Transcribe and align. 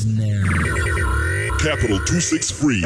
And 0.00 0.16
now, 0.18 1.56
Capital 1.58 1.98
263. 1.98 2.82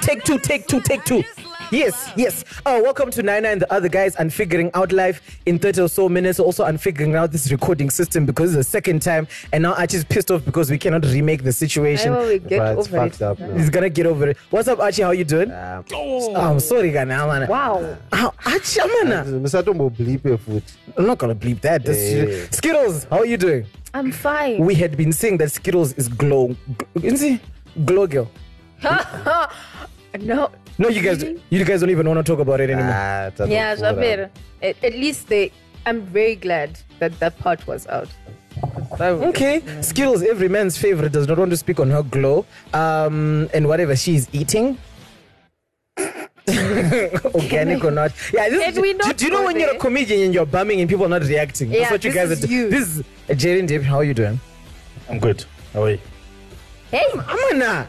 Take 0.00 0.22
two, 0.24 0.38
take 0.38 0.66
two, 0.68 0.80
take 0.80 1.04
two. 1.04 1.24
Yes, 1.70 2.10
yes. 2.16 2.44
Oh, 2.64 2.82
welcome 2.82 3.10
to 3.10 3.22
Onai 3.22 3.44
and 3.44 3.60
the 3.60 3.70
other 3.70 3.88
guys 3.90 4.14
and 4.16 4.32
figuring 4.32 4.70
out 4.72 4.90
life 4.90 5.20
in 5.44 5.58
30 5.58 5.82
or 5.82 5.88
so 5.88 6.08
minutes. 6.08 6.38
Also, 6.38 6.64
and 6.64 6.80
figuring 6.80 7.14
out 7.14 7.30
this 7.30 7.50
recording 7.50 7.90
system 7.90 8.24
because 8.24 8.54
it's 8.54 8.66
the 8.68 8.70
second 8.70 9.02
time, 9.02 9.26
and 9.52 9.64
now 9.64 9.74
Archie's 9.74 10.04
pissed 10.04 10.30
off 10.30 10.44
because 10.46 10.70
we 10.70 10.78
cannot 10.78 11.04
remake 11.04 11.42
the 11.42 11.52
situation. 11.52 12.14
I 12.14 12.16
will 12.18 12.28
we 12.28 12.38
get 12.38 12.58
But 12.60 12.78
it's 12.78 12.88
over 12.88 12.96
fucked 12.98 13.16
it. 13.16 13.22
up 13.22 13.38
now. 13.40 13.54
He's 13.54 13.68
gonna 13.68 13.90
get 13.90 14.06
over 14.06 14.28
it. 14.28 14.38
What's 14.50 14.68
up, 14.68 14.78
Archie? 14.78 15.02
How 15.02 15.10
you 15.10 15.24
doing? 15.24 15.50
Um, 15.52 15.84
Oh, 15.92 16.34
I'm 16.36 16.60
sorry, 16.60 16.90
guy. 16.90 17.04
Now, 17.04 17.26
man. 17.26 17.46
Wow. 17.48 17.98
Oh, 18.12 18.32
Archie, 18.46 18.80
man. 19.04 19.42
musatomboblipe 19.42 20.20
futhi 20.38 20.62
I'm 20.96 21.06
not 21.06 21.18
gonna 21.18 21.34
bleep 21.34 21.60
that. 21.62 21.84
That's- 21.84 22.12
Yeah. 22.12 22.46
Skittles, 22.50 23.04
how 23.10 23.18
are 23.18 23.26
you 23.26 23.36
doing? 23.36 23.66
I'm 23.94 24.12
fine. 24.12 24.58
We 24.64 24.74
had 24.74 24.96
been 24.96 25.12
saying 25.12 25.38
that 25.38 25.50
Skittles 25.52 25.92
is 25.94 26.08
glow. 26.08 26.54
You 27.00 27.16
see, 27.16 27.40
glow 27.84 28.06
girl. 28.06 28.30
no. 30.20 30.50
No, 30.78 30.88
you 30.88 31.02
guys, 31.02 31.24
you 31.50 31.64
guys 31.64 31.80
don't 31.80 31.90
even 31.90 32.06
want 32.08 32.24
to 32.24 32.30
talk 32.32 32.40
about 32.40 32.60
it 32.60 32.70
anymore. 32.70 32.92
Ah, 32.94 33.30
Yeah, 33.46 33.74
tatopfura. 33.74 33.78
Shabir. 33.78 34.30
At, 34.62 34.84
at 34.84 34.92
least 34.92 35.28
they. 35.28 35.50
I'm 35.86 36.02
very 36.02 36.34
glad 36.36 36.78
that 36.98 37.18
that 37.18 37.38
part 37.38 37.66
was 37.66 37.86
out. 37.88 38.08
Okay, 39.00 39.62
Skittles, 39.82 40.22
every 40.22 40.48
man's 40.48 40.76
favorite, 40.76 41.12
does 41.12 41.28
not 41.28 41.38
want 41.38 41.50
to 41.50 41.56
speak 41.56 41.78
on 41.78 41.90
her 41.90 42.02
glow 42.02 42.44
um, 42.74 43.48
and 43.54 43.68
whatever 43.68 43.94
she's 43.94 44.28
eating. 44.32 44.76
Organic 47.34 47.84
or 47.84 47.90
not. 47.90 48.12
Yeah, 48.32 48.48
this 48.48 48.62
Can 48.64 48.72
is, 48.74 48.78
we 48.80 48.92
do, 48.92 48.98
not 48.98 49.16
do 49.16 49.24
you 49.24 49.30
know 49.30 49.38
go 49.38 49.44
when 49.46 49.58
you're 49.60 49.74
a 49.74 49.78
comedian 49.78 50.20
and 50.26 50.34
you're 50.34 50.46
bumming 50.46 50.80
and 50.80 50.88
people 50.88 51.04
are 51.04 51.08
not 51.08 51.22
reacting? 51.22 51.68
That's 51.70 51.80
Yeah, 51.82 51.90
what 51.92 52.04
you 52.04 52.12
this 52.12 52.28
guys 52.28 52.38
are 52.44 52.46
doing. 52.46 52.58
you. 52.60 52.70
This 52.70 52.88
is 52.88 53.04
uh, 53.30 53.34
Jerry 53.34 53.58
and 53.60 53.68
Dave. 53.68 53.82
How 53.84 53.98
are 53.98 54.04
you 54.04 54.14
doing? 54.14 54.40
I'm 55.08 55.18
good. 55.18 55.44
How 55.72 55.84
are 55.84 55.90
you? 55.90 55.98
Hey, 56.90 57.04
Amana. 57.12 57.86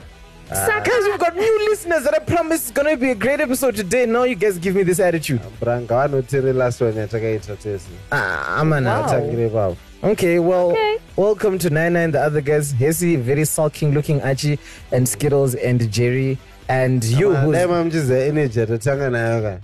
Saka. 0.51 0.89
Guys, 0.89 1.03
we've 1.03 1.19
got 1.19 1.35
new 1.35 1.69
listeners 1.69 2.03
that 2.05 2.15
I 2.15 2.19
promise 2.19 2.65
is 2.65 2.71
going 2.71 2.87
to 2.89 2.97
be 2.97 3.11
a 3.11 3.15
great 3.15 3.39
episode 3.39 3.75
today. 3.75 4.05
Now 4.07 4.23
you 4.23 4.33
guys 4.35 4.57
give 4.57 4.75
me 4.75 4.81
this 4.83 4.99
attitude. 4.99 5.41
branga 5.59 5.87
vanotiri 6.07 6.53
last 6.55 6.81
one 6.81 6.93
yatakaita 6.93 7.55
tese 7.59 7.87
Ah, 8.11 8.59
Amana. 8.61 8.89
Wow. 8.89 9.07
atangire 9.07 9.49
pavo 9.51 9.77
Okay, 10.01 10.39
well, 10.39 10.71
Okay. 10.71 10.97
welcome 11.17 11.59
to 11.59 11.69
Nine 11.69 11.93
Nine, 11.93 12.11
the 12.11 12.19
other 12.21 12.41
guys. 12.41 12.73
Hesi, 12.73 13.17
very 13.19 13.45
sulking 13.45 13.93
looking 13.93 14.21
Archie, 14.21 14.57
and 14.91 15.07
Skittles, 15.07 15.55
and 15.55 15.91
Jerry, 15.91 16.37
and 16.69 17.03
you. 17.03 17.33
dai 17.33 17.41
Who's, 17.45 17.67
mamuchiziva 17.67 18.27
energy 18.27 18.59
yatatanga 18.59 19.09
nayo 19.09 19.41
ka 19.41 19.59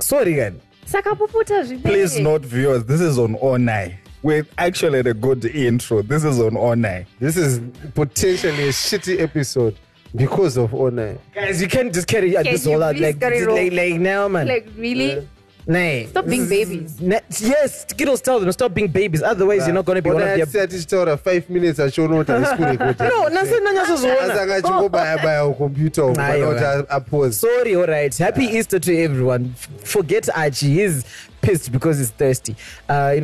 sorry, 0.00 0.32
again. 0.34 0.60
Saka 0.86 1.14
puputa. 1.14 1.82
Please 1.82 2.18
note, 2.20 2.44
viewers, 2.44 2.84
this 2.84 3.00
is 3.00 3.18
on 3.18 3.34
Onai. 3.36 3.96
We're 4.22 4.46
actually 4.56 5.00
at 5.00 5.06
a 5.06 5.14
good 5.14 5.44
intro. 5.44 6.02
This 6.02 6.24
is 6.24 6.40
on 6.40 6.52
Onai. 6.52 7.06
this 7.18 7.36
is 7.36 7.60
potentially 7.94 8.68
a 8.68 8.72
shitty 8.72 9.20
episode 9.20 9.76
because 10.14 10.56
of 10.56 10.74
honor 10.74 11.18
Guys, 11.34 11.60
you 11.60 11.68
can't 11.68 11.92
just 11.92 12.08
carry 12.08 12.36
uh, 12.36 12.42
Can 12.42 12.52
this 12.52 12.66
all 12.66 12.82
out 12.82 12.96
like, 12.98 13.20
like, 13.20 13.72
like 13.72 14.00
now, 14.00 14.28
man. 14.28 14.48
Like, 14.48 14.68
really? 14.76 15.28
Nay. 15.68 16.06
Stop 16.06 16.24
being 16.26 16.48
babies. 16.48 16.98
Ne- 17.00 17.20
yes, 17.40 17.82
Skittles 17.88 18.22
tell 18.22 18.40
them 18.40 18.50
stop 18.52 18.72
being 18.72 18.88
babies. 18.88 19.22
Otherwise, 19.22 19.66
you're 19.66 19.74
not 19.74 19.84
going 19.84 19.96
to 19.96 20.02
be 20.02 20.08
one 20.10 20.22
of 20.22 20.28
their. 20.28 20.42
ati 20.62 20.76
tichitaura 20.76 21.16
5 21.16 21.42
minutes 21.50 21.78
achiona 21.80 22.16
kuti 22.16 22.32
haisi 22.32 22.56
kurekodha 22.56 23.08
No, 23.08 23.28
nase 23.28 23.60
nanyasozoona. 23.60 24.20
asanga 24.20 24.54
achingobaya-baya 24.56 25.46
kucomputa 25.46 26.04
uku 26.04 26.14
pana 26.16 26.28
Aiwa. 26.34 26.54
kuti 26.54 26.86
apose 26.88 27.32
Sorry, 27.32 27.74
all 27.76 27.86
right. 27.86 28.18
Happy 28.18 28.44
Easter 28.56 28.80
to 28.80 28.92
everyone. 28.92 29.44
F- 29.54 29.68
Forget 29.84 30.28
Archie. 30.34 30.74
He's 30.74 31.04
pissed 31.42 31.70
because 31.72 31.98
he's 31.98 32.10
thirsty. 32.12 32.56
Uh, 32.88 33.12
you 33.14 33.20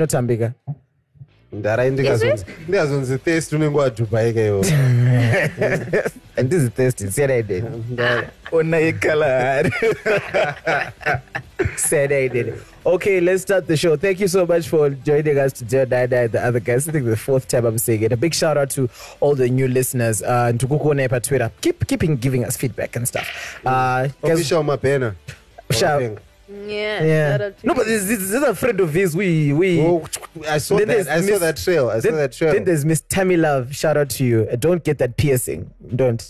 know, 1.63 1.77
Tambika. 1.77 3.19
thirst 3.25 3.53
unenge 3.53 3.77
wadhubaika 3.77 4.41
iwo 4.41 4.65
And 6.37 6.51
this 6.51 6.63
is 6.65 6.69
thirsty. 6.71 7.11
Said 7.11 7.31
I 7.31 7.43
did. 7.43 7.65
Onai 8.51 8.93
Kalahari. 9.01 9.71
Said 11.77 12.13
I 12.13 12.29
did. 12.29 12.61
Okay, 12.85 13.21
let's 13.21 13.43
start 13.43 13.67
the 13.67 13.77
show. 13.77 13.97
Thank 13.97 14.21
you 14.21 14.29
so 14.29 14.45
much 14.45 14.69
for 14.69 14.91
joining 14.91 15.39
us 15.39 15.53
today, 15.53 15.85
Dada, 15.85 16.29
the 16.29 16.45
other 16.45 16.61
guys. 16.61 16.89
I 16.89 16.93
think 16.93 17.05
the 17.07 17.17
fourth 17.17 17.47
time 17.49 17.65
I'm 17.65 17.79
saying 17.79 18.03
it. 18.03 18.13
A 18.13 18.17
big 18.17 18.35
shout 18.35 18.57
out 18.59 18.71
to 18.71 18.89
all 19.21 19.35
the 19.35 19.49
new 19.49 19.69
listeners. 19.69 20.23
Uh, 20.23 20.47
and 20.51 20.61
to 20.61 20.67
Kuku 20.67 20.95
Nepa 20.95 21.21
Twitter. 21.21 21.51
Keep 21.61 21.87
keeping 21.87 22.17
giving 22.17 22.45
us 22.45 22.57
feedback 22.57 22.97
and 22.97 23.07
stuff. 23.09 23.61
Uh, 23.65 24.09
guys, 24.23 24.41
official 24.41 24.63
mapena 24.65 25.15
Shout- 25.71 26.19
Yeah. 26.49 27.03
yeah. 27.05 27.31
shout 27.33 27.41
out 27.41 27.59
to 27.61 27.67
No, 27.67 27.75
but 27.75 27.87
this, 27.87 28.05
this, 28.07 28.19
this 28.19 28.31
is 28.33 28.43
a 28.43 28.55
friend 28.55 28.81
of 28.81 28.93
his. 28.93 29.17
We 29.17 29.53
we. 29.53 29.81
Oh, 29.81 30.07
I 30.49 30.59
saw 30.59 30.77
Then 30.79 30.89
that. 30.89 30.95
there's 30.95 31.09
I 31.09 31.21
saw 31.23 31.39
that 31.39 31.57
trail. 31.57 31.91
I 31.91 32.01
saw 32.01 32.11
that 32.13 32.33
trail. 32.33 32.53
then 32.53 32.65
there's 32.65 32.85
Miss 32.85 33.01
Tammy 33.03 33.37
Love. 33.37 33.75
Shout 33.75 33.97
out 33.97 34.11
to 34.11 34.25
you. 34.25 34.47
Uh, 34.51 34.57
Don't 34.57 34.85
get 34.85 34.99
that 34.99 35.17
piercing. 35.17 35.73
Don't. 35.95 36.23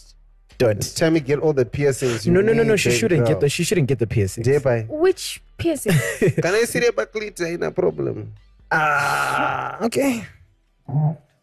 Don't. 0.59 0.97
Tammy 0.97 1.19
get 1.19 1.41
all 1.41 1.53
the 1.53 1.65
piercings. 1.65 2.25
you 2.27 2.33
No, 2.33 2.41
no, 2.41 2.53
no, 2.53 2.63
no. 2.63 2.73
need, 2.75 2.81
She 2.81 2.93
shouldn't 2.93 3.25
girl. 3.27 3.35
get 3.35 3.41
the. 3.41 3.49
She 3.49 3.65
shouldn't 3.65 3.89
get 3.89 3.99
the 3.99 4.07
piercing. 4.07 4.45
Ndepai. 4.45 4.87
Which 4.89 5.43
piercing? 5.59 5.93
Can 6.21 6.55
I 6.55 6.63
see 6.65 6.79
the 6.79 6.93
baklita? 6.93 7.51
Ain't 7.51 7.65
a 7.65 7.73
problem. 7.73 8.33
Ah, 8.71 9.83
okay. 9.85 10.25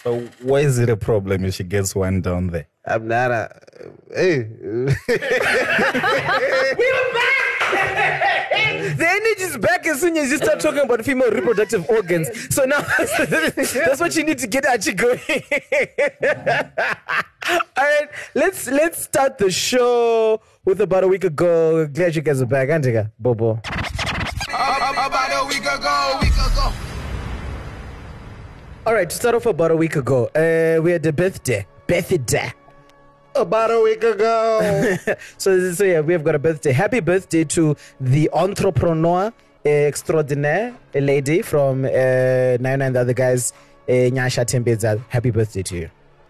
So 0.04 0.22
why 0.42 0.62
is 0.62 0.80
it 0.80 0.90
a 0.90 0.98
problem 0.98 1.44
if 1.46 1.56
she 1.56 1.64
gets 1.66 1.94
one 1.94 2.22
down 2.22 2.48
there? 2.48 2.68
I'm 2.86 3.08
not 3.08 3.32
a. 3.32 3.60
Hey. 4.16 4.48
The 7.72 9.08
energy 9.08 9.44
is 9.44 9.58
back 9.58 9.86
as 9.88 10.02
soon 10.02 10.18
as 10.18 10.32
you 10.32 10.38
start 10.38 10.60
talking 10.60 10.82
about 10.82 11.04
female 11.06 11.32
reproductive 11.32 11.90
organs. 11.90 12.30
So 12.54 12.66
now 12.66 12.82
that's 12.98 14.00
what 14.00 14.16
you 14.16 14.24
need 14.24 14.38
to 14.40 14.48
get 14.48 14.66
Archie 14.66 14.94
going. 14.94 15.20
All 17.50 17.60
right, 17.78 18.10
let's 18.36 18.68
let's 18.68 19.02
start 19.04 19.38
the 19.38 19.50
show 19.50 20.42
with 20.66 20.82
about 20.82 21.04
a 21.04 21.08
week 21.08 21.24
ago. 21.24 21.88
Glad 21.88 22.16
you 22.16 22.22
guys 22.22 22.42
are 22.42 22.46
back, 22.46 22.70
Antika 22.70 23.12
Bobo. 23.20 23.62
About 24.50 25.32
a 25.32 25.48
week 25.48 25.66
ago, 25.66 26.20
week 26.22 26.34
ago. 26.34 26.72
All 28.86 28.94
right, 28.94 29.10
to 29.10 29.16
start 29.16 29.36
off 29.36 29.46
about 29.46 29.72
a 29.72 29.76
week 29.76 29.96
ago, 29.96 30.26
uh, 30.36 30.82
we 30.82 30.92
had 30.92 31.06
a 31.06 31.14
birthday. 31.14 31.66
Birthday. 31.88 32.54
About 33.36 33.72
a 33.72 33.82
week 33.82 34.04
ago. 34.04 34.98
so, 35.38 35.74
so 35.74 35.84
yeah, 35.84 36.02
we 36.02 36.14
have 36.14 36.24
got 36.24 36.36
a 36.36 36.40
birthday. 36.40 36.72
Happy 36.72 37.00
birthday 37.00 37.44
to 37.46 37.76
the 38.00 38.30
entrepreneur 38.34 39.32
extraordinaire, 39.64 40.76
a 40.94 41.02
lady 41.02 41.42
from 41.42 41.86
uh, 41.86 41.88
Onai 41.88 42.86
and 42.86 42.96
the 42.96 43.00
other 43.00 43.14
guys, 43.14 43.54
uh, 43.88 43.92
Nyasha 43.92 44.46
Tembeza. 44.46 45.02
Happy 45.08 45.32
birthday 45.32 45.64
to 45.64 45.78
you. 45.78 45.90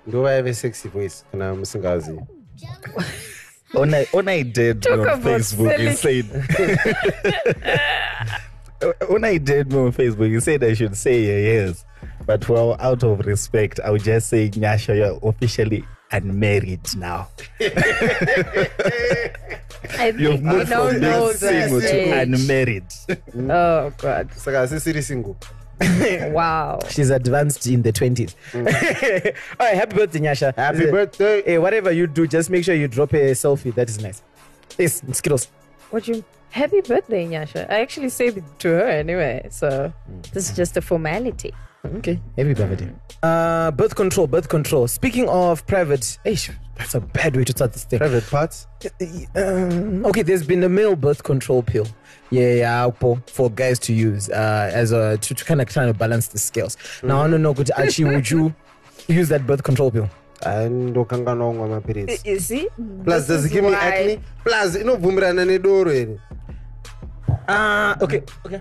Do 0.09 0.27
I 0.27 0.33
have 0.33 0.45
a 0.45 0.53
sexy 0.53 0.89
voice? 0.89 1.23
Kana 1.31 1.55
musingazi. 1.55 2.27
Onai, 3.73 4.05
Onai 4.07 4.53
did 4.53 4.81
Talk 4.83 4.99
on 4.99 4.99
about 4.99 5.19
Facebook. 5.19 5.79
He 5.79 5.93
said. 5.93 6.25
when 9.07 9.23
I 9.23 9.37
did 9.37 9.73
on 9.73 9.91
Facebook. 9.91 10.29
you 10.29 10.39
said 10.39 10.63
I 10.63 10.73
should 10.73 10.97
say 10.97 11.43
yes, 11.55 11.85
but 12.25 12.47
well, 12.49 12.75
out 12.79 13.03
of 13.03 13.25
respect, 13.25 13.79
I 13.79 13.91
would 13.91 14.03
just 14.03 14.29
say 14.29 14.49
Nyasha, 14.49 14.95
you're 14.95 15.19
officially 15.29 15.85
unmarried 16.11 16.95
now. 16.97 17.27
I 19.99 20.13
You've 20.17 20.39
think 20.39 20.45
I 20.45 20.53
moved 20.53 20.69
don't 20.69 20.91
from 20.93 21.01
know 21.01 21.25
being 21.27 21.37
single 21.37 21.81
to 21.81 21.87
age. 21.95 22.27
unmarried. 22.27 22.85
Oh 23.51 23.91
God! 23.97 24.31
Saka 24.35 24.57
asisiri 24.67 25.03
single. 25.03 25.37
Wow. 26.31 26.79
She's 26.89 27.09
advanced 27.09 27.65
in 27.65 27.81
the 27.81 27.91
20s. 27.91 28.35
Mm. 28.51 29.35
All 29.59 29.65
right, 29.65 29.75
happy 29.75 29.95
birthday, 29.95 30.19
Nyasha. 30.19 30.53
Happy 30.55 30.77
Is 30.77 30.83
it- 30.83 30.91
birthday. 30.91 31.41
Hey, 31.43 31.57
whatever 31.57 31.91
you 31.91 32.05
do, 32.05 32.27
just 32.27 32.49
make 32.51 32.63
sure 32.63 32.75
you 32.75 32.87
drop 32.87 33.13
a 33.13 33.31
selfie. 33.31 33.73
That 33.73 33.89
is 33.89 33.99
nice. 33.99 34.21
Yes, 34.77 35.01
Skittles. 35.11 35.47
What 35.89 36.07
you? 36.07 36.23
Happy 36.51 36.81
birthday, 36.81 37.25
Nyasha. 37.25 37.67
I 37.69 37.79
actually 37.81 38.09
said 38.09 38.37
it 38.37 38.43
to 38.59 38.67
her 38.69 38.85
anyway, 38.87 39.47
so 39.49 39.91
mm. 40.09 40.31
this 40.31 40.49
is 40.51 40.55
just 40.55 40.77
a 40.77 40.81
formality. 40.81 41.53
Okay, 41.83 42.19
happy 42.37 42.53
birthday. 42.53 42.89
Uh, 43.23 43.71
birth 43.71 43.95
control, 43.95 44.27
birth 44.27 44.47
control. 44.49 44.87
Speaking 44.87 45.27
of 45.27 45.65
private, 45.65 46.01
Eish, 46.25 46.53
that's 46.75 46.93
a 46.93 46.99
bad 47.01 47.35
way 47.35 47.43
to 47.43 47.51
start 47.51 47.73
this 47.73 47.85
thing. 47.85 47.97
Private 47.99 48.23
parts. 48.29 48.67
Um, 49.35 50.05
okay, 50.05 50.21
there's 50.21 50.45
been 50.45 50.63
a 50.63 50.69
male 50.69 50.95
birth 50.95 51.23
control 51.23 51.63
pill. 51.63 51.87
Yeah, 52.29 52.53
yeah, 52.53 52.89
for, 52.91 53.21
for 53.27 53.49
guys 53.49 53.79
to 53.79 53.93
use 53.93 54.29
uh, 54.29 54.69
as 54.73 54.91
a 54.91 55.17
to, 55.17 55.33
to 55.33 55.43
kind 55.45 55.59
of 55.59 55.69
trying 55.69 55.91
to 55.91 55.97
balance 55.97 56.27
the 56.27 56.37
scales. 56.37 56.77
Now 57.03 57.21
I 57.21 57.29
don't 57.29 57.41
know, 57.41 57.53
could 57.53 57.71
actually 57.71 58.15
would 58.15 58.29
you 58.29 58.53
use 59.07 59.29
that 59.29 59.47
birth 59.47 59.63
control 59.63 59.89
pill? 59.91 60.07
ndokanganwa 60.69 61.51
kumwa 61.51 61.67
mapiritsi 61.67 62.29
You 62.29 62.39
see? 62.39 62.67
plus 63.03 63.27
does 63.27 63.45
it 63.45 63.51
give 63.51 63.63
me 63.63 63.75
acne 63.75 64.19
plus 64.43 64.75
inobvumirana 64.75 65.45
nedoro 65.45 65.91
here 65.91 66.17
Ah, 67.47 67.95
okay, 68.01 68.21
okay. 68.45 68.59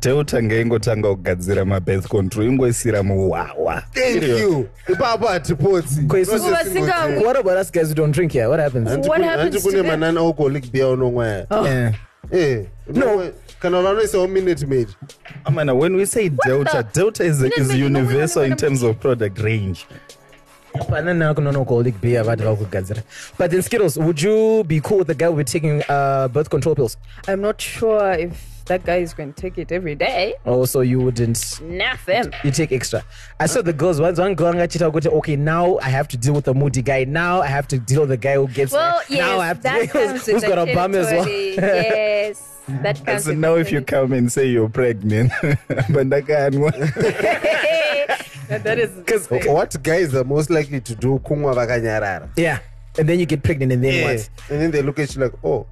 Teutanga 0.00 0.54
ingotanga 0.60 1.08
kugadzira 1.08 1.64
mabirth 1.64 2.06
control 2.08 2.46
ingoisira 2.46 3.02
muhwawa 3.02 3.82
thank 3.92 4.22
you 4.22 4.68
ipapo 4.88 5.26
hatipotsi 5.26 6.00
Kwesi- 6.00 6.26
Processing 6.30 6.80
Vasinga- 6.80 7.06
would- 7.06 7.24
What 7.26 7.36
about 7.36 7.56
us 7.58 7.72
guys 7.72 7.88
who 7.88 7.94
don't 7.94 8.14
drink 8.14 8.32
here? 8.32 8.46
What 8.46 8.60
happens? 8.60 8.88
Hanti 8.88 9.08
What 9.08 9.18
kune- 9.20 9.28
happens 9.28 9.42
hanti 9.54 9.58
to 9.58 9.62
kune 9.62 9.76
them? 9.76 9.86
manan 9.86 10.16
alcoholic 10.18 10.72
beer 10.72 10.86
unomwa 10.86 11.26
ya 11.28 11.46
Yeah. 11.64 11.94
Eh, 12.32 12.64
unomwa- 12.88 13.32
kana 13.60 13.82
vanoisawo 13.82 14.28
minute 14.28 14.66
maid 14.66 14.88
Amana, 15.44 15.74
when 15.74 15.96
we 15.96 16.06
say 16.06 16.28
delta, 16.46 16.82
the- 16.82 17.00
delta 17.00 17.24
is, 17.24 17.40
Minute 17.40 17.60
is 17.60 17.68
Maid, 17.68 17.78
no, 17.78 17.84
wait, 17.84 17.92
universal 18.08 18.40
wait, 18.42 18.46
in 18.46 18.52
wait, 18.52 18.58
terms 18.60 18.82
of 18.82 18.96
product 18.96 19.38
range. 19.38 19.86
Banana 20.88 21.32
non-alcoholic 21.34 22.00
beer 22.00 22.22
vanhu 22.24 22.44
vakugadzira. 22.44 23.02
But 23.38 23.50
then 23.50 23.62
Skittles, 23.62 23.96
would 23.96 24.22
you 24.22 24.64
be 24.64 24.80
cool 24.80 24.98
with 24.98 25.08
the 25.08 25.14
guy 25.14 25.28
with 25.28 25.46
taking 25.48 25.82
uh, 25.88 26.28
birth 26.28 26.48
control 26.48 26.74
pills? 26.76 26.96
I'm 27.28 27.40
not 27.40 27.60
sure 27.60 28.12
if 28.20 28.30
that 28.70 28.84
guy 28.86 28.98
is 28.98 29.12
going 29.14 29.32
to 29.32 29.40
take 29.40 29.58
it 29.58 29.72
every 29.72 29.94
day. 29.96 30.34
Oh, 30.46 30.64
so 30.64 30.80
you 30.80 31.00
wouldn't 31.00 31.60
Nothing. 31.60 32.32
you 32.44 32.50
take 32.52 32.70
extra. 32.72 33.02
I 33.40 33.46
saw 33.46 33.62
the 33.62 33.72
girls 33.72 34.00
once 34.00 34.18
one 34.18 34.34
girl 34.34 34.52
angachita 34.54 34.90
kuti 34.92 35.08
okay 35.18 35.34
now 35.36 35.76
I 35.78 35.88
have 35.90 36.06
to 36.08 36.16
deal 36.16 36.34
with 36.34 36.44
the 36.44 36.54
moody 36.54 36.80
guy. 36.82 37.04
Now 37.04 37.42
I 37.42 37.48
have 37.48 37.66
to 37.68 37.78
deal 37.78 38.00
with 38.02 38.10
the 38.10 38.16
guy 38.16 38.34
who 38.34 38.46
gets 38.48 38.72
Well, 38.72 39.00
yes, 39.08 39.18
now 39.18 39.40
I 39.40 39.46
have 39.48 39.56
to 39.58 39.62
that 39.64 39.78
deal 39.80 39.88
comes 39.88 40.12
with 40.12 40.26
with 40.26 40.34
who's 40.34 40.42
the 40.42 40.48
got 40.48 40.68
a 40.68 40.74
bum 40.74 40.94
as 40.94 41.06
well. 41.10 41.24
territory. 41.24 41.54
yes, 41.56 42.60
that 42.68 43.04
comes. 43.04 43.24
So 43.24 43.30
with 43.30 43.38
now 43.38 43.54
if 43.56 43.72
you 43.72 43.82
come 43.82 44.12
and 44.12 44.30
say 44.30 44.46
you're 44.48 44.68
pregnant, 44.68 45.32
but 45.42 46.08
that 46.10 46.24
guy 46.26 46.46
and 48.54 48.64
that 48.64 48.78
is 48.78 48.90
Because 48.90 49.28
what 49.30 49.82
guys 49.82 50.14
are 50.14 50.24
most 50.24 50.50
likely 50.50 50.80
to 50.80 50.94
do 50.94 51.18
kumwa 51.20 51.54
vakanyarara. 51.54 52.30
Yeah. 52.36 52.58
And 52.98 53.08
then 53.08 53.18
you 53.20 53.26
get 53.26 53.42
pregnant 53.42 53.72
and 53.72 53.82
then 53.84 53.94
Yeah. 53.94 54.04
what? 54.14 54.28
And 54.50 54.60
then 54.60 54.70
they 54.72 54.82
look 54.82 54.98
at 54.98 55.14
you 55.14 55.22
like, 55.22 55.32
oh, 55.44 55.66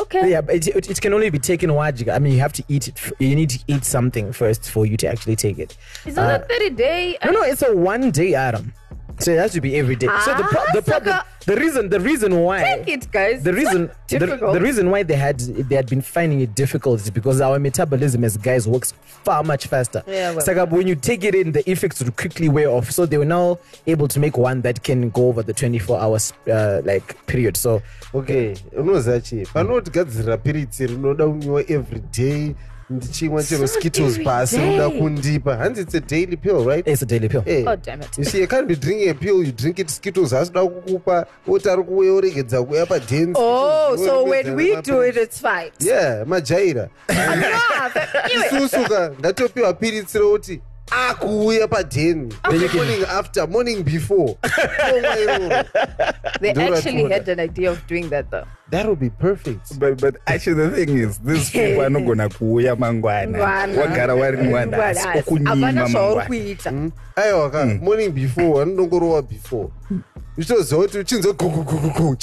okay. 0.00 0.30
Yeah, 0.30 0.40
but 0.40 0.54
it, 0.56 0.68
it, 0.68 0.90
it 0.90 1.00
can 1.00 1.12
only 1.12 1.30
be 1.30 1.38
taken 1.38 1.70
wajiga. 1.70 2.14
I 2.14 2.18
mean, 2.18 2.32
you 2.32 2.40
have 2.40 2.52
to 2.54 2.64
eat 2.68 2.88
it. 2.88 3.12
You 3.18 3.34
need 3.34 3.50
to 3.50 3.58
eat 3.66 3.84
something 3.84 4.32
first 4.32 4.70
for 4.70 4.86
you 4.86 4.96
to 4.98 5.06
actually 5.08 5.36
take 5.36 5.58
it. 5.58 5.64
it. 5.64 5.76
Is 6.06 6.14
that 6.16 6.40
a 6.40 6.44
uh, 6.44 6.48
30 6.48 6.70
day? 6.70 7.18
No, 7.24 7.32
no, 7.32 7.40
uh, 7.42 7.46
it's 7.46 7.62
a 7.62 7.74
one 7.74 8.10
day 8.10 8.36
item. 8.36 8.72
So 9.24 9.30
it 9.32 9.38
has 9.38 9.52
to 9.52 9.60
be 9.60 9.76
every 9.76 9.96
day. 9.96 10.06
so 10.24 10.34
the, 10.34 10.42
pro- 10.44 10.60
Ah, 10.60 10.72
the 10.74 10.82
problem, 10.82 11.14
sucker. 11.14 11.24
the 11.46 11.56
reason, 11.56 11.88
the 11.88 12.00
reason 12.00 12.32
why, 12.40 12.62
Take 12.62 12.88
it, 12.96 13.10
guys. 13.10 13.42
the 13.42 13.52
reason, 13.52 13.90
the, 14.08 14.18
the 14.18 14.60
reason 14.60 14.90
why 14.90 15.02
they 15.02 15.16
had 15.16 15.38
they 15.40 15.76
had 15.76 15.88
been 15.88 16.02
finding 16.02 16.40
it 16.40 16.54
difficult 16.54 17.00
is 17.00 17.10
because 17.10 17.40
our 17.40 17.58
metabolism 17.58 18.24
as 18.24 18.36
guys 18.36 18.68
works 18.68 18.92
far 19.24 19.42
much 19.42 19.66
faster. 19.66 20.02
Yeah, 20.06 20.30
well. 20.30 20.38
It's 20.38 20.46
like 20.46 20.56
uh, 20.58 20.66
when 20.66 20.86
you 20.86 20.94
take 20.96 21.24
it 21.24 21.34
in, 21.34 21.52
the 21.52 21.68
effects 21.70 22.02
will 22.02 22.12
quickly 22.12 22.48
wear 22.48 22.68
off. 22.68 22.90
So 22.90 23.06
they 23.06 23.18
were 23.18 23.24
now 23.40 23.58
able 23.86 24.08
to 24.08 24.20
make 24.20 24.36
one 24.36 24.60
that 24.62 24.82
can 24.82 25.10
go 25.10 25.28
over 25.28 25.42
the 25.42 25.52
24 25.54 26.00
hours 26.00 26.32
uh, 26.50 26.82
like 26.84 27.16
period. 27.26 27.56
So 27.56 27.82
okay 28.14 28.54
unoziva 28.76 29.20
chii 29.20 29.46
panotigadzirira 29.46 30.36
piritsi 30.36 30.86
rinoda 30.86 31.26
kunwiwa 31.26 31.64
every 31.70 32.00
day 32.12 32.54
ndichimwa 32.90 33.42
chero 33.42 33.66
skittles 33.66 34.20
pasi 34.20 34.56
unoda 34.56 34.90
kundipa 34.90 35.56
hanzi 35.56 35.80
it's 35.80 35.94
a 35.94 36.00
daily 36.00 36.36
pill 36.36 36.64
right 36.64 36.88
it's 36.88 37.02
a 37.02 37.06
daily 37.06 37.28
pill. 37.28 37.42
Eh. 37.46 37.64
Oh, 37.66 37.76
damn 37.76 38.02
it. 38.02 38.18
You 38.18 38.24
see, 38.24 38.40
you 38.40 38.46
can't 38.48 38.68
be 38.68 38.76
drinking 38.76 39.08
a 39.10 39.14
pill, 39.14 39.42
you 39.42 39.52
drink 39.52 39.78
it 39.78 39.90
skittles, 39.90 40.32
asida 40.32 40.60
kukupa, 40.66 41.26
oti 41.48 41.68
ari 41.70 41.82
kuuya 41.82 42.12
oregedza 42.12 42.62
kuuya 42.62 42.86
padance. 42.86 43.32
Oh, 43.36 43.96
so 43.96 44.24
when 44.24 44.54
we 44.56 44.80
do 44.82 45.00
it, 45.00 45.16
it's 45.16 45.40
fine. 45.40 45.70
Yeah, 45.80 46.24
majaira. 46.26 46.88
Ah, 47.76 47.90
isusu 48.56 48.88
ka 48.88 49.12
ndatopiwa 49.18 49.72
piritsi 49.74 50.18
rekuti 50.18 50.60
akuuya 50.90 51.68
padheni 51.68 52.34
morning 52.74 53.04
after 53.08 53.46
morning 53.48 53.82
before 53.82 54.36
Tomwa 54.42 55.64
they 56.40 56.50
actually 56.50 57.08
had 57.08 57.28
an 57.28 57.40
idea 57.40 57.70
of 57.70 57.86
doing 57.86 58.08
that 58.10 58.30
though. 58.30 58.44
that 58.70 58.86
would 58.86 58.98
be 59.00 59.10
perfect 59.10 59.78
But, 59.78 60.00
but 60.00 60.16
actually 60.26 60.54
the 60.68 60.70
thing 60.86 60.98
is 60.98 61.18
these 61.18 61.50
people 61.50 61.84
anogona 61.84 62.28
kuuya 62.28 62.76
mangwana 62.76 63.38
Ngwana. 63.38 63.80
wagara 63.80 64.14
wari 64.14 64.36
mwanhasi 64.36 65.00
Ngwana. 65.00 65.20
okunyima 65.20 65.50
Hapana 65.50 65.86
zvauri 65.86 66.14
mangwana 66.14 66.26
kuita. 66.26 66.72
aiwa 67.16 67.50
ka 67.50 67.64
morning 67.66 68.10
before 68.12 68.52
vanodongorowa 68.64 69.22
before 69.22 69.68
uchitoziva 70.38 70.82
kuti 70.82 70.98
uchinzwa 70.98 71.32
gugugugugu 71.32 72.16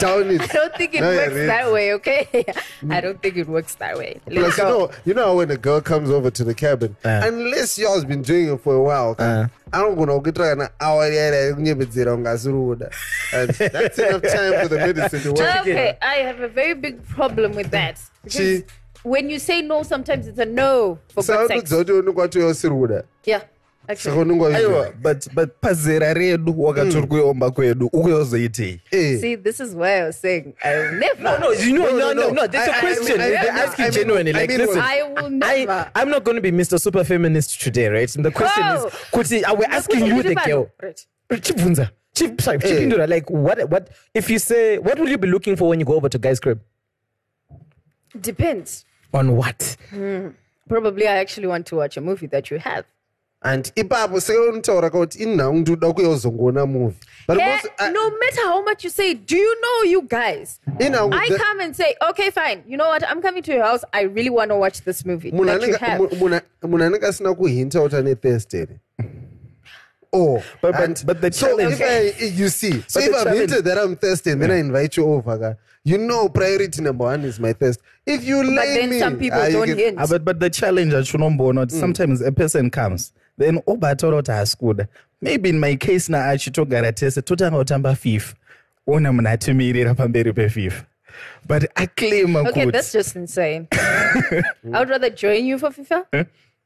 down 0.00 0.30
it 0.30 0.40
I 0.42 0.46
don't 0.46 0.74
think 0.76 0.94
it 0.94 1.00
No, 1.00 1.08
works 1.10 1.32
really. 1.32 1.46
that 1.46 1.72
way, 1.72 1.92
okay? 1.94 2.44
I 2.90 3.00
don't 3.00 3.20
think 3.22 3.36
it 3.36 3.48
works 3.48 3.74
that 3.76 3.96
way. 3.98 4.20
Let's 4.26 4.56
Plus, 4.56 4.58
you 4.58 4.64
know, 4.64 4.90
you 5.04 5.14
know 5.14 5.36
when 5.36 5.50
a 5.50 5.56
girl 5.56 5.80
comes 5.80 6.10
over 6.10 6.30
to 6.30 6.44
the 6.44 6.54
cabin, 6.54 6.96
Uh. 7.04 7.22
unless 7.24 7.78
y'all's 7.78 8.04
been 8.04 8.22
doing 8.22 8.52
it 8.52 8.60
for 8.60 8.74
a 8.74 8.82
while, 8.82 9.14
Uh. 9.18 9.46
anogona 9.72 10.20
kuitira 10.22 10.50
kana 10.56 10.70
hour 10.80 11.12
yara 11.12 11.36
yekunyepedzera 11.36 12.12
kunge 12.14 12.28
asiri 12.28 12.54
kuda 12.54 12.90
and 13.32 13.50
that's 13.72 13.98
enough 13.98 14.22
time 14.22 14.52
for 14.62 14.68
the 14.68 14.78
medicine 14.78 15.20
to 15.22 15.32
work 15.32 15.56
Okay, 15.60 15.96
I 16.02 16.14
have 16.22 16.40
a 16.40 16.48
very 16.48 16.74
big 16.74 17.02
problem 17.08 17.52
with 17.54 17.70
that. 17.70 17.98
Because 18.24 18.62
Chi- 18.62 18.66
when 19.02 19.30
you 19.30 19.38
say 19.38 19.62
no, 19.62 19.82
sometimes 19.82 20.26
it's 20.26 20.38
a 20.38 20.44
no 20.46 20.98
for 21.14 21.22
good 21.22 21.48
sex. 21.48 21.70
saududza 21.70 21.76
kuti 21.76 21.92
unenge 21.92 22.20
watoya 22.20 22.46
usiri 22.46 22.74
kuda 22.74 23.02
Yeah, 23.24 23.42
saka 23.42 23.42
actually. 23.42 23.42
unenge 23.42 23.55
aiwa 23.88 24.36
waizwa 24.38 24.92
but 25.02 25.28
but 25.34 25.50
pazera 25.60 26.14
redu 26.14 26.62
wakati 26.62 26.96
uri 26.96 27.06
kuomba 27.06 27.46
mm. 27.46 27.52
kwedu 27.52 27.86
ukuyozoitei 27.86 28.80
Eh. 28.90 29.20
See, 29.20 29.36
this 29.36 29.60
is 29.60 29.74
why 29.74 29.88
I 30.00 30.02
was 30.02 30.20
saying 30.20 30.54
I 30.64 30.76
will 30.78 30.92
never. 30.92 31.22
No, 31.22 31.38
no, 31.38 31.52
you 31.52 31.72
know, 31.72 31.90
no, 31.90 31.98
no, 31.98 32.12
no, 32.12 32.22
no. 32.28 32.30
no. 32.30 32.46
That's 32.46 32.68
a 32.68 32.72
I- 32.72 32.78
I- 32.78 32.80
question. 32.80 33.20
I 33.20 33.24
mean, 33.24 33.30
They're 33.30 33.50
I 33.50 33.54
mean- 33.54 33.62
asking 33.68 33.84
I 33.84 33.88
mean- 33.88 33.92
genuinely. 33.98 34.32
I 34.34 34.38
Like, 34.40 34.48
mean, 34.50 34.58
listen, 34.58 34.80
I 34.80 35.02
will 35.02 35.30
never. 35.30 35.72
I, 35.72 35.90
I'm 36.02 36.10
not 36.10 36.24
going 36.24 36.36
to 36.36 36.40
be 36.42 36.50
Mr. 36.52 36.80
Super 36.80 37.04
Feminist 37.04 37.60
today, 37.60 37.88
right? 37.88 38.16
And 38.16 38.24
the 38.24 38.30
question 38.30 38.62
Oh. 38.66 38.86
is, 38.86 38.92
Kuti, 39.12 39.42
are 39.46 39.54
we 39.56 39.64
asking 39.66 40.06
you, 40.06 40.22
the 40.22 40.34
girl? 40.34 40.70
Right. 40.82 41.06
Chibvunza. 41.30 41.90
Chip, 42.14 42.40
sorry, 42.40 42.58
Chipindura, 42.58 43.02
eh. 43.02 43.06
like, 43.06 43.30
what, 43.30 43.68
what, 43.70 43.90
if 44.14 44.30
you 44.30 44.38
say, 44.38 44.78
what 44.78 44.98
will 44.98 45.08
you 45.08 45.18
be 45.18 45.28
looking 45.28 45.54
for 45.56 45.68
when 45.68 45.80
you 45.80 45.84
go 45.86 45.94
over 45.94 46.08
to 46.08 46.18
guy's 46.18 46.40
crib? 46.40 46.60
Depends. 48.20 48.84
On 49.12 49.36
what? 49.36 49.76
Hmm. 49.90 50.28
Probably 50.68 51.06
I 51.06 51.16
actually 51.18 51.46
want 51.46 51.66
to 51.66 51.76
watch 51.76 51.96
a 51.96 52.00
movie 52.00 52.26
that 52.28 52.50
you 52.50 52.58
have. 52.58 52.84
And 53.52 53.72
ipapo 53.74 54.20
saka 54.20 54.40
unotaura 54.40 54.90
kuti 54.90 55.18
inhau 55.22 55.52
ndiuda 55.54 55.92
kuya 55.92 56.08
uzongoona 56.08 56.66
movie 56.66 56.96
but 57.28 57.38
Eh, 57.38 57.46
most- 57.46 57.70
I- 57.78 57.92
no 57.92 58.10
matter 58.10 58.44
how 58.44 58.62
much 58.64 58.84
you 58.84 58.90
say, 58.90 59.14
do 59.14 59.36
you 59.36 59.54
know 59.60 59.90
you 59.92 60.02
guys? 60.02 60.60
inhau 60.78 61.12
I 61.12 61.28
the- 61.28 61.38
come 61.38 61.60
and 61.64 61.74
say, 61.76 61.94
okay, 62.10 62.30
fine. 62.30 62.62
You 62.68 62.76
know 62.76 62.88
what? 62.88 63.02
I'm 63.10 63.20
coming 63.22 63.42
to 63.42 63.52
your 63.52 63.64
house. 63.64 63.84
I 63.92 64.02
really 64.02 64.30
want 64.30 64.50
to 64.50 64.56
watch 64.56 64.82
this 64.84 65.04
movie 65.06 65.32
munhu 65.32 65.46
that 65.46 65.62
you 65.62 65.74
anenge- 65.74 65.78
have. 65.78 65.98
mu- 66.00 66.08
munhu- 66.08 66.40
munhu 66.62 66.84
anenge 66.84 67.06
asina 67.06 67.34
kuhinta 67.34 67.80
kuti 67.80 67.96
ane 67.96 68.14
thestere 68.14 68.78
Oh, 70.12 70.42
But- 70.62 70.72
but- 70.76 71.04
but 71.06 71.20
the 71.20 71.32
so 71.32 71.46
challenge- 71.46 71.72
if 71.74 71.80
I, 71.82 72.26
you 72.40 72.48
see, 72.48 72.72
so 72.86 73.00
But 73.00 73.08
if 73.08 73.14
I've 73.14 73.24
challenge- 73.24 73.38
hinted 73.50 73.64
that 73.64 73.78
I'm 73.78 73.96
thirsty 73.96 74.30
and 74.30 74.40
then 74.40 74.50
I 74.50 74.58
invite 74.60 74.96
you 74.96 75.04
over, 75.12 75.38
ka, 75.38 75.54
you 75.84 75.98
know, 75.98 76.28
priority 76.28 76.80
number 76.80 77.04
one 77.04 77.24
is 77.24 77.38
my 77.40 77.52
thirst. 77.52 77.80
If 78.06 78.24
you 78.24 78.36
but 78.42 78.54
then 78.54 78.90
me, 78.90 78.98
some 79.00 79.16
people 79.18 79.38
ah, 79.40 79.48
don't 79.50 79.66
can- 79.66 79.78
hint. 79.78 79.98
Ah, 79.98 80.06
but, 80.06 80.24
but 80.24 80.40
the 80.40 80.48
challenge 80.48 80.92
achinomboona 80.94 81.60
Mm. 81.60 81.66
kuti 81.66 81.80
sometimes 81.80 82.22
a 82.22 82.32
person 82.32 82.70
comes 82.70 83.12
then 83.38 83.60
obataura 83.66 84.16
kuti 84.16 84.30
haasi 84.30 84.56
kuda 84.56 84.86
maybe 85.22 85.48
in 85.48 85.58
my 85.58 85.76
case 85.76 86.12
na 86.12 86.26
achitogara 86.28 86.92
tese 86.92 87.22
totanga 87.22 87.58
kutamba 87.58 87.94
fifa 87.94 88.34
ona 88.86 89.12
munhu 89.12 89.28
atimirira 89.28 89.94
pamberi 89.94 90.32
pefifa 90.32 90.84
but 91.48 91.64
aclaima 91.74 92.40
Okay, 92.40 92.64
that's 92.70 92.88
kuti 92.88 92.98
just 92.98 93.16
insane. 93.16 93.68
I 93.72 94.78
would 94.78 94.90
rather 94.90 95.08
join 95.10 95.46
you 95.46 95.58
for 95.58 95.70
FIFA. 95.70 96.04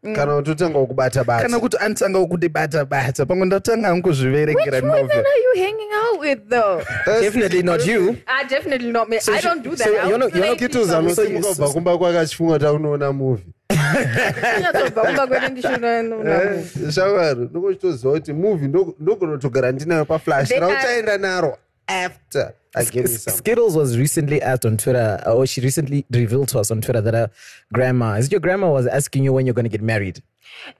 kana 0.02 0.32
kuti 0.36 0.50
utanga 0.50 0.86
kubata 0.86 1.24
bata. 1.24 1.42
Kana 1.42 1.60
kuti 1.60 1.76
anotanga 1.80 2.26
kundibata 2.26 2.84
bata. 2.84 3.26
Pamwe 3.26 3.46
ndatanga 3.46 3.92
Which 3.92 4.04
kuzviverekera 4.04 4.80
women 4.82 5.02
novel 5.02 5.18
are 5.18 5.38
you 5.44 5.54
hanging 5.62 5.90
out 5.92 6.20
with, 6.20 6.48
though? 6.48 6.82
Definitely 7.06 7.62
not 7.62 7.86
you. 7.86 8.16
Ah, 8.26 8.42
definitely 8.48 8.90
not 8.92 9.08
me. 9.08 9.18
I 9.28 9.40
don't 9.40 9.62
do 9.62 9.70
that. 9.76 9.78
so 9.86 9.90
you're 10.08 10.18
not- 10.18 10.34
you're 10.34 10.46
not 10.46 10.60
like, 10.60 10.68
kitu 10.68 10.72
So 10.72 10.80
you- 10.80 10.86
zanosimuka 10.86 11.48
kubva 11.48 11.68
kumba 11.72 11.98
kwake 11.98 12.18
achifunga 12.18 12.52
kuti 12.52 12.66
aunoona 12.66 13.12
movie 13.12 13.44
Kunyatsobva 13.70 15.02
kumba 15.02 15.26
kwedu 15.26 15.48
ndishona 15.48 16.02
nona- 16.02 16.42
Eh, 16.42 16.90
shamwari 16.94 17.40
ndokuchitoziva 17.40 18.12
kuti 18.12 18.32
movie 18.32 18.68
ndo- 18.68 18.94
ndogona 19.00 19.32
kutogara 19.32 19.72
ndinayo 19.72 20.04
paflash 20.04 20.48
They 20.48 20.58
are- 20.58 20.66
rauchaenda 20.66 21.18
naro 21.18 21.58
after 21.86 22.52
I 22.74 22.84
give 22.84 23.00
you 23.00 23.18
some. 23.18 23.36
Skittles 23.36 23.76
was 23.76 23.96
recently 23.96 24.40
asked 24.42 24.64
on 24.64 24.76
Twitter, 24.76 25.20
uh, 25.26 25.34
or 25.34 25.46
she 25.46 25.60
recently 25.60 26.04
revealed 26.10 26.48
to 26.48 26.60
us 26.60 26.70
on 26.70 26.80
Twitter 26.80 27.02
that 27.02 27.14
her 27.14 27.30
grandma, 27.72 28.14
is 28.18 28.26
it 28.26 28.32
your 28.32 28.40
grandma 28.40 28.68
was 28.70 28.86
asking 28.86 29.24
you 29.24 29.32
when 29.32 29.46
you're 29.46 29.54
going 29.54 29.70
to 29.70 29.78
get 29.78 29.82
married? 29.82 30.22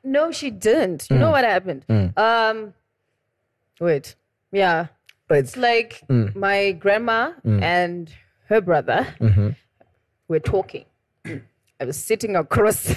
No, 0.05 0.31
she 0.31 0.51
didn't. 0.51 1.11
You 1.11 1.19
know 1.19 1.27
hmm. 1.27 1.33
what 1.33 1.45
happened? 1.45 1.85
Hmm. 1.89 2.07
Um, 2.17 2.75
wait. 3.81 4.15
Yeah. 4.53 4.87
but 5.29 5.39
It's 5.39 5.57
like 5.57 6.03
hmm. 6.09 6.27
my 6.35 6.73
grandma 6.73 7.33
and 7.45 8.11
her 8.49 8.61
brother 8.61 9.07
mm-hmm. 9.21 9.51
were 10.29 10.41
talking. 10.41 10.85
I 11.81 11.85
was 11.85 11.97
sitting 12.03 12.37
across. 12.37 12.85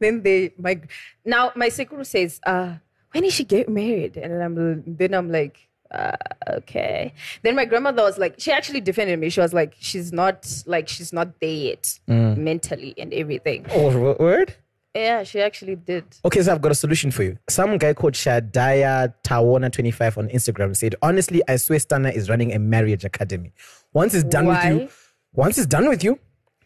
then 0.00 0.22
they 0.22 0.52
my 0.58 0.80
now 1.24 1.52
my 1.54 1.68
sekuru 1.68 2.04
says, 2.04 2.40
uh, 2.44 2.74
when 3.12 3.24
is 3.24 3.34
she 3.34 3.44
get 3.44 3.68
married? 3.68 4.16
And 4.16 4.42
I'm 4.42 4.84
then 4.86 5.14
I'm 5.14 5.30
like, 5.30 5.68
uh, 5.90 6.16
okay. 6.48 7.14
Then 7.42 7.56
my 7.56 7.64
grandmother 7.64 8.02
was 8.02 8.18
like, 8.18 8.34
she 8.38 8.52
actually 8.52 8.80
defended 8.80 9.18
me. 9.18 9.30
She 9.30 9.40
was 9.40 9.54
like, 9.54 9.76
she's 9.78 10.12
not 10.12 10.46
like 10.66 10.88
she's 10.88 11.12
not 11.12 11.40
there 11.40 11.50
yet 11.50 11.98
mentally 12.06 12.94
and 12.98 13.12
everything. 13.14 13.66
Oh, 13.70 14.16
word? 14.18 14.54
Yeah, 14.94 15.22
she 15.22 15.40
actually 15.40 15.76
did. 15.76 16.04
Okay, 16.24 16.42
so 16.42 16.52
I've 16.52 16.60
got 16.60 16.72
a 16.72 16.74
solution 16.74 17.10
for 17.10 17.22
you. 17.22 17.38
Some 17.48 17.78
guy 17.78 17.94
called 17.94 18.14
Shadaya 18.14 19.14
Tawana25 19.22 20.18
on 20.18 20.28
Instagram 20.28 20.76
said, 20.76 20.96
honestly, 21.02 21.42
I 21.46 21.56
swear 21.56 21.78
Stunner 21.78 22.08
is 22.08 22.28
running 22.28 22.52
a 22.52 22.58
marriage 22.58 23.04
academy. 23.04 23.52
Once 23.92 24.14
it's 24.14 24.24
done 24.24 24.46
Why? 24.46 24.72
with 24.72 24.82
you, 24.82 24.88
once 25.34 25.58
it's 25.58 25.66
done 25.66 25.88
with 25.88 26.02
you, 26.02 26.18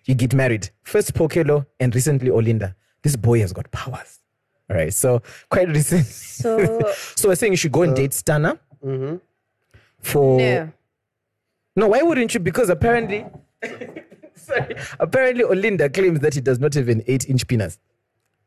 you 0.04 0.14
get 0.14 0.34
married. 0.34 0.70
First 0.82 1.14
Pokello 1.14 1.66
and 1.80 1.94
recently 1.94 2.30
Olinda. 2.30 2.74
This 3.02 3.16
boy 3.16 3.40
has 3.40 3.52
got 3.52 3.70
powers. 3.70 4.20
All 4.70 4.76
right, 4.76 4.92
so 4.94 5.22
quite 5.50 5.68
recent. 5.68 6.06
So 6.06 6.80
so 7.16 7.28
we're 7.28 7.34
saying 7.34 7.52
you 7.52 7.56
should 7.56 7.72
go 7.72 7.82
and 7.82 7.94
date 7.94 8.12
Stunner 8.14 8.58
for 10.00 10.38
no. 10.38 10.72
No, 11.74 11.88
why 11.88 12.02
wouldn't 12.02 12.34
you? 12.34 12.40
Because 12.40 12.68
apparently, 12.68 13.24
sorry, 14.34 14.76
apparently 15.00 15.44
Olinda 15.44 15.92
claims 15.92 16.20
that 16.20 16.34
he 16.34 16.40
does 16.40 16.58
not 16.58 16.74
have 16.74 16.88
an 16.88 17.02
eight-inch 17.06 17.46
penis. 17.46 17.78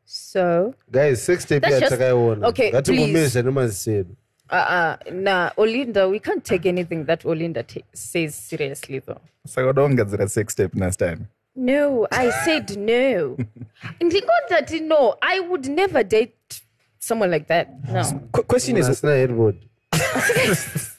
So, 0.04 0.74
guys 0.90 1.22
sex 1.22 1.44
tape 1.44 1.62
That's 1.62 1.80
just- 1.80 1.92
yatakaiona 1.92 2.46
okay, 2.46 2.70
ngatingomezha 2.70 3.42
nemazisedu 3.42 4.14
uh, 4.50 4.54
uh, 4.54 4.96
nah, 5.12 5.50
Olinda, 5.56 6.08
we 6.08 6.20
can't 6.20 6.44
take 6.44 6.66
anything 6.66 7.04
that 7.06 7.24
Olinda 7.24 7.66
ta- 7.66 7.80
says 7.92 8.34
seriously, 8.36 9.00
though. 9.00 9.20
So, 9.44 9.72
don't 9.72 9.96
get 9.96 10.06
udongadzira 10.06 10.28
sex 10.30 10.54
tape 10.54 10.74
nastani 10.78 11.26
No, 11.56 12.06
I 12.12 12.30
said 12.44 12.76
no. 12.76 13.36
Ndingodati 14.00 14.82
no, 14.86 15.16
I 15.22 15.40
would 15.40 15.68
never 15.68 16.02
date 16.02 16.60
someone 16.98 17.30
like 17.30 17.48
that. 17.48 17.70
No. 17.88 18.02
Qu- 18.32 18.42
question 18.44 18.76
is 18.76 18.88
asina 18.88 19.16
headboard 19.16 19.56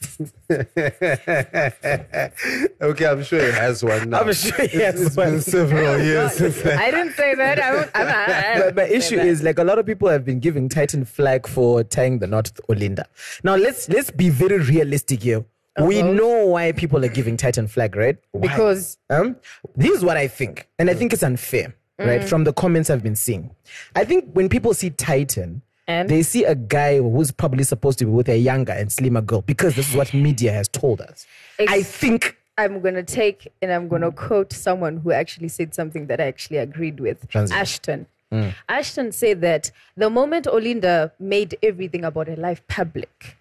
okay 2.82 3.06
i'm 3.06 3.24
sure 3.24 3.44
he 3.46 3.52
has 3.52 3.84
one 3.84 4.10
now 4.10 4.22
I'm 4.22 4.34
sure 4.34 4.66
he 4.68 4.80
has 4.80 5.02
it's 5.02 5.16
been 5.16 5.42
several 5.42 6.00
years 6.10 6.34
since 6.34 6.66
I- 6.66 6.86
I 6.86 6.92
didn't 6.92 7.14
say 7.14 7.36
that. 7.36 7.60
I 7.60 7.74
won't, 7.76 7.92
I'm 7.94 8.08
not, 8.08 8.30
I 8.30 8.60
But 8.62 8.76
my 8.76 8.84
issue 8.84 9.18
that. 9.18 9.26
is 9.28 9.44
like 9.44 9.60
a 9.60 9.64
lot 9.64 9.80
of 9.80 9.86
people 9.86 10.10
have 10.10 10.26
been 10.26 10.40
giving 10.40 10.70
Tytan 10.70 11.08
flag 11.08 11.48
for 11.48 11.84
tying 11.84 12.20
the 12.20 12.28
knot 12.28 12.52
with 12.56 12.68
Olinda. 12.68 13.06
Now 13.44 13.56
let's 13.56 13.88
let's 13.90 14.12
be 14.12 14.30
very 14.30 14.58
realistic 14.60 15.22
here. 15.24 15.46
We 15.80 16.02
uh-huh. 16.02 16.12
know 16.14 16.46
why 16.48 16.72
people 16.72 17.04
are 17.06 17.10
giving 17.10 17.38
Tytan 17.38 17.70
flag, 17.70 17.96
right? 17.96 18.18
because 18.40 18.98
Um, 19.10 19.36
this 19.76 19.92
is 19.92 20.04
what 20.04 20.18
I 20.18 20.28
think, 20.28 20.68
and 20.80 20.90
I 20.90 20.94
mm. 20.94 20.98
think 20.98 21.14
it's 21.14 21.24
unfair, 21.24 21.76
right? 22.00 22.22
Mm. 22.22 22.28
From 22.28 22.44
the 22.44 22.54
comments 22.54 22.90
I've 22.90 23.04
been 23.04 23.16
seeing, 23.16 23.52
I 23.96 24.04
think 24.06 24.32
when 24.34 24.50
people 24.50 24.74
see 24.74 24.90
Tytan, 24.90 25.62
And? 25.88 26.10
they 26.10 26.24
see 26.24 26.44
a 26.44 26.56
guy 26.56 26.98
who's 26.98 27.32
probably 27.32 27.64
supposed 27.64 28.00
to 28.00 28.06
be 28.06 28.12
with 28.12 28.28
a 28.28 28.38
younger 28.38 28.74
and 28.74 28.92
slimmer 28.92 29.22
girl 29.22 29.42
because 29.42 29.76
this 29.76 29.90
is 29.90 29.96
what 29.96 30.14
media 30.14 30.52
has 30.52 30.68
told 30.68 31.00
us. 31.00 31.26
Ex- 31.60 31.72
I 31.72 31.84
think 31.84 32.38
I'm 32.58 32.82
going 32.82 32.96
to 32.96 33.04
take 33.04 33.52
and 33.62 33.72
I'm 33.72 33.88
going 33.88 34.02
to 34.02 34.12
quote 34.12 34.52
someone 34.52 34.98
who 34.98 35.12
actually 35.12 35.48
said 35.48 35.76
something 35.76 36.08
that 36.08 36.20
I 36.20 36.26
actually 36.26 36.58
agreed 36.58 37.00
with. 37.00 37.26
Ashton. 37.36 38.08
Mm. 38.34 38.54
Ashton 38.68 39.12
said 39.12 39.42
that 39.42 39.72
the 39.96 40.10
moment 40.10 40.46
Olinda 40.46 41.12
made 41.20 41.58
everything 41.64 42.04
about 42.04 42.28
her 42.28 42.36
life 42.36 42.62
public, 42.68 43.38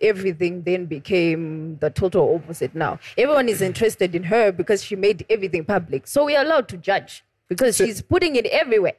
everything 0.00 0.62
then 0.62 0.86
became 0.86 1.78
the 1.78 1.90
total 1.90 2.34
opposite 2.34 2.74
now. 2.74 2.98
Everyone 3.16 3.48
is 3.48 3.60
interested 3.62 4.14
in 4.14 4.24
her 4.24 4.52
because 4.52 4.82
she 4.82 4.96
made 4.96 5.24
everything 5.30 5.64
public. 5.64 6.06
So 6.06 6.24
we 6.24 6.36
are 6.36 6.44
allowed 6.44 6.68
to 6.68 6.76
judge 6.76 7.24
because 7.48 7.76
she's 7.76 8.02
putting 8.02 8.36
it 8.36 8.46
everywhere. 8.46 8.94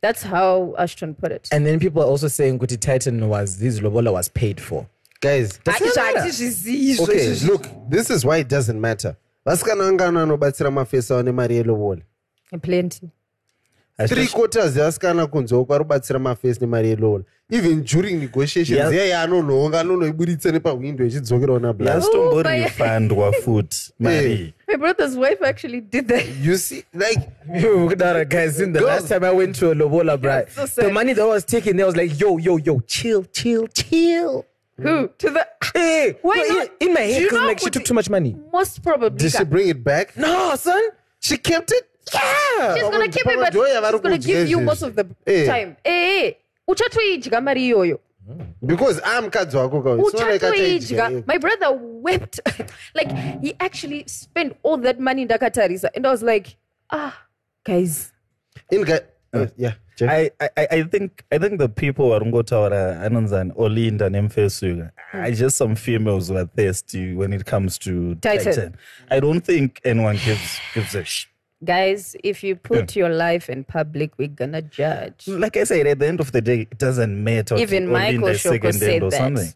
That's 0.00 0.22
how 0.22 0.74
Ashton 0.78 1.14
put 1.14 1.32
it. 1.32 1.48
and 1.50 1.66
then 1.66 1.80
people 1.80 2.02
are 2.02 2.06
also 2.06 2.28
saying 2.28 2.58
Kuti 2.60 2.76
Tytan 2.76 3.26
was 3.26 3.58
this 3.58 3.80
Lobola 3.80 4.12
was 4.12 4.28
paid 4.28 4.60
for. 4.60 4.88
guys 5.20 5.58
okay 5.66 7.34
look 7.44 7.66
this 7.90 8.08
is 8.08 8.24
why 8.24 8.36
it 8.36 8.48
doesn't 8.48 8.80
matter 8.80 9.16
vasikana 9.44 9.82
vangano 9.90 10.20
anobatsira 10.22 10.70
mafesa 10.70 11.18
ane 11.18 11.32
mari 11.32 11.56
yelobola 11.56 12.02
Plenty. 12.62 13.10
Three 14.06 14.26
quarters 14.26 14.76
yevasikana 14.76 15.26
kunzewo 15.26 15.64
kwari 15.64 15.84
kubatsira 15.84 16.18
mafesi 16.18 16.60
nemari 16.60 16.88
yelobola 16.88 17.24
even 17.50 17.84
during 17.84 18.20
negotiations 18.20 18.78
Yeah. 18.78 18.94
yaiye 18.94 19.16
anonhonga 19.16 19.80
anonoibuditsa 19.80 20.52
nepahwindo 20.52 21.04
ichidzokerawo 21.06 21.58
nablas 21.58 21.94
yasitomborifandwa 21.94 23.28
oh, 23.28 23.32
futi 23.32 23.92
mari 23.98 24.54
My 24.68 24.76
brother's 24.76 25.16
wife 25.16 25.42
actually 25.44 25.80
did 25.80 26.08
that. 26.08 26.24
you 26.42 26.58
see 26.58 26.84
like 26.94 27.20
Dara, 27.96 28.24
guys, 28.24 28.60
in 28.60 28.72
the 28.72 28.80
Girls. 28.80 28.90
last 29.00 29.08
time 29.08 29.24
I 29.24 29.30
went 29.32 29.56
to 29.56 29.70
a 29.70 29.74
Lobola, 29.74 30.20
bro, 30.20 30.44
so 30.66 30.82
the 30.82 30.92
money 30.92 31.14
that 31.14 31.22
I 31.22 31.26
was 31.26 31.44
taking 31.44 31.76
there 31.76 31.86
was 31.86 31.96
like, 31.96 32.20
yo, 32.20 32.36
yo, 32.36 32.58
yo, 32.58 32.80
chill, 32.80 33.24
chill, 33.32 33.66
chill. 33.68 34.44
Who? 34.76 35.08
To 35.08 35.30
the. 35.30 35.46
Hey, 35.74 36.16
Why 36.22 36.36
no, 36.48 36.54
not? 36.58 36.68
In, 36.80 36.92
my 36.92 37.00
head, 37.00 37.22
you 37.22 37.26
because 37.28 37.40
know 37.40 37.46
like 37.46 37.58
she 37.60 37.70
took 37.70 37.84
too 37.84 37.94
much 37.94 38.10
money. 38.10 38.36
Most 38.52 38.82
probably. 38.82 39.18
did 39.18 39.32
she 39.32 39.44
bring 39.44 39.68
it 39.68 39.82
back 39.82 40.14
No, 40.16 40.54
son. 40.56 40.80
she 41.18 41.36
kept 41.38 41.72
it 41.72 41.87
Yeah. 42.14 42.74
She's 42.74 42.90
gonna 42.90 43.08
keep 43.08 43.26
it, 43.26 43.36
but 43.36 43.52
Pamadhoya 43.52 43.80
vari 43.80 43.92
she's 43.92 44.00
gonna 44.00 44.18
give 44.18 44.48
you 44.50 44.60
most 44.60 44.82
of 44.82 44.94
the 44.94 45.06
Eh. 45.26 45.46
time. 45.46 45.76
Eh, 45.84 46.24
eh. 46.26 46.32
uchatoidya 46.68 47.40
mari 47.40 47.66
iyoyo 47.66 47.98
because 48.66 49.00
amukadzi 49.00 49.56
wako 49.56 49.82
ka 49.82 49.94
it's 49.94 50.14
not 50.14 50.28
like 50.30 50.46
uchatoidya 50.46 51.04
ataidya 51.06 51.26
my 51.26 51.38
brother 51.38 51.70
wept 52.02 52.40
like 52.98 53.10
he 53.42 53.54
actually 53.58 54.04
spent 54.06 54.52
all 54.62 54.76
that 54.82 54.98
money 55.00 55.24
ndakatarisa 55.24 55.90
and 55.94 56.06
i 56.06 56.10
was 56.10 56.22
like 56.22 56.56
ah 56.90 57.12
guys 57.64 58.12
in 58.70 58.84
guy 58.84 58.98
uh, 59.32 59.46
yeah 59.56 59.72
Jeff. 59.96 60.10
I, 60.10 60.30
I, 60.40 60.66
I 60.70 60.82
think 60.84 61.24
I 61.30 61.38
think 61.38 61.58
the 61.58 61.68
people 61.68 62.02
waringotaura 62.10 63.00
anonzani 63.00 63.52
Olinda 63.56 64.10
nemfesuka 64.10 64.90
i 65.12 65.32
just 65.32 65.56
some 65.56 65.74
females 65.74 66.28
who 66.28 66.36
are 66.38 66.48
thirsty 66.56 67.14
when 67.14 67.32
it 67.32 67.44
comes 67.50 67.78
to 67.78 68.14
Tytan. 68.20 68.72
I 69.10 69.20
don't 69.20 69.40
think 69.44 69.80
anyone 69.84 70.18
gives 70.24 70.60
gives 70.74 70.94
a 70.94 71.04
sh. 71.04 71.26
Guys 71.64 72.16
if 72.22 72.42
you 72.44 72.54
put 72.56 72.94
your 72.96 73.08
life 73.08 73.50
in 73.50 73.64
public 73.64 74.12
we're 74.18 74.28
gonna 74.28 74.62
judge 74.62 75.26
Like 75.26 75.56
I 75.56 75.64
said, 75.64 75.86
at 75.86 75.98
the 75.98 76.06
end 76.06 76.20
of 76.20 76.32
the 76.32 76.40
day, 76.40 76.60
it 76.70 76.78
doesn't 76.78 77.22
matter. 77.24 77.56
Even 77.56 77.88
Michael 77.90 78.28
Shoko 78.28 78.72
said 78.72 79.02
that. 79.02 79.12
something. 79.12 79.52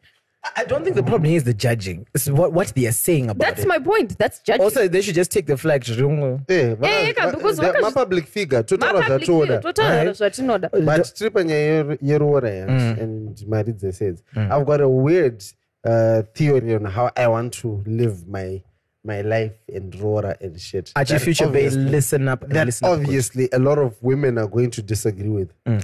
I 0.57 0.65
don't 0.65 0.83
think 0.83 0.97
the 0.97 1.05
problem 1.05 1.31
is 1.31 1.45
the 1.45 1.55
judging. 1.55 2.05
It's 2.13 2.29
what, 2.29 2.53
what 2.53 2.73
they 2.75 2.87
are 2.87 2.93
saying 2.93 3.31
about 3.31 3.47
that's 3.47 3.63
it. 3.63 3.69
my 3.69 3.79
point 3.79 4.19
that's 4.19 4.41
judging 4.41 4.63
also, 4.65 4.89
they 4.89 5.01
should 5.01 5.15
just 5.15 5.31
take 5.31 5.47
the 5.47 5.57
flag. 5.57 5.83
Zhirungu. 5.85 6.41
Eh, 6.51 6.75
vaka- 6.75 6.93
Eh, 6.93 7.31
because 7.31 7.57
the- 7.59 7.63
vaka- 7.73 7.81
mapublic 7.81 8.27
figure 8.27 8.63
totaura 8.65 9.03
Mapublic 9.03 9.21
figure, 9.21 9.61
zvatoda 9.61 9.63
totaura 9.63 10.11
zvatinoda 10.13 10.71
but 10.85 11.03
tiri 11.15 11.31
panyaya 11.31 11.85
yeru- 11.85 11.99
yeroora 12.03 12.51
yes, 12.51 12.99
and 12.99 13.45
mari 13.47 13.73
dzeseds 13.73 14.23
i've 14.37 14.67
got 14.67 14.81
a 14.81 14.89
weird 14.89 15.45
uh, 15.85 16.23
theory 16.35 16.75
on 16.75 16.85
how 16.87 17.09
i 17.17 17.27
want 17.29 17.53
to 17.53 17.81
live 17.87 18.27
my 18.27 18.61
my 19.05 19.21
life 19.23 19.53
and 19.75 19.95
Rora 19.95 20.37
and 20.41 20.59
shit 20.61 20.93
Archie 20.95 21.15
That 21.15 21.23
Future 21.23 21.49
Bay, 21.49 21.67
obviously- 21.67 21.91
listen 21.91 22.29
up. 22.29 22.43
and 22.45 22.53
that 22.53 22.67
listen 22.67 22.89
up 22.89 22.99
good. 22.99 23.07
obviously 23.07 23.49
a 23.53 23.59
lot 23.59 23.79
of 23.79 23.97
women 24.03 24.39
are 24.39 24.47
going 24.49 24.71
to 24.71 24.83
disagree 24.83 25.29
with 25.29 25.51
mm. 25.67 25.83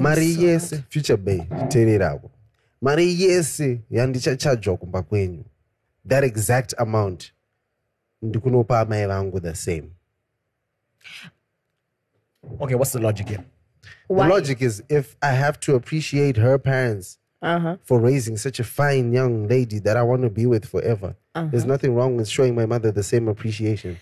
mari 0.00 0.34
yese 0.38 0.82
future 0.88 1.16
bay 1.16 1.38
teererapo 1.68 2.30
mari 2.80 3.22
yese 3.22 3.80
yandichachajwa 3.90 4.76
kumba 4.76 5.02
kwenyu 5.02 5.44
that 6.08 6.24
exact 6.24 6.74
amount 6.80 7.32
ndikunopa 8.22 8.80
amai 8.80 9.06
vangu 9.06 9.40
the 9.40 9.54
same 9.54 9.90
Okay, 12.60 12.74
what's 12.74 12.92
the 12.92 12.98
logic 12.98 13.28
here? 13.28 13.44
Why? 14.06 14.28
The 14.28 14.34
logic 14.34 14.60
is 14.62 14.82
if 14.90 15.16
I 15.22 15.32
have 15.32 15.58
to 15.60 15.74
appreciate 15.76 16.36
her 16.36 16.58
parents 16.58 17.18
uh-huh. 17.44 17.76
for 17.84 18.00
raising 18.00 18.36
such 18.36 18.60
a 18.60 18.64
fine 18.64 19.12
young 19.16 19.48
lady 19.48 19.80
that 19.80 19.96
I 19.96 20.02
want 20.02 20.22
to 20.22 20.30
be 20.30 20.46
with 20.46 20.64
forever, 20.66 21.14
Uh-huh. 21.34 21.48
there's 21.50 21.66
nothing 21.66 21.94
wrong 21.96 22.16
with 22.16 22.28
showing 22.28 22.54
my 22.54 22.66
mother 22.66 22.92
the 22.94 23.02
same 23.02 23.28
appreciation. 23.30 23.96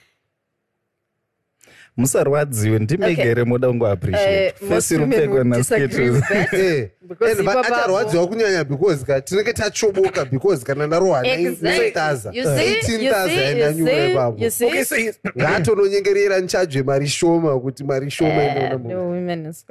musarwadziwe 1.97 2.79
ndimegere 2.79 3.45
moda 3.45 3.67
Uh, 3.69 3.73
kungoappreciate 3.73 4.55
most 4.61 4.69
First 4.73 4.91
women 4.91 5.13
irupfekwe 5.13 5.35
would 5.39 5.47
na 5.47 5.57
disagree 5.57 6.11
with 6.11 6.25
sketches. 6.25 6.51
that. 6.51 6.61
Eh, 6.61 6.89
Because 7.09 7.39
and 7.39 7.47
va- 7.47 7.53
ibaba- 7.53 7.67
acharwadziwa 7.77 8.27
kunyanya 8.29 8.65
because 8.65 9.05
ka 9.05 9.21
tinenge 9.21 9.53
tachoboka 9.53 10.25
because 10.25 10.65
kana 10.65 10.87
ndarohwa 10.87 11.27
Exactly. 11.27 11.91
9000 11.91 12.35
You 12.35 12.45
see, 12.45 12.75
you 12.75 12.83
see, 12.83 12.97
18000 13.09 13.33
you 13.59 13.65
andanyura 13.65 13.93
see, 13.93 14.13
ipapo 14.13 14.39
you 14.45 14.51
see. 14.51 14.67
Okay, 14.67 14.85
so 14.85 14.97
you, 14.97 15.13
ngatononyengerera 15.39 16.39
ndichadzve 16.39 16.83
mari 16.83 17.07
shoma 17.09 17.61
kuti 17.61 17.85
mari 17.85 18.11
shoma 18.11 18.43
Uh, 18.45 18.81
inoona 18.85 19.63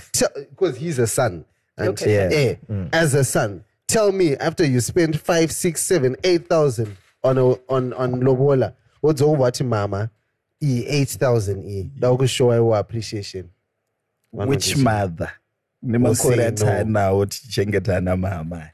because 0.51 0.77
he's 0.77 0.99
a 1.01 1.07
son 1.09 1.45
and 1.77 1.89
Okay. 1.89 2.15
Yeah. 2.15 2.37
eh, 2.71 2.89
as 2.93 3.15
a 3.15 3.25
son 3.25 3.65
tell 3.89 4.13
me 4.13 4.37
after 4.37 4.65
you 4.65 4.81
spend 4.81 5.19
five 5.21 5.51
six 5.51 5.83
seven 5.83 6.15
eight 6.23 6.47
thousand 6.49 6.97
on 7.25 7.39
a, 7.39 7.45
on 7.69 7.93
on 7.95 8.21
lobola 8.21 8.73
wadzokubva 9.03 9.65
mama 9.65 10.09
E 10.61 10.85
8000 11.03 11.65
iyi 11.65 11.91
ndakushowa 11.97 12.57
iwo 12.57 12.77
appreciation 12.77 13.49
which 14.33 14.77
mother 14.77 15.27
say 15.27 15.42
nemakore 15.83 16.37
no. 16.37 16.49
atanawo 16.49 17.27
tichengetana 17.27 18.17
mama 18.17 18.71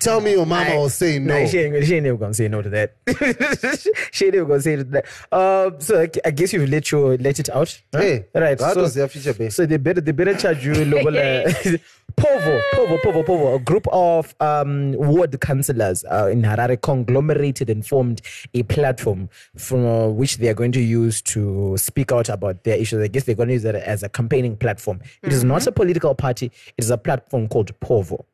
tell 0.00 0.20
me 0.20 0.32
your 0.32 0.46
mama 0.46 0.74
will 0.74 0.88
say 0.88 1.18
no 1.18 1.38
Nah, 1.38 1.46
she 1.46 1.58
ain't, 1.58 1.86
she 1.86 1.94
ain't 1.94 2.04
never 2.04 2.16
gonna 2.16 2.34
say 2.34 2.48
no 2.48 2.60
to 2.60 2.68
that. 2.70 2.96
she 4.10 4.24
ain't 4.26 4.34
never 4.34 4.46
gonna 4.48 4.60
say 4.60 4.76
no 4.76 4.82
to 4.82 4.90
that. 4.90 5.06
Uh, 5.30 5.70
so 5.78 6.00
I, 6.00 6.08
I 6.24 6.30
guess 6.32 6.52
you've 6.52 6.68
let 6.68 6.90
your 6.90 7.16
let 7.18 7.38
it 7.38 7.48
out. 7.50 7.80
huh? 7.92 8.00
Hey, 8.00 8.26
right. 8.34 8.58
that 8.58 8.74
so, 8.74 8.82
was 8.82 8.94
their 8.94 9.06
future 9.08 9.32
base. 9.32 9.54
so 9.54 9.64
they 9.64 9.76
better 9.76 10.00
they 10.00 10.12
better 10.12 10.34
charge 10.34 10.64
you 10.66 10.72
lobola. 10.72 11.80
Povo, 12.16 12.60
Povo, 12.72 12.98
Povo, 12.98 13.22
Povo, 13.24 13.54
a 13.56 13.58
group 13.58 13.86
of 13.92 14.34
um, 14.40 14.92
ward 14.92 15.38
councillors 15.40 16.04
uh, 16.10 16.28
in 16.30 16.42
Harare 16.42 16.80
conglomerated 16.80 17.68
and 17.70 17.86
formed 17.86 18.20
a 18.54 18.62
platform 18.64 19.28
from 19.56 19.86
uh, 19.86 20.08
which 20.08 20.38
they 20.38 20.48
are 20.48 20.54
going 20.54 20.72
to 20.72 20.80
use 20.80 21.20
to 21.22 21.76
speak 21.76 22.12
out 22.12 22.28
about 22.28 22.64
their 22.64 22.76
issues. 22.76 23.02
I 23.02 23.08
guess 23.08 23.24
they're 23.24 23.34
going 23.34 23.48
to 23.48 23.54
use 23.54 23.62
that 23.64 23.74
as 23.74 24.02
a 24.02 24.08
campaigning 24.08 24.56
platform. 24.56 25.00
It 25.22 25.32
is 25.32 25.44
not 25.44 25.66
a 25.66 25.72
political 25.72 26.14
party. 26.14 26.46
It 26.46 26.84
is 26.84 26.90
a 26.90 26.98
platform 26.98 27.48
called 27.48 27.78
Povo. 27.80 28.24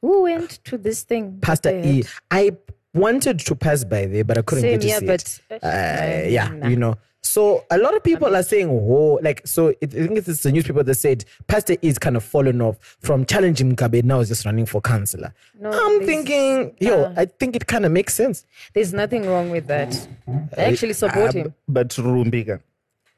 Who 0.00 0.22
went 0.22 0.64
to 0.64 0.78
this 0.78 1.02
thing? 1.02 1.38
Pastor 1.40 1.78
E. 1.78 2.04
I 2.30 2.56
wanted 2.94 3.40
to 3.40 3.54
pass 3.54 3.84
by 3.84 4.06
there, 4.06 4.24
but 4.24 4.38
I 4.38 4.42
couldn't 4.42 4.62
Same 4.62 4.72
get 4.72 4.80
to 4.80 4.86
here, 4.86 4.98
see 4.98 5.06
but 5.06 5.40
it. 5.50 5.64
Uh, 5.64 6.28
yeah, 6.28 6.48
nah. 6.48 6.68
you 6.68 6.76
know. 6.76 6.96
So 7.22 7.64
a 7.70 7.76
lot 7.78 7.94
of 7.94 8.02
people 8.02 8.34
are 8.34 8.42
saying, 8.42 8.68
"Oh, 8.70 9.18
like 9.22 9.46
so." 9.46 9.68
It, 9.80 9.94
I 9.94 10.06
think 10.06 10.18
it's 10.26 10.42
the 10.42 10.50
newspaper 10.50 10.82
that 10.82 10.94
said 10.94 11.24
Pastor 11.46 11.76
is 11.82 11.98
kind 11.98 12.16
of 12.16 12.24
fallen 12.24 12.60
off 12.62 12.78
from 13.00 13.26
challenging 13.26 13.76
Mugabe. 13.76 14.02
Now 14.02 14.20
is 14.20 14.28
just 14.28 14.44
running 14.46 14.66
for 14.66 14.80
councillor. 14.80 15.32
No, 15.60 15.70
I'm 15.70 16.04
thinking, 16.06 16.74
yo, 16.80 17.04
uh, 17.04 17.14
I 17.16 17.26
think 17.26 17.56
it 17.56 17.66
kind 17.66 17.84
of 17.84 17.92
makes 17.92 18.14
sense. 18.14 18.46
There's 18.74 18.92
nothing 18.94 19.26
wrong 19.26 19.50
with 19.50 19.66
that. 19.66 20.08
I 20.56 20.62
actually 20.64 20.94
support 20.94 21.30
Ah, 21.36 21.38
him. 21.38 21.54
but 21.68 21.88
rumbika 21.90 22.60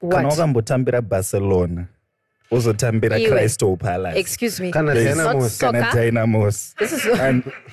kana 0.01 0.29
What? 0.29 0.37
wakambotambira 0.39 1.01
barcelona 1.09 1.89
uzotambira 2.53 3.19
Iwe. 3.19 3.31
crystal 3.31 3.77
palace 3.77 4.19
Excuse 4.19 4.63
me. 4.63 4.71
Kana 4.71 4.95
There's 4.95 5.17
Dynamos. 5.17 5.63
not 5.63 5.73
kana 5.73 5.85
soccer. 5.85 6.01
dynamos 6.01 6.75
This 6.79 6.93
is 6.93 7.07
and 7.07 7.43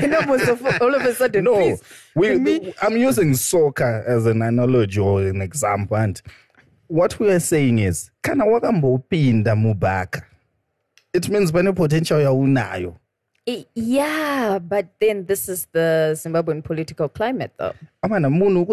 Dynamos 0.00 0.48
of- 0.48 0.64
all 0.80 0.94
of 0.94 1.02
a 1.02 1.14
sudden. 1.14 1.44
no 1.44 1.54
please. 1.56 1.82
we, 2.14 2.38
Me- 2.38 2.74
i'm 2.82 2.96
using 2.96 3.34
soccer 3.34 4.04
as 4.06 4.26
an 4.26 4.42
analogy 4.42 5.00
or 5.00 5.22
an 5.22 5.40
example 5.42 5.96
and 5.96 6.20
what 6.88 7.18
we 7.18 7.28
are 7.30 7.40
saying 7.40 7.78
is 7.78 8.10
kana 8.22 8.44
wakambopinda 8.44 9.56
mubhaka 9.56 10.22
it 11.12 11.28
means 11.28 11.50
pane 11.52 11.72
potential 11.72 12.20
yaunayo 12.20 12.94
Yeah, 13.76 14.58
but 14.58 14.86
then 15.00 15.24
this 15.26 15.48
is 15.48 15.68
the 15.72 16.14
Zimbabwean 16.16 16.64
political 16.64 17.08
climate, 17.08 17.52
though. 17.58 17.74
Amana 18.06 18.30
munhu 18.30 18.64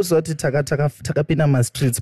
takapinda 1.04 1.48
mastreets 1.48 2.00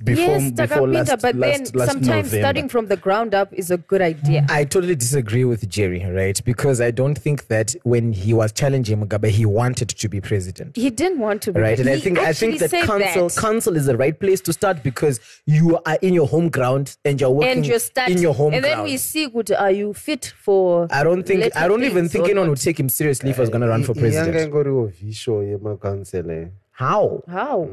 last 1.74 1.90
sometimes 1.92 2.28
starting 2.28 2.68
from 2.68 2.86
the 2.86 2.96
ground 2.96 3.34
up 3.34 3.52
is 3.52 3.70
a 3.70 3.76
good 3.76 4.02
idea. 4.02 4.46
I 4.48 4.64
totally 4.64 4.94
disagree 4.94 5.44
with 5.44 5.68
Jerry, 5.68 6.04
right? 6.04 6.38
Because 6.44 6.80
I 6.80 6.90
don't 6.90 7.18
think 7.18 7.46
that 7.48 7.74
when 7.84 8.12
he 8.12 8.32
was 8.32 8.52
challenging 8.52 8.98
Mugabe, 8.98 9.28
he 9.28 9.46
wanted 9.46 9.88
to 9.88 10.08
be 10.08 10.20
president. 10.20 10.76
He 10.76 10.90
didn't 10.90 11.18
want 11.18 11.42
to 11.42 11.52
be. 11.52 11.60
President. 11.60 11.72
Right 11.72 11.82
and 11.82 11.88
i 11.88 11.98
think 11.98 12.18
i 12.18 12.32
think 12.32 12.54
actually 12.54 12.78
that 12.78 12.86
council 12.86 13.28
that. 13.28 13.40
council 13.40 13.76
is 13.76 13.86
the 13.86 13.96
right 13.96 14.18
place 14.18 14.40
to 14.42 14.52
start 14.52 14.82
because 14.82 15.20
you 15.46 15.78
are 15.86 15.98
in 16.02 16.14
your 16.14 16.26
home 16.26 16.48
ground 16.48 16.96
and 17.04 17.20
you're 17.20 17.30
working 17.30 17.58
and 17.58 17.66
you're 17.66 17.78
starting, 17.78 18.16
in 18.16 18.22
your 18.22 18.34
home 18.34 18.54
and 18.54 18.64
then 18.64 18.82
we 18.82 18.96
see, 18.96 19.26
good, 19.28 19.50
are 19.52 19.70
you 19.70 19.94
fit 19.94 20.32
for? 20.36 20.86
i 20.90 21.02
don't 21.02 21.24
think 21.26 21.56
i 21.56 21.68
don't 21.68 21.84
even 21.84 22.08
think 22.08 22.24
anyone 22.24 22.48
would 22.48 22.60
take 22.60 22.78
him 22.78 22.88
seriously 22.88 23.30
if 23.30 23.36
he 23.36 23.40
was 23.40 23.50
going 23.50 23.60
to 23.62 23.68
run 23.68 23.82
eh, 23.82 23.84
for 23.84 23.92
I- 23.92 23.94
yanga 23.94 24.00
president 24.00 24.48
ingoriwo 24.48 24.86
vhisho 24.86 25.42
yemakansela 25.42 26.48
how? 26.72 27.22
How? 27.30 27.68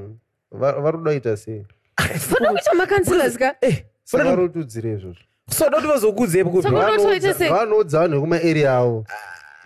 vari 0.51 0.98
kudaita 0.98 1.38
sei. 1.38 1.65
Fana 1.98 2.50
kuita 2.51 2.74
makanselas 2.77 3.38
ka? 3.38 3.56
Eh, 3.62 3.84
saka 4.03 4.36
rotudzira 4.36 4.89
izvozvo. 4.89 5.22
So 5.51 5.70
doti 5.70 5.88
vazokudzepo 5.88 6.50
kuti 6.50 6.63
Saka- 6.63 6.75
Vanotoita 6.79 7.34
sei? 7.34 7.50
vanoudza 7.50 8.00
vanhu 8.00 8.15
vekumaarea 8.15 8.74
avo 8.77 9.06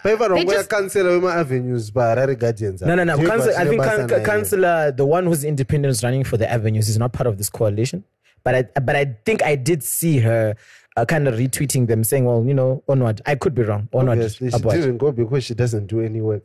paifanira 0.04 0.36
They 0.36 0.44
nguva 0.44 0.56
just- 0.58 0.58
yakansela 0.58 1.10
wemaavenues 1.10 1.92
paharare 1.92 2.36
guardians 2.36 2.82
no 2.82 2.96
no 2.96 3.06
no. 3.06 3.14
Ndiyo 3.18 3.30
council, 3.30 3.54
i 3.58 3.66
think 3.70 3.82
can, 3.84 4.24
councillor 4.24 4.96
the 4.96 5.04
one 5.04 5.28
who's 5.28 5.44
independent 5.44 5.92
is 5.96 6.04
running 6.04 6.24
for 6.26 6.40
the 6.40 6.46
avenues 6.52 6.90
is 6.90 6.98
not 6.98 7.12
part 7.14 7.28
of 7.28 7.38
this 7.38 7.50
coalition. 7.52 8.04
But 8.46 8.56
i 8.56 8.64
but 8.82 8.96
i 8.96 9.06
think 9.26 9.42
i 9.42 9.56
did 9.56 9.82
see 9.84 10.20
her 10.20 10.56
uh, 10.98 11.06
kind 11.06 11.28
of 11.28 11.36
retweeting 11.36 11.88
them 11.88 12.04
saying 12.04 12.26
well 12.26 12.44
you 12.48 12.54
know 12.54 12.84
onward. 12.88 13.22
I 13.26 13.36
could 13.36 13.54
be 13.56 13.64
wrong. 13.64 13.88
Onward 13.94 14.18
Obviously, 14.20 14.50
she 14.52 14.56
upward. 14.58 14.76
didn't 14.82 14.98
go 14.98 15.12
because 15.12 15.44
she 15.46 15.54
doesn't 15.56 15.88
do 15.88 16.02
any 16.02 16.22
work 16.22 16.44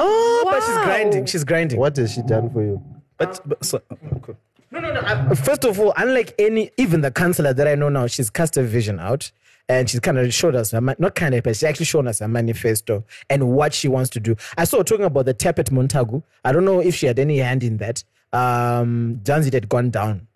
oh 0.00 0.42
but 0.44 0.60
she's 0.60 0.84
grinding 0.84 1.26
she's 1.26 1.44
grinding 1.44 1.78
what 1.78 1.96
has 1.96 2.12
she 2.12 2.22
done 2.22 2.50
for 2.50 2.62
you 2.62 2.82
but, 3.20 3.38
but 3.44 3.62
so, 3.64 3.82
okay. 4.16 4.32
Uh, 4.72 5.34
First 5.34 5.64
of 5.64 5.78
all, 5.78 5.92
unlike 5.96 6.34
any, 6.38 6.70
even 6.78 7.02
the 7.02 7.10
counselor 7.10 7.52
that 7.52 7.68
I 7.68 7.74
know 7.74 7.90
now, 7.90 8.06
she's 8.06 8.30
cast 8.30 8.56
a 8.56 8.62
vision 8.62 8.98
out 8.98 9.30
and 9.68 9.90
she's 9.90 10.00
kind 10.00 10.16
of 10.16 10.32
showed 10.32 10.54
us, 10.54 10.70
her, 10.70 10.80
not 10.80 11.14
kind 11.14 11.34
of, 11.34 11.44
but 11.44 11.54
she's 11.54 11.64
actually 11.64 11.84
shown 11.84 12.08
us 12.08 12.22
a 12.22 12.28
manifesto 12.28 13.04
and 13.28 13.50
what 13.50 13.74
she 13.74 13.88
wants 13.88 14.08
to 14.10 14.20
do. 14.20 14.36
I 14.56 14.64
saw 14.64 14.78
her 14.78 14.84
talking 14.84 15.04
about 15.04 15.26
the 15.26 15.34
tap 15.34 15.58
at 15.58 15.66
Montagu. 15.66 16.22
I 16.44 16.52
don't 16.52 16.64
know 16.64 16.80
if 16.80 16.94
she 16.94 17.06
had 17.06 17.18
any 17.18 17.38
hand 17.38 17.62
in 17.62 17.76
that. 17.76 18.02
Um, 18.32 19.20
Janzit 19.22 19.52
had 19.52 19.68
gone 19.68 19.90
down, 19.90 20.28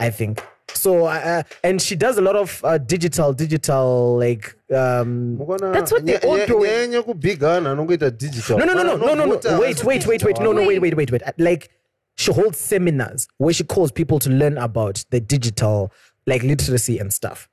I 0.00 0.10
think. 0.10 0.42
So, 0.74 1.06
uh, 1.06 1.42
and 1.62 1.80
she 1.80 1.94
does 1.96 2.18
a 2.18 2.20
lot 2.20 2.36
of 2.36 2.60
uh, 2.64 2.76
digital, 2.78 3.32
digital, 3.32 4.18
like, 4.18 4.54
um, 4.74 5.38
That's 5.72 5.92
what 5.92 6.04
they're 6.04 6.18
nya- 6.18 6.24
all 6.24 6.36
nya- 6.38 6.46
doing. 6.46 6.70
nyaya 6.70 6.88
nyekubhiga 6.88 7.48
vanhu 7.60 7.68
vanongoita 7.86 8.10
digital. 8.18 8.58
No, 8.58 8.64
no, 8.64 8.74
no, 8.74 8.82
no, 8.82 8.96
no, 8.96 9.14
no, 9.14 9.24
no, 9.24 9.60
wait, 9.60 9.84
wait, 9.84 10.06
wait, 10.06 10.24
wait, 10.24 10.40
no, 10.40 10.52
no, 10.52 10.66
wait, 10.66 10.80
wait, 10.80 10.96
wait, 10.96 11.10
wait. 11.12 11.22
Like, 11.38 11.70
she 12.16 12.32
holds 12.32 12.58
seminars 12.58 13.28
where 13.38 13.54
she 13.54 13.64
calls 13.64 13.92
people 13.92 14.18
to 14.18 14.30
learn 14.30 14.58
about 14.58 15.04
the 15.10 15.20
digital, 15.20 15.92
like 16.26 16.42
literacy 16.42 16.98
and 16.98 17.12
stuff. 17.12 17.48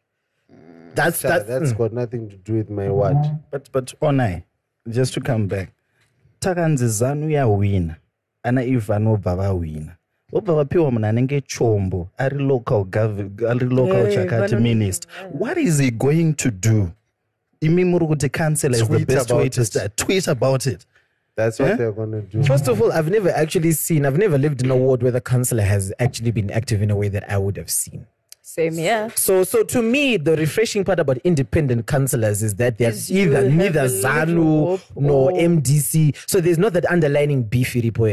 That's 0.95 1.21
Sha, 1.21 1.29
that's, 1.29 1.47
that's 1.47 1.73
got 1.73 1.91
nothing 1.93 2.29
to 2.29 2.37
do 2.37 2.53
with 2.53 2.69
my 2.69 2.89
word 2.89 3.17
but 3.51 3.67
but 3.71 3.93
onai 3.99 4.43
just 4.89 5.13
to 5.15 5.21
come 5.21 5.47
back. 5.47 5.73
Takanzi 6.39 6.85
zanu 6.87 7.57
win, 7.57 7.95
ana 8.43 8.61
ivan 8.61 9.05
vobva 9.05 9.35
vahwina 9.35 9.97
vobva 10.33 10.53
vapiwa 10.55 10.91
munhu 10.91 11.05
anenge 11.07 11.41
chombo 11.41 12.09
ari 12.17 12.37
local 12.37 12.85
ari 13.49 13.65
local 13.69 14.07
Eh, 14.07 14.13
chakati 14.15 14.55
vano- 14.55 14.59
minister 14.63 15.09
what 15.39 15.57
is 15.57 15.79
he 15.79 15.91
going 15.91 16.33
to 16.33 16.51
do 16.51 16.89
imi 17.61 17.83
muri 17.85 18.05
kuti 18.07 18.29
councillor 18.29 18.75
is 18.81 18.87
the 18.87 18.95
Tweet 18.95 19.07
best 19.07 19.31
way 19.31 19.49
to 19.49 19.65
start 19.65 19.95
tweet 19.95 20.27
about 20.27 20.65
it 20.65 20.85
that's 21.35 21.59
what 21.59 21.71
Eh? 21.71 21.75
they're 21.77 21.91
gonna 21.91 22.21
do 22.21 22.43
First 22.43 22.67
of 22.67 22.81
all, 22.81 22.91
I've 22.91 23.09
never 23.09 23.29
actually 23.31 23.71
seen, 23.73 24.05
I've 24.05 24.17
never 24.19 24.37
lived 24.37 24.61
in 24.61 24.69
a 24.69 24.75
ward 24.75 25.01
where 25.01 25.11
the 25.11 25.21
councillor 25.21 25.63
has 25.63 25.91
actually 25.99 26.31
been 26.31 26.51
active 26.51 26.83
in 26.83 26.91
a 26.91 26.95
way 26.95 27.09
that 27.09 27.23
I 27.27 27.37
would 27.39 27.57
have 27.57 27.71
seen. 27.71 28.05
Same 28.43 28.73
here. 28.77 29.09
So, 29.15 29.43
so 29.43 29.63
to 29.63 29.81
me, 29.81 30.17
the 30.17 30.35
refreshing 30.35 30.83
part 30.83 30.99
about 30.99 31.17
independent 31.23 31.87
councillors 31.87 32.43
is 32.43 32.53
that 32.57 32.73
Is 32.73 32.77
there's 32.77 33.09
you 33.09 33.31
either 33.31 33.49
neither 33.49 33.87
ZANU 33.89 34.79
nor 34.95 35.31
or- 35.31 35.39
MDC. 35.39 36.13
So 36.27 36.39
there's 36.39 36.59
not 36.59 36.73
that 36.73 36.85
underlining 36.91 37.43
beef 37.49 37.73
iripo 37.73 38.07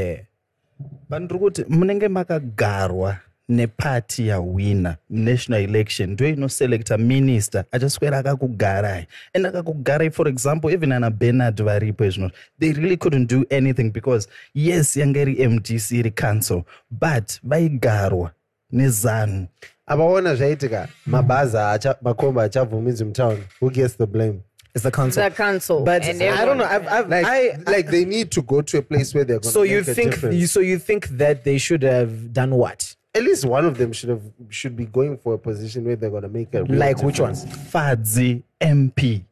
here. 0.81 1.01
but 1.11 1.21
ndiri 1.23 1.39
kuti 1.41 1.65
munenge 1.69 2.09
makagarwa 2.09 3.17
nepati 3.49 4.27
yahwina 4.29 4.97
national 5.11 5.63
election 5.63 6.11
ndo 6.11 6.29
inoselecta 6.29 6.99
minister 6.99 7.65
achaswera 7.73 8.19
akakugarai 8.19 9.07
and 9.35 9.47
akakugarai 9.47 10.11
for 10.11 10.29
example 10.29 10.73
even 10.73 10.93
ana 10.93 11.11
bernard 11.11 11.63
varipo 11.63 12.05
izvino 12.05 12.31
they 12.61 12.73
really 12.73 12.97
couldn't 12.97 13.31
do 13.31 13.45
anything 13.51 13.91
because 13.91 14.29
yes 14.55 14.97
yanga 14.97 15.21
iri 15.21 15.49
mdc 15.49 15.91
iri 15.93 16.11
council 16.11 16.63
but 16.91 17.41
vaigarwa 17.43 18.31
nezanu 18.73 19.47
apaona 19.87 20.35
zvaitika 20.35 20.89
mabhazi 21.07 21.57
acha- 21.57 21.97
makomba 22.03 22.43
achabvumidzwi 22.43 23.07
mutown. 23.07 23.39
Who 23.61 23.71
gets 23.71 23.97
the 23.97 24.07
blame 24.07 24.35
It's 24.75 24.85
the 24.85 24.91
council. 24.91 25.23
The 25.25 25.31
council. 25.31 25.85
but 25.85 26.03
and 26.05 26.23
I 26.23 26.45
don't 26.45 26.59
know. 26.59 26.65
I've, 26.65 26.87
I've, 26.87 27.09
like, 27.09 27.25
I, 27.27 27.57
like 27.67 27.87
they 27.89 28.05
need 28.05 28.31
to 28.33 28.43
go 28.43 28.63
to 28.63 28.79
a 28.79 28.83
place 28.83 29.13
where 29.15 29.25
they're 29.25 29.41
gonna 29.41 29.53
so 29.53 29.63
you 29.63 29.79
make 29.83 29.97
think, 29.97 30.11
difference. 30.13 30.37
you, 30.37 30.47
so 30.47 30.61
you 30.61 30.79
think 30.79 31.09
that 31.09 31.45
they 31.45 31.59
should 31.59 31.83
have 31.83 32.33
done 32.33 32.55
what? 32.55 32.95
at 33.13 33.25
least 33.25 33.45
one 33.45 33.65
of 33.65 33.77
them 33.77 33.93
should 33.93 34.09
have 34.09 34.23
should 34.51 34.77
be 34.77 34.85
going 34.85 35.19
for 35.19 35.35
a 35.35 35.39
position 35.39 35.85
where 35.85 35.97
they're 35.97 36.11
gonna 36.11 36.29
make 36.29 36.55
a 36.55 36.63
real 36.63 36.79
Like 36.79 37.03
which 37.03 37.19
one? 37.19 37.33
difference. 37.35 37.57
fadzi 37.73 38.43
mp 38.61 39.25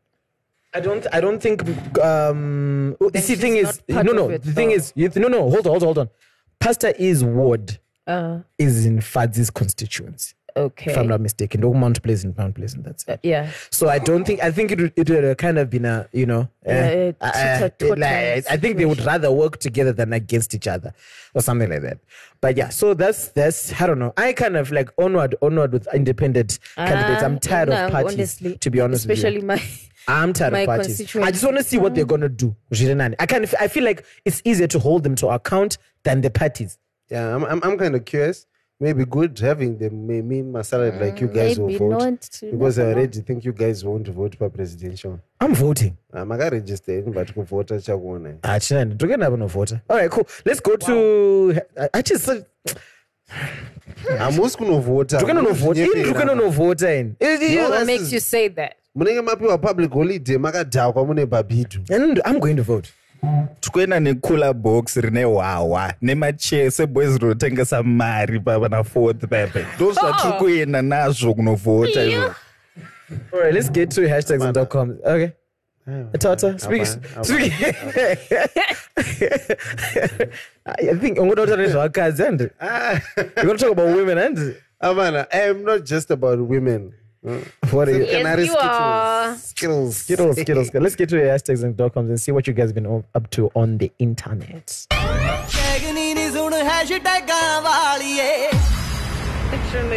I 0.75 0.81
don't. 0.81 1.07
I 1.13 1.21
don't 1.21 1.41
think. 1.41 1.63
Um, 1.99 2.95
you 3.15 3.21
see, 3.21 3.37
thing 3.37 3.57
is, 3.57 3.81
no, 3.89 4.03
no. 4.03 4.29
it, 4.31 4.43
the 4.43 4.53
thing 4.53 4.69
though. 4.69 4.75
is, 4.75 4.93
you, 4.95 5.09
no, 5.17 5.29
no. 5.29 5.49
Hold 5.49 5.67
on, 5.67 5.71
hold 5.71 5.83
on, 5.83 5.87
hold 5.87 5.99
on. 5.99 6.11
Pastor 6.61 6.89
is 6.99 7.25
ward 7.25 7.79
Uh, 8.07 8.41
is 8.59 8.85
in 8.85 8.99
Fadzi's 8.99 9.49
constituency, 9.49 10.35
okay. 10.59 10.91
if 10.91 10.99
I'm 10.99 11.09
not 11.09 11.21
mistaken. 11.21 11.61
No 11.61 11.73
Mount 11.73 12.03
Pleasant, 12.03 12.37
Mount 12.37 12.55
Pleasant. 12.55 12.85
That's 12.85 13.05
it. 13.05 13.11
Uh, 13.11 13.17
yeah. 13.23 13.51
So 13.71 13.89
I 13.89 13.99
don't 13.99 14.25
think. 14.25 14.43
I 14.43 14.51
think 14.51 14.73
it 14.73 14.81
would, 14.81 14.93
it 14.97 15.09
would 15.11 15.25
have 15.25 15.37
kind 15.37 15.59
of 15.59 15.71
been 15.71 15.85
a, 15.85 16.09
you 16.13 16.27
know, 16.27 16.49
Yeah, 16.67 17.13
uh, 17.21 17.25
uh, 17.25 17.71
like, 17.97 18.45
I 18.51 18.57
think 18.57 18.77
they 18.77 18.85
would 18.87 19.01
rather 19.01 19.31
work 19.33 19.59
together 19.59 19.93
than 19.93 20.13
against 20.13 20.55
each 20.55 20.67
other, 20.69 20.93
or 21.35 21.43
something 21.43 21.71
like 21.71 21.83
that. 21.83 21.99
But 22.41 22.57
yeah, 22.57 22.69
so 22.69 22.95
that's 22.95 23.29
that's 23.29 23.81
I 23.81 23.87
don't 23.87 23.99
know. 23.99 24.13
I 24.17 24.33
kind 24.33 24.57
of 24.57 24.71
like 24.71 24.91
onward, 24.99 25.35
onward 25.43 25.73
with 25.73 25.89
independent 25.95 26.59
candidates. 26.77 27.23
I'm 27.23 27.37
Uh, 27.37 27.39
tired 27.39 27.69
no, 27.71 27.87
of 27.87 27.93
parties, 27.93 28.15
honestly, 28.15 28.57
to 28.59 28.71
be 28.71 28.81
honest 28.81 29.07
with 29.09 29.19
you. 29.19 29.29
Especially 29.29 29.43
my. 29.47 29.63
I'm 30.07 30.33
tired 30.33 30.53
My 30.55 30.61
of 30.61 30.67
parties. 30.67 31.17
I 31.17 31.31
just 31.31 31.45
want 31.45 31.59
to 31.59 31.63
see 31.63 31.77
what 31.77 31.95
they're 31.95 32.07
gonna 32.07 32.31
do. 32.31 32.57
Zvirinani. 32.73 33.15
I 33.19 33.27
kind 33.27 33.45
I 33.61 33.69
feel 33.69 33.85
like 33.85 34.07
it's 34.25 34.41
easier 34.45 34.67
to 34.69 34.79
hold 34.79 35.03
them 35.03 35.15
to 35.17 35.29
account 35.29 35.77
than 36.03 36.23
the 36.23 36.31
parties. 36.31 36.79
Yeah, 37.11 37.35
I'm 37.35 37.45
I'm, 37.45 37.61
I'm 37.63 37.77
kind 37.77 37.95
of 37.95 38.05
curious. 38.07 38.47
Maybe 38.81 39.05
good 39.05 39.37
having 39.41 39.77
them 39.77 40.07
may 40.07 40.23
mean 40.23 40.53
Masala 40.53 41.01
like 41.01 41.21
you 41.21 41.27
guys 41.27 41.59
Mm, 41.59 41.67
maybe 41.67 41.79
will 41.79 41.91
vote 41.91 42.05
not. 42.05 42.39
You 42.43 42.53
because 42.53 42.79
I 42.79 42.93
already 42.93 43.21
think 43.23 43.45
you 43.45 43.53
guys 43.53 43.85
won't 43.85 44.07
vote 44.09 44.37
for 44.39 44.49
presidential. 44.51 45.19
I'm 45.41 45.53
voting. 45.53 45.97
I'm 46.15 46.31
Uh, 46.31 46.37
makaregister 46.37 47.03
but 47.13 47.27
to 47.27 47.43
vote 47.43 47.73
I 47.73 47.79
kuvhota 47.79 47.81
chakuona 47.81 48.35
Ah, 48.43 48.61
chinani, 48.61 48.95
ndikuenda 48.95 49.27
apa 49.27 49.37
novhota. 49.37 49.81
All 49.89 49.97
right, 49.99 50.11
cool. 50.11 50.25
Let's 50.45 50.61
go 50.63 50.77
to. 50.77 51.61
I 51.93 52.03
just 52.03 52.25
said. 52.25 52.45
hamusi 54.19 54.59
kunovhota 54.59 55.17
Ndikuenda 55.17 55.43
novhota. 55.43 55.81
Ini 55.81 56.01
ndikuenda 56.03 56.35
novhota 56.35 56.95
ini. 56.95 57.15
No, 57.57 57.71
What 57.71 57.87
makes 57.87 58.13
you 58.13 58.21
say 58.21 58.49
that? 58.49 58.73
munenge 58.95 59.21
mapiwa 59.21 59.59
public 59.59 59.91
holiday 59.93 60.37
makadhakwa 60.39 61.07
mune 61.07 61.27
bhabhidhu 61.27 61.81
and 61.95 62.21
I'm 62.25 62.39
going 62.41 62.55
to 62.57 62.63
vote. 62.63 62.89
Tikuenda 63.61 64.01
necooler 64.01 64.55
box 64.55 64.97
rine 64.97 65.25
hwahwa 65.25 65.95
nemache 66.03 66.71
seboys 66.71 67.19
rinotengesa 67.19 67.83
mari 67.83 68.41
pavana 68.41 68.85
fourth 68.85 69.27
pepe 69.27 69.67
ndo 69.77 69.93
zvatiri 69.93 70.35
oh. 70.35 70.39
kuenda 70.39 70.83
nazvo 70.83 71.35
kunovhota 71.35 72.05
izvo 72.05 72.35
All 73.33 73.41
right, 73.41 73.55
let's 73.55 73.71
get 73.71 73.91
to 73.93 74.03
hashtags 74.03 74.45
and 74.45 74.53
dot 74.55 74.69
com. 74.69 74.99
Okay. 75.03 75.33
Tata, 76.19 76.59
speak. 76.59 76.85
Speak. 76.85 77.53
I 80.67 80.93
think 81.01 81.17
I'm 81.19 81.31
going 81.31 81.37
to 81.37 81.47
talk 81.47 81.59
about 81.59 81.95
cars 81.95 82.21
and 82.21 82.41
you're 82.41 82.51
going 83.37 83.57
to 83.57 83.65
talk 83.65 83.73
about 83.73 83.97
women 83.97 84.19
and 84.19 84.57
Amana, 84.83 85.27
I 85.33 85.41
am 85.49 85.65
not 85.65 85.85
just 85.87 86.11
about 86.11 86.39
women. 86.39 86.93
What 87.71 87.89
are 87.89 87.93
you? 87.93 88.05
Yes, 88.05 88.47
you 88.47 88.57
are. 88.57 89.35
Skittles. 89.37 89.97
Skittles, 89.97 90.37
Skittles, 90.37 90.69
Skittles. 90.69 90.83
Let's 90.85 90.95
get 90.97 91.09
to 91.11 91.17
the 91.17 91.23
hashtags 91.23 91.65
and 91.65 91.77
dot 91.77 91.95
coms 91.95 92.09
and 92.11 92.21
see 92.21 92.33
what 92.33 92.47
you 92.47 92.53
guys 92.53 92.69
have 92.69 92.75
been 92.75 92.87
o- 92.87 93.05
up 93.15 93.29
to 93.31 93.51
on 93.55 93.79
the 93.79 93.91
internet. 93.99 94.87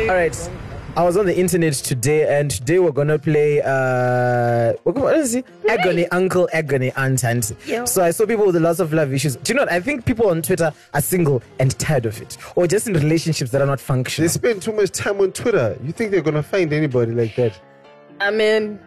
All 0.09 0.15
right. 0.15 0.49
I 0.97 1.03
was 1.03 1.15
on 1.15 1.25
the 1.25 1.37
internet 1.37 1.73
today, 1.73 2.37
and 2.37 2.51
today 2.51 2.77
we're 2.79 2.91
gonna 2.91 3.17
play. 3.17 3.61
Uh, 3.61 4.73
what 4.83 4.95
what 4.95 5.15
is 5.15 5.35
it? 5.35 5.45
Agony 5.69 6.05
uncle, 6.09 6.49
agony 6.51 6.91
aunt, 6.97 7.23
and 7.23 7.49
Yeah. 7.65 7.85
so 7.85 8.03
I 8.03 8.11
saw 8.11 8.25
people 8.25 8.45
with 8.47 8.57
lots 8.57 8.81
of 8.81 8.91
love 8.91 9.13
issues. 9.13 9.37
Do 9.37 9.53
you 9.53 9.55
know? 9.55 9.61
what? 9.63 9.71
I 9.71 9.79
think 9.79 10.03
people 10.05 10.27
on 10.29 10.41
Twitter 10.41 10.73
are 10.93 11.01
single 11.01 11.41
and 11.59 11.77
tired 11.79 12.05
of 12.05 12.21
it, 12.21 12.37
or 12.55 12.67
just 12.67 12.87
in 12.87 12.93
relationships 12.93 13.51
that 13.51 13.61
are 13.61 13.65
not 13.65 13.79
functional. 13.79 14.27
They 14.27 14.33
spend 14.33 14.61
too 14.61 14.73
much 14.73 14.91
time 14.91 15.21
on 15.21 15.31
Twitter. 15.31 15.77
You 15.81 15.93
think 15.93 16.11
they're 16.11 16.21
gonna 16.21 16.43
find 16.43 16.73
anybody 16.73 17.13
like 17.13 17.35
that? 17.37 17.57
I 18.19 18.29
mean, 18.29 18.77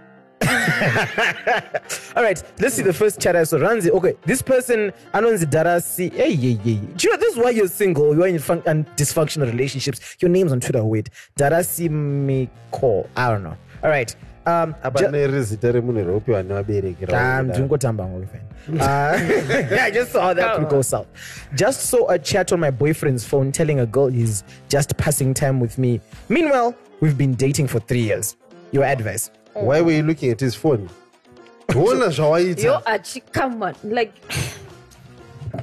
All 2.17 2.23
right, 2.23 2.43
let's 2.61 2.75
see 2.75 2.83
the 2.83 2.93
first 2.93 3.21
chat 3.21 3.35
I 3.37 3.45
saw. 3.45 3.57
Ranzi, 3.59 3.91
okay, 3.91 4.15
this 4.25 4.43
person, 4.43 4.93
Anonzi 5.13 5.45
Darasi. 5.47 6.13
Hey, 6.13 6.31
yeah, 6.33 6.59
yeah. 6.65 6.81
Do 6.97 7.07
you 7.09 7.11
know 7.13 7.17
this 7.19 7.33
is 7.35 7.39
why 7.39 7.51
you're 7.51 7.69
single? 7.69 8.15
You're 8.15 8.27
in 8.27 8.39
fun- 8.39 8.63
and 8.67 8.87
dysfunctional 8.97 9.47
relationships. 9.51 10.17
Your 10.21 10.31
name's 10.31 10.53
on 10.53 10.61
Twitter. 10.61 10.85
Wait, 10.85 11.11
Darasi 11.37 11.89
Miko. 11.91 13.09
I 13.17 13.31
don't 13.31 13.43
know. 13.43 13.57
All 13.83 13.91
right. 13.91 14.15
Um, 14.47 14.75
apa 14.83 14.99
ju- 14.99 15.09
nerezita 15.09 15.73
remunhu 15.73 16.05
ropiwa 16.05 16.43
nevabereki 16.43 17.05
Um, 17.13 17.49
ndingotamba 17.49 18.05
ngoku 18.07 18.27
fam. 18.29 18.81
Uh, 18.81 19.81
I 19.85 19.91
just 19.91 20.13
saw 20.13 20.35
that 20.35 20.57
could 20.57 20.69
go 20.69 20.83
south. 20.83 21.07
Just 21.55 21.81
saw 21.89 22.09
a 22.11 22.19
chat 22.19 22.53
on 22.53 22.61
my 22.61 22.71
boyfriend's 22.71 23.25
phone 23.25 23.53
telling 23.53 23.81
a 23.81 23.87
girl 23.87 24.09
he's 24.09 24.45
just 24.69 24.97
passing 24.99 25.33
time 25.35 25.61
with 25.61 25.79
me. 25.79 26.01
Meanwhile, 26.29 26.75
we've 27.01 27.17
been 27.17 27.35
dating 27.35 27.69
for 27.69 27.81
three 27.81 28.03
years. 28.03 28.37
Your 28.71 28.85
advice? 28.85 29.31
Why 29.55 29.81
were 29.81 29.93
you 29.93 30.03
looking 30.03 30.31
at 30.31 30.41
his 30.41 30.55
phone 30.55 30.89
ona 31.75 32.05
yo, 32.05 32.11
zvawaita 32.11 32.83
Achi, 32.87 33.21
come 33.33 33.63
on. 33.63 33.75
Like, 33.85 34.13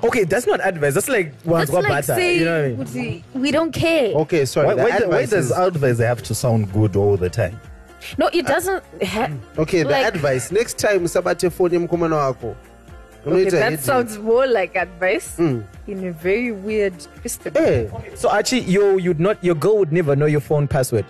Okay, 0.04 0.23
that's 0.23 0.47
not 0.47 0.65
advice. 0.65 0.93
That's 0.93 1.10
like 1.10 1.38
that's 1.43 1.69
wanzwa 1.69 1.84
like 1.84 1.88
butter. 1.89 2.15
saying, 2.15 2.39
You 2.39 2.45
know 2.45 2.69
what 2.75 2.88
I 2.89 2.93
mean? 2.93 3.23
we- 3.34 3.39
we 3.41 3.51
don't 3.51 3.71
care. 3.73 4.13
okay 4.15 4.45
sorry 4.45 4.67
Why, 4.67 4.73
the 4.75 4.84
why, 4.84 4.89
do- 4.89 5.10
why 5.10 5.19
advice 5.19 5.30
does 5.32 5.45
is- 5.51 5.58
advice 5.58 5.97
have 5.99 6.23
to 6.23 6.34
sound 6.36 6.71
good 6.73 6.95
all 6.95 7.17
the 7.17 7.30
time? 7.30 7.60
No, 8.17 8.30
it 8.34 8.45
doesn't. 8.47 8.84
Ha- 9.04 9.30
okay 9.58 9.84
the 9.84 9.89
like- 9.89 10.06
advice 10.15 10.51
next 10.51 10.80
time 10.80 11.01
usabate 11.04 11.49
foni 11.51 11.73
yemukomana 11.75 12.15
wako 12.15 12.56
okay, 13.27 13.30
unoita 13.32 13.51
that 13.51 13.63
heading. 13.63 13.77
sounds 13.80 14.17
more 14.17 14.47
like 14.47 14.75
advice 14.77 15.38
in 15.38 15.65
a 16.08 16.12
very 16.12 16.51
weird, 16.54 16.93
twisted 17.19 17.58
Eh, 17.58 17.88
So 18.15 18.32
actually, 18.32 18.62
you 18.62 18.97
you'd 18.97 19.19
not 19.19 19.43
your 19.43 19.56
girl 19.56 19.77
would 19.80 19.91
never 19.91 20.15
know 20.15 20.25
your 20.25 20.41
phone 20.41 20.67
password. 20.67 21.06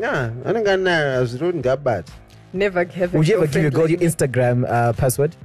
Yeah 0.00 0.30
anenge 0.44 0.70
anayo 0.70 1.10
hazviroti 1.18 1.58
ngabata 1.58 2.12
Never 2.52 2.84
have 2.86 3.12
a 3.14 3.18
Would 3.18 3.28
you 3.28 3.36
ever 3.36 3.46
give 3.46 3.62
your 3.62 3.70
girlfriend 3.70 3.74
girl 3.74 3.90
your 3.90 4.10
Instagram 4.10 4.64
uh, 4.64 4.92
password? 4.94 5.36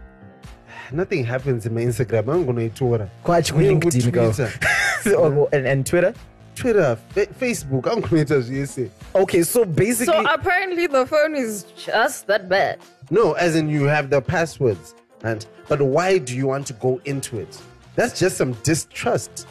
nothing 0.91 1.23
happens 1.25 1.65
in 1.65 1.73
my 1.73 1.81
instagram 1.81 2.25
angonoitora 2.25 3.07
Ko 3.23 3.31
Archie 3.33 3.53
ku 3.53 3.59
LinkedIn 3.59 4.11
girl. 4.11 4.33
Or- 5.17 5.49
and, 5.51 5.65
and 5.67 5.85
Twitter. 5.85 6.13
twitter 6.55 6.97
Fa- 7.09 7.27
facebook 7.39 7.83
angonoita 7.87 8.39
zvese 8.41 8.89
Okay, 9.15 9.41
so 9.43 9.65
basically, 9.65 10.13
So 10.13 10.33
apparently 10.33 10.87
the 10.87 11.05
phone 11.05 11.35
is 11.35 11.63
just 11.75 12.27
that 12.27 12.47
bad. 12.49 12.77
no 13.09 13.33
as 13.33 13.55
in 13.55 13.69
you 13.69 13.85
have 13.85 14.09
the 14.09 14.21
passwords 14.21 14.93
and 15.23 15.45
but 15.69 15.81
why 15.81 16.17
do 16.17 16.35
you 16.35 16.47
want 16.47 16.67
to 16.67 16.73
go 16.73 16.99
into 17.05 17.39
it 17.39 17.57
that's 17.95 18.19
just 18.19 18.37
some 18.37 18.53
distrust 18.63 19.47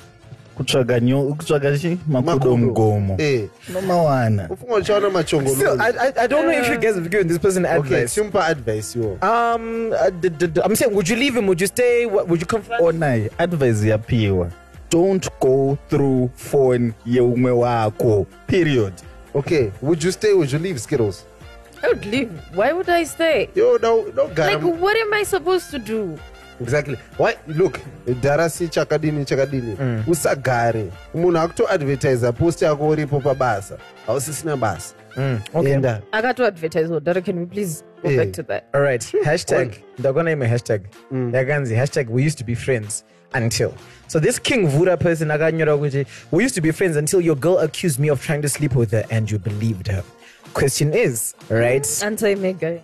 Kutsvaga 0.65 1.01
nyo- 1.01 1.35
kutsvaga 1.35 1.79
chi? 1.79 1.99
Makudo 2.09 2.57
mugomo. 2.57 3.17
Eh, 3.19 3.49
Nomawana. 3.73 4.49
ufunga 4.51 4.75
uchaona 4.75 5.11
machongo 5.11 5.51
I, 5.81 5.89
I 5.91 6.13
I 6.25 6.27
don't 6.29 6.45
know 6.45 6.53
if 6.61 6.69
you 6.69 6.77
guys 6.79 6.95
have 6.95 7.09
given 7.09 7.29
this 7.29 7.39
person 7.39 7.65
okay 7.65 7.77
advice. 7.79 8.13
simple 8.13 8.41
advice 8.41 8.95
yo 8.99 9.17
Um, 9.23 9.91
uh, 9.93 10.11
d- 10.21 10.29
d- 10.29 10.47
d- 10.49 10.61
I'm 10.63 10.77
saying, 10.77 10.93
would 10.95 11.09
you 11.09 11.17
leave 11.17 11.35
him? 11.39 11.47
Would 11.47 11.61
you 11.63 11.67
stay? 11.67 12.05
Would 12.05 12.41
you 12.43 12.47
come? 12.47 12.61
confront? 12.61 12.83
Onai, 12.83 13.31
advice 13.39 13.83
yapiwa. 13.89 14.51
Don't 14.91 15.27
go 15.41 15.79
through 15.89 16.29
phone 16.37 16.93
yeumwe 17.07 17.51
wako. 17.53 18.27
Period. 18.47 18.93
okay 19.35 19.71
would 19.81 20.03
you 20.05 20.13
stay 20.13 20.35
would 20.35 20.53
you 20.53 20.59
leave 20.59 20.79
skittles 20.79 21.25
I 21.83 21.89
would 21.89 22.05
leave. 22.05 22.29
Why 22.55 22.73
would 22.73 22.91
I 22.91 23.05
stay? 23.07 23.49
yo 23.55 23.79
no 23.83 24.05
no 24.15 24.27
gara 24.29 24.53
Like, 24.59 24.83
what 24.83 24.97
am 24.97 25.15
I 25.15 25.25
supposed 25.25 25.71
to 25.71 25.79
do? 25.79 26.19
Exactly 26.61 26.97
why 27.19 27.35
look 27.47 27.79
dharasi 28.23 28.69
chakadini 28.69 29.25
chakadini 29.25 29.77
mm. 29.81 30.05
usagare 30.07 30.91
munhu 31.15 31.39
akutoadvertisa 31.39 32.33
post 32.33 32.63
yako 32.63 32.89
uripo 32.89 33.21
pabasa 33.21 33.77
hausisina 34.07 34.57
basa 34.57 34.95
mm, 35.17 35.41
okay. 35.55 35.73
enda 35.73 36.03
I 36.13 36.23
got 36.23 36.37
to 36.37 36.45
advertise. 36.47 36.89
Dara, 37.01 37.23
can 37.23 37.39
we 37.41 37.47
please 37.47 37.83
go 38.03 38.09
Eh. 38.11 38.17
back 38.17 38.33
to 38.33 38.43
that? 38.45 38.65
All 38.75 38.81
right. 38.81 39.01
Hashtag. 39.25 39.75
They're 39.99 40.13
gonna 40.13 40.31
name 40.31 40.43
a 40.43 40.49
hashtag. 40.49 40.83
Mm. 41.13 41.33
Yaganzi. 41.33 41.75
Hashtag. 41.77 42.09
We 42.09 42.23
used 42.23 42.39
to 42.39 42.45
be 42.45 42.55
friends 42.55 43.05
until. 43.35 43.75
So 44.09 44.19
this 44.21 44.39
King 44.39 44.69
Vura 44.69 44.99
person, 44.99 45.29
akanyora 45.29 45.77
kuti, 45.79 46.07
we 46.31 46.43
used 46.45 46.55
to 46.55 46.61
be 46.61 46.71
friends 46.73 46.97
until 46.97 47.21
your 47.21 47.37
girl 47.37 47.59
accused 47.59 47.99
me 48.01 48.09
of 48.09 48.23
trying 48.23 48.43
to 48.43 48.49
sleep 48.49 48.75
with 48.75 48.91
her 48.93 49.05
and 49.11 49.31
you 49.31 49.39
believed 49.39 49.89
her. 49.89 50.03
Question 50.55 50.93
is, 50.93 51.35
right? 51.49 51.87
Anti 52.03 52.35
mega. 52.35 52.81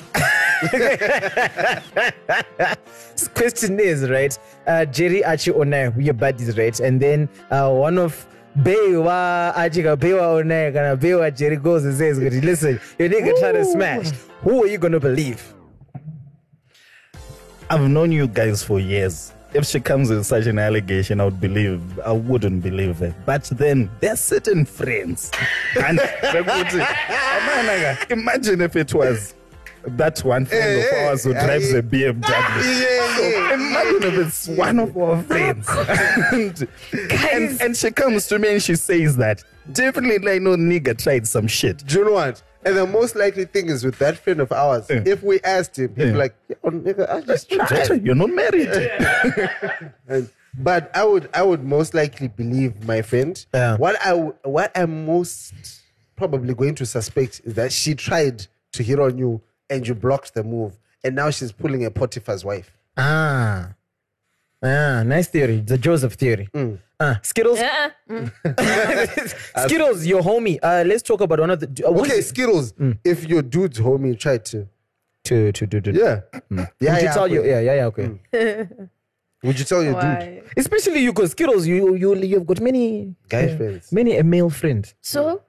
Question 3.35 3.79
is, 3.81 4.09
right? 4.09 4.39
Uh, 4.67 4.85
Jerry 4.87 5.23
Achi 5.25 5.51
Onai, 5.53 5.95
we 5.97 6.09
are 6.11 6.13
buddies, 6.15 6.57
right? 6.57 6.79
And 6.81 7.01
then 7.01 7.29
uh, 7.51 7.71
one 7.71 7.99
of 7.99 8.27
Bewa 8.63 9.53
Achika 9.57 9.99
Bewa 9.99 10.43
Onai, 10.43 10.73
kana 10.73 10.97
Bewa 10.97 11.31
Jerry 11.31 11.57
goes 11.57 11.85
and 11.85 11.95
says, 11.97 12.19
listen, 12.19 12.81
your 12.99 13.09
nigga 13.09 13.39
trying 13.39 13.55
to 13.55 13.65
smash. 13.65 14.11
Who 14.43 14.63
are 14.65 14.67
you 14.67 14.79
gonna 14.79 15.01
believe? 15.01 15.55
I've 17.69 17.89
known 17.91 18.13
you 18.13 18.29
guys 18.29 18.63
for 18.63 18.79
years. 18.79 19.33
If 19.55 19.65
she 19.65 19.81
comes 19.81 20.11
with 20.11 20.27
such 20.27 20.47
an 20.47 20.59
allegation, 20.59 21.21
I 21.21 21.25
would 21.27 21.41
believe. 21.41 21.81
I 22.01 22.13
wouldn't 22.13 22.63
believe 22.63 23.01
it. 23.03 23.15
But 23.25 23.45
then 23.45 23.89
there's 24.01 24.21
certain 24.21 24.65
friends. 24.67 25.31
And 25.77 25.99
imagine 28.11 28.61
if 28.61 28.77
it 28.77 28.93
was 28.95 29.35
that 29.87 30.19
one 30.25 30.47
friend 30.47 30.79
of 30.81 30.85
Eh, 30.93 31.07
ours 31.09 31.25
who 31.25 31.33
drives 31.33 31.73
eh, 31.73 31.79
a 31.79 31.83
BMW. 31.83 32.29
yeah, 32.29 33.21
yeah. 33.21 33.55
Imagine 33.55 34.03
if 34.03 34.27
it's 34.27 34.49
one 34.49 34.79
of 34.81 34.97
our 34.97 35.23
friends. 35.23 35.69
and, 36.33 36.69
and, 37.33 37.63
and 37.63 37.77
she 37.77 37.91
comes 37.93 38.27
to 38.27 38.39
me 38.39 38.55
and 38.55 38.63
she 38.63 38.75
says 38.75 39.17
that. 39.17 39.43
Definitely, 39.73 40.33
I 40.33 40.39
know 40.39 40.57
nigga 40.57 40.97
tried 41.01 41.27
some 41.27 41.47
shit. 41.47 41.85
do 41.87 41.99
you 42.01 42.05
know 42.07 42.13
what 42.13 42.43
and 42.67 42.77
the 42.77 42.87
most 42.87 43.17
likely 43.17 43.45
thing 43.47 43.69
is 43.71 43.85
with 43.85 43.99
that 43.99 44.19
friend 44.19 44.41
of 44.41 44.51
ours 44.53 44.87
Yeah. 44.91 45.03
if 45.07 45.23
we 45.23 45.41
asked 45.41 45.79
him 45.79 45.91
he'd 45.97 46.13
be 46.13 46.19
like 46.25 46.35
Yo, 46.49 46.71
nigga, 46.71 47.09
I 47.11 47.21
just 47.23 47.49
tried. 47.51 48.05
You're 48.05 48.15
not 48.15 48.31
married. 48.31 48.69
And, 50.09 50.29
but 50.59 50.91
I 50.95 51.05
would 51.05 51.29
I 51.35 51.43
would 51.43 51.63
most 51.65 51.95
likely 51.95 52.29
believe 52.29 52.87
my 52.87 53.03
friend. 53.03 53.35
Yeah. 53.55 53.77
What 53.77 53.97
I 54.05 54.13
what 54.57 54.73
I'm 54.75 55.07
most 55.07 55.53
probably 56.17 56.55
going 56.55 56.75
to 56.77 56.87
suspect 56.87 57.41
is 57.45 57.55
that 57.55 57.73
she 57.73 57.95
tried 57.95 58.47
to 58.73 58.83
hit 58.83 58.99
on 58.99 59.19
you 59.19 59.41
and 59.69 59.87
you 59.87 59.95
blocked 59.95 60.33
the 60.35 60.43
move, 60.45 60.79
and 61.05 61.15
now 61.17 61.29
she's 61.31 61.53
pulling 61.53 61.85
a 61.85 61.91
Potiphar's 61.91 62.45
wife. 62.45 62.71
Ah. 62.97 63.75
Ah, 64.63 65.03
nice 65.05 65.29
theory. 65.29 65.61
The 65.61 65.77
Joseph 65.77 66.15
theory. 66.15 66.49
Ah, 66.99 67.21
Skittles. 67.23 67.59
Yeah. 67.59 67.91
Skittles, 69.67 70.07
your 70.07 70.23
homie. 70.23 70.59
Uh, 70.63 70.83
let's 70.87 71.03
talk 71.03 71.21
about 71.21 71.41
one 71.41 71.51
of 71.51 71.61
the. 71.61 71.85
Uh, 71.87 71.91
Okay, 72.01 72.19
is- 72.19 72.29
Skittles. 72.29 72.73
If 73.05 73.29
your 73.29 73.43
dude's 73.43 73.79
homie 73.79 74.19
tried 74.19 74.45
to, 74.47 74.67
To 75.25 75.53
to 75.53 75.67
do. 75.67 75.81
to 75.81 75.93
yeah, 75.93 76.21
yeah, 76.31 76.39
Would 76.51 76.69
you 76.81 76.87
yeah, 76.87 77.13
tell 77.15 77.29
you? 77.29 77.45
Yeah, 77.45 77.61
yeah, 77.61 77.75
yeah. 77.75 77.87
Okay. 77.87 78.09
Would 79.43 79.59
you 79.59 79.65
tell 79.67 79.83
your 79.83 80.01
dude? 80.01 80.45
Especially 80.57 81.01
you, 81.01 81.13
because 81.13 81.33
Skittles, 81.33 81.67
you 81.67 81.95
you 81.97 82.15
you've 82.17 82.47
got 82.47 82.61
many 82.61 83.15
Guy 83.29 83.55
friends. 83.57 83.93
many 83.93 84.17
a 84.17 84.25
male 84.25 84.49
friend. 84.51 84.83
So, 85.03 85.43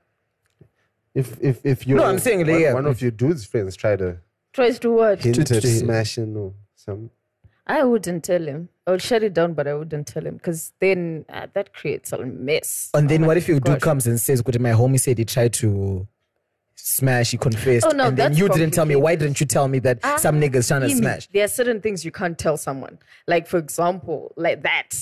If 1.16 1.28
if 1.42 1.66
if 1.66 1.88
you 1.88 1.96
No, 1.96 2.04
I'm 2.04 2.20
saying, 2.20 2.40
one, 2.46 2.60
yeah. 2.62 2.74
one 2.74 2.86
of 2.86 3.02
your 3.02 3.12
dude's 3.12 3.46
friends 3.46 3.76
try 3.76 3.96
to 3.96 4.18
tries 4.54 4.80
to 4.80 4.90
what? 4.92 5.24
hint 5.24 5.36
To- 5.48 5.56
at 5.56 5.62
to- 5.64 5.68
smashing 5.80 6.36
or 6.36 6.54
some. 6.76 7.10
I 7.66 7.84
wouldn't 7.84 8.24
tell 8.26 8.44
him. 8.46 8.70
I 8.88 8.92
would 8.92 9.02
shut 9.02 9.22
it 9.22 9.34
down, 9.34 9.54
but 9.54 9.68
I 9.68 9.74
wouldn't 9.74 10.08
tell 10.08 10.26
him 10.26 10.36
because 10.38 10.72
then 10.80 11.26
uh, 11.30 11.48
that 11.54 11.74
creates 11.74 12.14
a 12.14 12.26
mess. 12.26 12.90
And 12.94 13.10
then 13.10 13.26
Oh 13.26 13.28
what 13.28 13.36
if 13.38 13.48
your 13.48 13.60
dude 13.60 13.74
gosh. 13.76 13.82
comes 13.82 14.08
and 14.08 14.20
says, 14.20 14.42
"Good, 14.42 14.60
my 14.62 14.70
homie 14.72 15.00
said 15.00 15.18
he 15.18 15.26
tried 15.26 15.52
to 15.56 16.08
smash, 16.76 17.32
he 17.32 17.38
confessed." 17.38 17.86
Oh, 17.86 17.90
no, 17.90 18.08
and 18.08 18.18
then 18.18 18.32
that's 18.32 18.40
you 18.40 18.48
didn't 18.48 18.72
tell 18.72 18.86
me. 18.86 18.96
Why 18.96 19.12
complicated. 19.12 19.20
didn't 19.20 19.40
you 19.42 19.46
tell 19.46 19.68
me 19.68 19.80
that 19.80 20.20
some 20.20 20.40
niggas 20.40 20.70
trying 20.70 20.82
to 20.82 20.88
Imi, 20.88 20.98
smash? 20.98 21.28
There 21.34 21.44
are 21.44 21.50
certain 21.50 21.82
things 21.82 22.06
you 22.06 22.12
can't 22.12 22.38
tell 22.38 22.56
someone. 22.56 22.98
Like, 23.28 23.46
for 23.48 23.58
example, 23.58 24.34
like 24.38 24.64
that. 24.64 24.96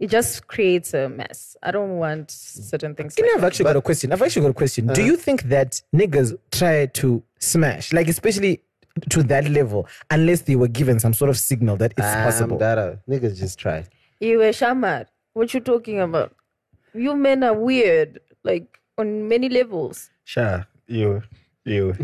It 0.00 0.08
just 0.08 0.46
creates 0.46 0.94
a 0.94 1.10
mess. 1.10 1.58
I 1.62 1.70
don't 1.72 1.98
want 1.98 2.30
certain 2.30 2.94
things. 2.94 3.16
You 3.18 3.24
know, 3.24 3.32
Like 3.32 3.38
I've 3.38 3.44
actually 3.44 3.64
got 3.66 3.76
a 3.76 3.82
question. 3.82 4.12
I've 4.14 4.22
actually 4.22 4.42
got 4.42 4.50
a 4.52 4.54
question. 4.54 4.86
Do 4.86 5.04
you 5.04 5.14
think 5.14 5.42
that 5.44 5.82
niggas 5.94 6.38
try 6.50 6.86
to 6.86 7.22
smash, 7.38 7.92
like 7.92 8.08
especially 8.08 8.62
to 9.10 9.22
that 9.24 9.48
level 9.48 9.86
unless 10.10 10.42
they 10.42 10.56
were 10.56 10.68
given 10.68 10.98
some 11.00 11.14
sort 11.14 11.30
of 11.30 11.38
signal 11.38 11.76
that 11.76 11.92
it's 11.96 12.06
Um, 12.06 12.24
possible. 12.24 12.58
Dara, 12.58 13.00
niggas 13.08 13.38
just 13.38 13.58
try. 13.58 13.84
You 14.20 14.42
a 14.42 14.50
shamar. 14.52 15.06
What 15.32 15.54
you 15.54 15.60
talking 15.60 16.00
about? 16.00 16.32
You 16.94 17.14
men 17.16 17.42
are 17.44 17.54
weird, 17.54 18.20
like 18.44 18.78
on 18.98 19.28
many 19.28 19.48
levels. 19.48 20.10
Sha, 20.24 20.64
you, 20.86 21.22
you, 21.64 21.94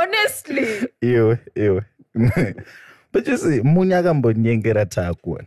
Honestly. 0.00 0.88
you, 1.02 1.38
you. 1.54 1.84
but 3.12 3.26
you 3.26 3.36
see, 3.36 3.60
munhu 3.62 3.94
akambonyengera 3.96 4.86
takwa. 4.86 5.44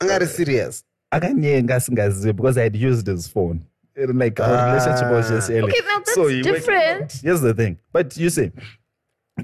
Angari 0.00 0.26
serious. 0.26 0.84
akanyenga 1.12 1.74
asingazivi 1.74 2.32
because 2.36 2.56
I 2.58 2.62
had 2.64 2.76
used 2.76 3.06
his 3.06 3.26
phone. 3.28 3.60
And, 3.96 4.18
Like 4.18 4.40
our 4.40 4.66
relationship 4.72 5.10
was 5.10 5.28
just 5.28 5.50
early. 5.50 5.62
Okay, 5.70 5.80
now 5.86 5.98
that's 5.98 6.14
he 6.14 6.20
went- 6.22 6.42
different. 6.44 7.12
Here's 7.22 7.40
the 7.40 7.54
thing. 7.54 7.78
But 7.92 8.16
you 8.16 8.30
see, 8.30 8.52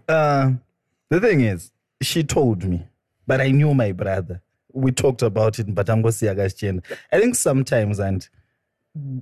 uh, 0.09 0.53
the 1.11 1.21
thing 1.21 1.41
is, 1.43 1.73
she 2.03 2.23
told 2.25 2.65
me, 2.65 2.87
but 3.27 3.41
I 3.41 3.51
knew 3.51 3.75
my 3.75 3.93
brother. 3.93 4.41
We 4.73 4.93
talked 4.93 5.23
about 5.23 5.59
it, 5.59 5.75
but 5.75 5.89
I'm 5.89 6.03
going 6.03 6.13
to 6.13 6.19
see 6.19 6.29
I 6.29 7.19
think 7.21 7.35
sometimes, 7.35 7.99
and 7.99 8.29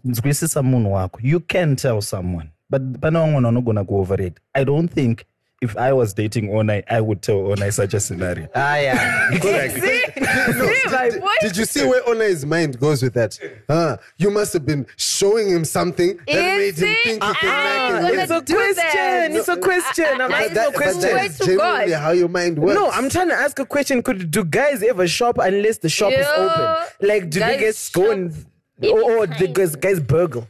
nzwisisa 0.04 0.62
munhu 0.62 0.92
wako 0.92 1.20
you 1.22 1.40
can 1.40 1.76
tell 1.76 2.00
someone 2.02 2.48
but 2.70 2.82
pana 3.00 3.18
vamwana 3.20 3.48
vanogona 3.48 3.84
go 3.84 3.96
over 4.00 4.22
it 4.22 4.40
i 4.54 4.64
don't 4.64 4.88
think 4.92 5.24
if 5.64 5.76
i 5.76 5.92
was 5.92 6.14
dating 6.14 6.46
onai 6.48 6.82
i 6.88 7.00
would 7.00 7.20
tell 7.22 7.40
onai 7.52 7.70
such 7.72 7.94
a 7.94 8.00
scenario 8.00 8.46
Ah, 8.54 8.76
yeah. 8.76 9.30
See, 9.40 10.02
see 10.14 10.90
my 10.90 11.10
did, 11.10 11.20
point? 11.20 11.40
did 11.40 11.56
you 11.56 11.64
see 11.64 11.84
where 11.86 12.02
Onai's 12.02 12.44
mind 12.46 12.78
goes 12.78 13.02
with 13.02 13.14
that? 13.14 13.38
Huh? 13.68 13.96
You 14.18 14.30
must 14.30 14.52
have 14.52 14.64
been 14.66 14.86
showing 14.96 15.48
him 15.48 15.64
something 15.64 16.16
that 16.26 16.28
Is 16.28 16.78
made 16.80 16.86
him 16.88 16.94
it? 16.94 17.02
think 17.04 17.22
you 17.24 17.34
can 17.40 17.50
Ah, 17.50 17.98
like 18.02 18.12
gonna 18.12 18.22
it's 18.22 18.30
a 18.32 18.40
do 18.42 18.54
that. 18.54 18.74
question. 18.74 19.36
It's 19.38 19.48
a 19.48 19.56
question. 19.56 20.20
I'm 20.20 20.32
I- 20.32 20.36
I- 20.36 20.40
asking 20.42 20.54
That, 20.54 20.68
a 20.68 20.72
question. 20.72 21.00
Swear 21.00 21.14
that's 21.14 21.38
to 21.38 21.44
genuinely 21.46 21.90
God. 21.90 22.00
how 22.04 22.10
your 22.12 22.28
mind 22.28 22.58
works. 22.58 22.74
No, 22.74 22.90
I'm 22.90 23.08
trying 23.10 23.28
to 23.28 23.34
ask 23.34 23.58
a 23.58 23.66
question. 23.66 24.02
Could 24.02 24.30
do 24.30 24.44
guys 24.44 24.82
ever 24.82 25.06
shop 25.08 25.38
unless 25.38 25.78
the 25.78 25.88
shop 25.88 26.12
is 26.12 26.26
open? 26.36 26.66
Like, 27.00 27.30
do 27.30 27.40
they 27.40 27.56
get 27.58 27.60
guys 27.64 27.88
go 27.90 28.10
and 28.10 28.32
shop 28.34 28.44
or, 28.92 29.02
or 29.18 29.26
the 29.26 29.48
guys 29.48 29.76
guys 29.76 30.00
burgle? 30.00 30.46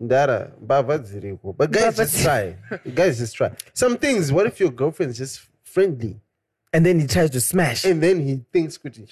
Dara, 0.00 0.50
mbava 0.62 0.98
dziriko. 0.98 1.52
But 1.56 1.70
guys 1.70 1.96
just 1.96 2.22
try. 2.22 2.54
guys 2.94 3.18
just 3.18 3.34
try. 3.36 3.50
Some 3.74 3.96
things, 3.96 4.32
what 4.32 4.46
if 4.46 4.60
your 4.60 4.70
girlfriend's 4.70 5.18
just 5.18 5.40
friendly? 5.64 6.16
And 6.72 6.84
then 6.84 7.00
he 7.00 7.06
tries 7.06 7.30
to 7.30 7.40
smash. 7.40 7.84
And 7.84 8.02
then 8.02 8.20
he 8.20 8.40
thinks, 8.52 8.76
"Kuti, 8.78 9.06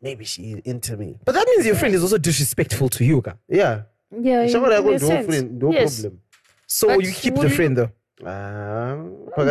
maybe 0.00 0.24
she 0.24 0.60
into 0.64 0.96
me. 0.96 1.16
But 1.24 1.34
that 1.34 1.46
means 1.48 1.66
your 1.66 1.74
friend 1.76 1.94
is 1.94 2.02
also 2.02 2.18
disrespectful 2.18 2.88
to 2.90 3.04
you, 3.04 3.20
guy. 3.20 3.34
Yeah. 3.48 3.82
Yeah, 4.16 4.46
Shamara 4.46 4.78
in 4.80 4.86
a 4.94 4.98
no 4.98 5.22
friend, 5.24 5.58
no 5.60 5.72
Yes. 5.72 6.00
problem. 6.02 6.20
So 6.66 6.86
But 6.88 7.04
you 7.04 7.12
keep 7.12 7.34
will 7.34 7.42
the 7.42 7.48
you- 7.48 7.54
friend 7.56 7.76
though. 7.76 7.90
Ah, 8.24 8.96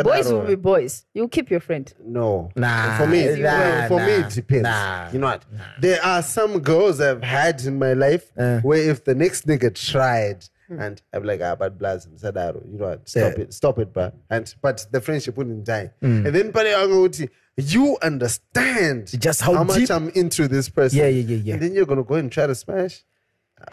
Boys 0.04 0.32
will 0.32 0.45
be 0.45 0.56
boys. 0.56 1.06
You 1.13 1.28
keep 1.28 1.52
your 1.52 1.60
friend. 1.60 1.91
No. 2.04 2.49
Nah, 2.56 2.97
For 2.97 3.08
me, 3.08 3.26
nah, 3.36 3.41
well, 3.43 3.88
for 3.89 3.99
me, 3.99 4.12
it 4.13 4.30
depends. 4.30 4.63
nah, 4.63 5.10
you 5.12 5.19
know 5.19 5.28
what? 5.28 5.43
There 5.80 6.02
are 6.04 6.21
some 6.21 6.60
girls 6.60 7.02
I've 7.02 7.23
had 7.23 7.62
in 7.65 7.78
my 7.78 7.93
life 7.93 8.32
Uh. 8.38 8.60
where 8.62 8.89
if 8.89 9.04
the 9.04 9.15
next 9.15 9.47
nigga 9.47 9.73
tried, 9.76 10.45
and 10.69 11.02
I'm 11.13 11.23
like, 11.23 11.41
ah, 11.41 11.56
but 11.56 11.78
blast 11.78 12.10
Sadaro, 12.15 12.65
you 12.71 12.78
know 12.80 12.88
what? 12.88 13.08
Stop 13.10 13.34
Yeah. 13.38 13.43
it, 13.43 13.54
stop 13.54 13.80
it, 13.80 13.93
but 13.93 14.15
And 14.30 14.54
but 14.62 14.88
the 14.91 15.02
friendship 15.02 15.36
wouldn't 15.38 15.65
die. 15.65 15.91
Mm. 16.02 16.26
And 16.26 16.34
then 16.36 16.52
Pale 16.54 17.12
you 17.58 17.97
understand 18.02 19.08
Just 19.19 19.41
how 19.41 19.63
much 19.63 19.78
deep- 19.78 19.91
I'm 19.91 20.10
into 20.10 20.47
this 20.47 20.69
person. 20.69 20.97
Yeah, 20.97 21.08
yeah, 21.08 21.21
yeah, 21.36 21.38
yeah. 21.43 21.54
And 21.56 21.62
then 21.62 21.73
you're 21.76 21.86
gonna 21.86 22.04
go 22.04 22.15
and 22.15 22.32
try 22.32 22.47
to 22.47 22.56
smash. 22.56 23.04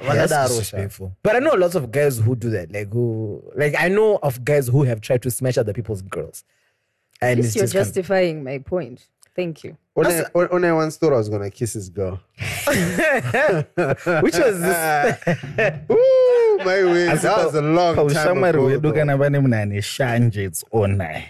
That's 0.01 0.33
disrespectful. 0.33 1.17
But 1.23 1.37
I 1.37 1.39
know 1.41 1.55
lots 1.55 1.75
of 1.75 1.91
guys 1.91 2.19
who 2.19 2.37
do 2.37 2.51
that. 2.51 2.73
Like 2.73 2.93
who, 2.93 3.43
like 3.57 3.75
I 3.79 3.89
know 3.89 4.19
of 4.23 4.45
guys 4.45 4.69
who 4.69 4.85
have 4.85 5.01
tried 5.01 5.23
to 5.23 5.31
smash 5.31 5.59
other 5.59 5.73
people's 5.73 6.03
girls. 6.03 6.45
And 7.21 7.33
At 7.33 7.39
it's 7.39 7.47
least 7.47 7.57
you're 7.57 7.65
just 7.65 7.75
kind 7.75 7.85
justifying 7.87 8.45
my 8.45 8.59
point. 8.59 9.09
Thank 9.37 9.65
you. 9.65 9.77
When 9.95 10.07
I, 10.07 10.25
when 10.35 10.65
I 10.65 10.73
once 10.73 10.97
thought 10.97 11.13
I 11.13 11.17
was 11.17 11.29
gonna 11.29 11.51
kiss 11.51 11.75
his 11.75 11.89
girl. 11.89 12.21
which 12.67 14.37
was 14.37 14.61
this, 14.61 15.19
Ooh, 15.91 16.59
my 16.59 16.85
way. 16.85 17.15
That 17.15 17.45
was 17.45 17.55
a 17.55 17.63
long 17.63 17.95
time 18.09 18.43
ago. 18.45 18.59
hwedu 18.63 18.81
though. 18.83 18.93
kana 18.93 19.17
vane 19.17 19.39
munhu 19.39 19.55
ane 19.63 19.81
shanje 19.81 20.39
its 20.47 20.65
onai 20.73 21.25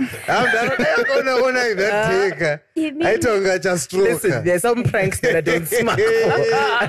ndakona 0.00 1.74
that 1.76 2.60
aitonga 2.74 3.52
listen, 3.54 3.60
chastroka 3.60 4.44
there's 4.44 4.62
some 4.62 4.82
pranks 4.84 5.20
that 5.20 5.36
I 5.36 5.40
don't 5.40 5.66
smack. 5.80 5.98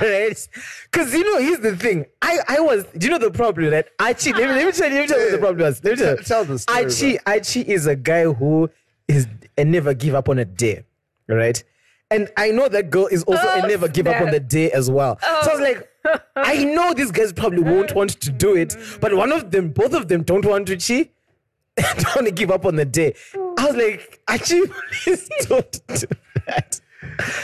right? 0.02 0.48
Because 0.92 1.14
you 1.14 1.24
know, 1.24 1.40
here's 1.40 1.60
the 1.60 1.76
thing. 1.76 2.06
I, 2.22 2.40
I 2.48 2.60
was, 2.60 2.86
do 2.98 3.08
you 3.08 3.12
know 3.12 3.18
the 3.20 3.32
problem 3.32 3.72
that 3.72 3.90
Archie? 4.00 4.32
Let 4.34 4.42
me, 4.50 4.56
let 4.56 4.66
me 4.66 4.72
tell 4.72 4.90
you. 4.92 4.96
Let 4.98 5.02
me 5.02 5.08
tell 5.08 5.20
you 5.20 5.26
what 5.26 5.32
the 5.32 5.38
problem 5.40 5.66
was. 5.66 5.84
Let 5.84 5.92
me 5.92 5.98
tell 5.98 6.12
you. 6.12 6.16
Tell- 6.18 6.26
tell 6.26 6.46
the 6.46 6.60
story, 6.60 6.84
Archie, 6.84 7.20
Archie 7.26 7.62
is 7.62 7.88
a 7.88 7.96
guy 7.96 8.24
who 8.26 8.70
is 9.08 9.28
a 9.58 9.64
never 9.66 9.94
give 9.94 10.16
up 10.16 10.30
on 10.30 10.40
a 10.40 10.46
day, 10.46 10.84
right? 11.28 11.64
And 12.12 12.30
I 12.38 12.52
know 12.52 12.68
that 12.70 12.90
girl 12.92 13.08
is 13.08 13.24
also 13.24 13.42
Oh, 13.44 13.62
a 13.64 13.68
never 13.68 13.88
give 13.88 14.06
up 14.08 14.16
on 14.18 14.24
snap. 14.24 14.34
the 14.34 14.40
day 14.40 14.72
as 14.72 14.90
well. 14.92 15.18
So 15.22 15.28
I 15.28 15.48
was 15.56 15.60
like, 15.62 15.90
oh. 16.06 16.20
I 16.36 16.64
know 16.64 16.94
these 16.94 17.10
guys 17.12 17.34
probably 17.34 17.62
won't 17.64 17.96
want 17.96 18.12
to 18.22 18.32
do 18.32 18.56
it, 18.56 18.76
but 19.02 19.16
one 19.16 19.32
of 19.32 19.50
them, 19.52 19.70
both 19.70 19.94
of 19.94 20.08
them 20.10 20.22
don't 20.22 20.46
want 20.46 20.68
to 20.68 20.78
cheat. 20.78 21.12
don't 21.78 22.16
want 22.16 22.28
to 22.28 22.32
give 22.34 22.52
up 22.52 22.66
on 22.66 22.76
the 22.76 22.86
day. 22.86 23.16
I 23.58 23.66
was 23.68 23.76
like, 23.76 24.22
actually, 24.28 24.68
please 24.92 25.30
don't 25.48 25.72
do 25.88 26.08
that. 26.48 26.80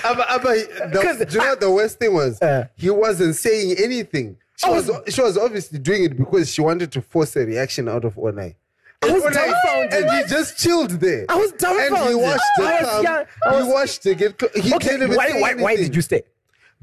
Abba, 0.04 0.32
Abba, 0.32 0.48
the, 0.92 1.00
'Cause 1.02 1.18
do 1.26 1.34
you 1.34 1.39
know 1.39 1.50
what 1.50 1.60
the 1.60 1.72
worst 1.72 2.00
thing 2.00 2.13
was? 2.13 2.42
Uh. 2.42 2.68
he 2.76 2.89
wasn't 2.89 3.36
saying 3.36 3.76
anything. 3.78 4.38
She 4.58 4.68
I 4.68 4.70
was, 4.72 4.88
was- 4.88 5.13
she 5.13 5.22
was 5.22 5.38
obviously 5.38 5.80
doing 5.80 6.04
it 6.04 6.18
because 6.18 6.52
she 6.52 6.62
wanted 6.62 6.92
to 6.94 7.02
force 7.02 7.36
a 7.36 7.46
reaction 7.46 7.88
out 7.89 8.06
of 8.06 8.15
Onai. 8.15 8.56
I 9.02 9.12
was 9.12 9.24
dumbfounded. 9.24 9.94
And 9.94 10.12
he 10.12 10.30
just 10.30 10.58
chilled 10.58 10.92
there. 10.92 11.26
I 11.30 11.36
was 11.36 11.52
And 11.63 11.98
he 12.10 12.15
watched 12.15 12.42
I 12.58 12.62
the 12.62 12.63
was 12.63 12.89
come. 12.92 13.04
young. 13.04 13.26
I 13.46 13.62
He 13.63 13.72
watched 13.72 14.06
it 14.06 14.18
get. 14.18 14.42
He 14.56 14.74
Okay, 14.76 14.88
didn't 14.89 15.04
even 15.04 15.15
why, 15.18 15.30
say 15.32 15.42
why, 15.42 15.54
why 15.56 15.76
did 15.78 15.96
you 15.96 16.02
stay? 16.02 16.24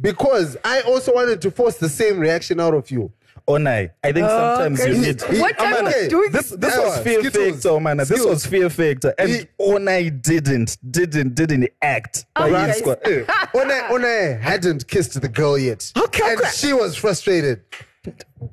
Because 0.01 0.57
I 0.65 0.81
also 0.83 1.13
wanted 1.15 1.41
to 1.43 1.51
force 1.51 1.77
the 1.77 1.89
same 1.89 2.19
reaction 2.19 2.61
out 2.61 2.75
of 2.75 2.91
you. 2.91 3.13
Onai 3.49 3.91
i 4.03 4.13
think 4.13 4.29
sometimes 4.29 4.85
you 4.87 4.99
need 4.99 5.23
He- 5.23 5.41
What 5.41 5.55
I'm 5.61 5.73
type 5.75 5.83
of 5.83 5.89
okay. 5.89 6.09
doing- 6.09 6.33
this 6.33 6.51
this 6.51 6.77
was 6.77 6.99
fear 7.01 7.21
Skittles. 7.21 7.63
factor 7.63 7.81
man 7.81 7.97
this 7.99 8.25
was 8.25 8.45
fear 8.47 8.69
factor 8.71 9.15
and 9.19 9.31
He- 9.31 9.47
onai 9.61 10.11
didn't 10.23 10.77
didn't 10.91 11.35
didn't 11.35 11.69
act 11.83 12.25
Oh, 12.37 12.43
Like, 12.43 12.53
yes. 12.53 12.77
he's 12.77 12.85
got- 12.87 13.07
eh. 13.07 13.23
Onai, 13.55 13.81
Onai 13.89 14.41
hadn't 14.41 14.87
kissed 14.89 15.21
the 15.21 15.29
girl 15.29 15.57
yet. 15.59 15.91
Okay, 15.97 16.23
and 16.31 16.41
okay. 16.41 16.51
she 16.55 16.73
was 16.73 16.97
frustrated. 16.97 17.61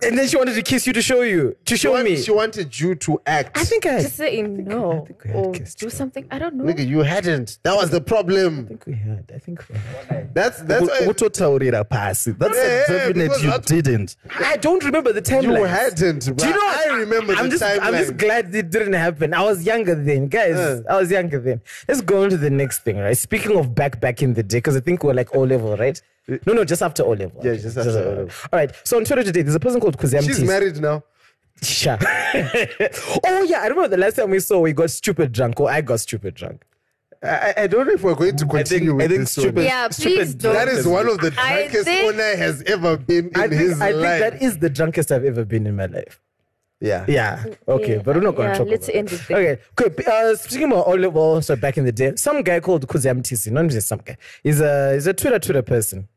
And 0.02 0.18
then 0.18 0.28
she 0.30 0.38
wanted 0.38 0.56
to 0.56 0.62
kiss 0.62 0.88
you 0.88 0.94
to 0.94 1.02
show 1.02 1.22
you, 1.22 1.56
to 1.66 1.76
She, 1.76 1.82
show 1.82 1.92
want- 1.92 2.06
me. 2.06 2.16
she 2.16 2.32
wanted 2.32 2.80
you 2.80 2.96
to 2.96 3.22
act. 3.26 3.58
I 3.58 3.66
think 3.66 3.86
I, 3.86 4.02
Just 4.02 4.16
say 4.16 4.42
no 4.42 5.06
we 5.26 5.30
had 5.30 5.36
or 5.46 5.52
do 5.54 5.90
something. 5.90 6.26
I 6.32 6.40
don't 6.40 6.56
know. 6.56 6.64
Nigga, 6.64 6.88
you 6.88 7.00
hadn't. 7.00 7.60
That 7.64 7.76
was 7.76 7.90
the 7.90 8.00
problem. 8.00 8.60
I 8.66 8.68
think 8.70 8.86
we 8.88 8.94
had. 8.94 9.32
I 9.36 9.40
think 9.40 9.68
we 9.70 9.76
had. 10.10 10.34
That's 10.34 10.62
that's 10.62 10.84
why 10.90 11.00
kutotaurira 11.02 11.88
pasi 11.90 12.32
that's 12.32 12.56
Yeah, 12.58 12.64
a 12.64 12.68
yeah, 12.68 12.86
definite 12.88 13.24
because 13.24 13.44
you 13.44 13.50
that- 13.52 13.66
didn't 13.66 14.16
I 14.40 14.56
don't 14.58 14.84
remember 14.86 15.12
the 15.12 15.22
time. 15.22 15.44
you 15.44 15.64
hadn't. 15.64 16.26
Bro. 16.28 16.36
Do 16.36 16.48
you 16.48 16.54
know? 16.54 16.60
I 16.66 16.86
remember 17.00 17.34
I'm 17.34 17.50
the 17.50 17.58
just, 17.58 17.64
I'm 17.64 17.94
just 17.94 18.16
glad 18.18 18.56
it 18.56 18.70
didn't 18.70 18.94
happen. 18.94 19.34
I 19.34 19.44
was 19.44 19.66
younger 19.66 19.96
then, 19.96 20.28
guys. 20.30 20.56
Yeah. 20.56 20.80
I 20.90 20.96
was 21.00 21.12
younger 21.12 21.40
then. 21.40 21.62
Let's 21.90 22.02
go 22.02 22.24
on 22.24 22.30
to 22.30 22.38
the 22.38 22.50
next 22.50 22.80
thing, 22.80 22.98
right? 23.00 23.18
Speaking 23.18 23.58
of 23.58 23.76
back 23.76 24.00
back 24.00 24.22
in 24.24 24.34
the 24.34 24.44
day, 24.44 24.58
because 24.60 24.78
I 24.78 24.80
think 24.80 25.04
we're 25.04 25.14
like 25.14 25.36
O 25.36 25.42
level, 25.42 25.76
right? 25.76 26.02
No, 26.46 26.54
no, 26.54 26.64
just 26.64 26.82
after 26.82 27.04
O 27.04 27.10
level. 27.10 27.42
Yeah, 27.44 27.56
just 27.56 27.78
after 27.78 27.90
O 27.92 27.94
level. 28.10 28.30
All 28.54 28.58
right. 28.60 28.72
So 28.86 28.96
on 28.96 29.04
Twitter 29.04 29.24
today, 29.26 29.42
there's 29.42 29.56
a 29.56 29.60
person 29.60 29.73
called 29.80 29.98
Kuzem 29.98 30.24
She's 30.24 30.42
married 30.44 30.80
now. 30.82 31.04
Sure. 31.62 31.98
oh 32.04 33.44
yeah, 33.48 33.62
I 33.62 33.68
remember 33.68 33.88
the 33.90 33.98
last 33.98 34.16
time 34.16 34.30
we 34.32 34.40
saw 34.40 34.60
we 34.60 34.74
got 34.74 34.90
stupid 34.90 35.32
drunk, 35.32 35.60
or 35.60 35.70
I 35.70 35.82
got 35.82 36.00
stupid 36.00 36.34
drunk. 36.36 36.66
I, 37.22 37.28
I- 37.28 37.54
I 37.64 37.68
don't 37.68 37.88
know 37.88 37.94
if 37.94 38.04
we're 38.04 38.16
going 38.16 38.36
to 38.38 38.46
I 38.46 38.48
think 38.50 38.68
continue 38.70 38.96
with 38.96 39.06
I 39.06 39.08
think 39.08 39.20
this 39.22 39.32
stupid 39.32 39.56
one. 39.56 39.66
Yeah, 39.66 39.90
stupid 39.90 40.16
please 40.18 40.36
don't. 40.36 40.54
That 40.54 40.68
is 40.68 40.86
one 40.88 41.08
of 41.08 41.20
the 41.20 41.34
I 41.38 41.60
drunkest 41.62 41.86
think- 41.86 42.16
Onai 42.16 42.36
has 42.38 42.62
ever 42.64 42.98
been 42.98 43.28
in 43.30 43.36
I 43.38 43.48
think, 43.48 43.62
his 43.62 43.82
I 43.82 43.92
think 43.92 44.02
life. 44.02 44.20
that 44.20 44.42
is 44.42 44.58
the 44.60 44.70
drunkest 44.70 45.12
I've 45.12 45.24
ever 45.24 45.46
been 45.46 45.66
in 45.68 45.76
my 45.76 45.86
life. 45.86 46.20
yeah. 46.82 47.06
Yeah. 47.08 47.46
Okay, 47.68 47.96
Yeah, 47.96 48.02
but 48.04 48.16
we're 48.16 48.22
not 48.24 48.36
going 48.36 48.48
to 48.50 48.54
yeah, 48.54 48.58
talk 48.58 48.68
let's 48.68 48.88
about 48.90 48.98
end 48.98 49.14
it. 49.14 49.22
it. 49.30 49.32
Okay, 49.32 49.62
good. 49.78 50.06
Uh, 50.08 50.36
speaking 50.36 50.68
about 50.72 50.86
all 50.86 51.10
well, 51.12 51.42
so 51.42 51.56
back 51.56 51.78
in 51.78 51.86
the 51.86 51.94
day, 51.94 52.14
some 52.18 52.42
guy 52.42 52.60
called 52.60 52.86
Kuzem 52.88 53.22
TC, 53.22 53.52
not 53.52 53.68
just 53.70 53.88
some 53.88 54.02
guy. 54.04 54.18
He's 54.44 54.60
a 54.60 54.94
he's 54.96 55.08
a 55.08 55.14
Twitter 55.14 55.40
Twitter 55.40 55.62
person. 55.62 56.10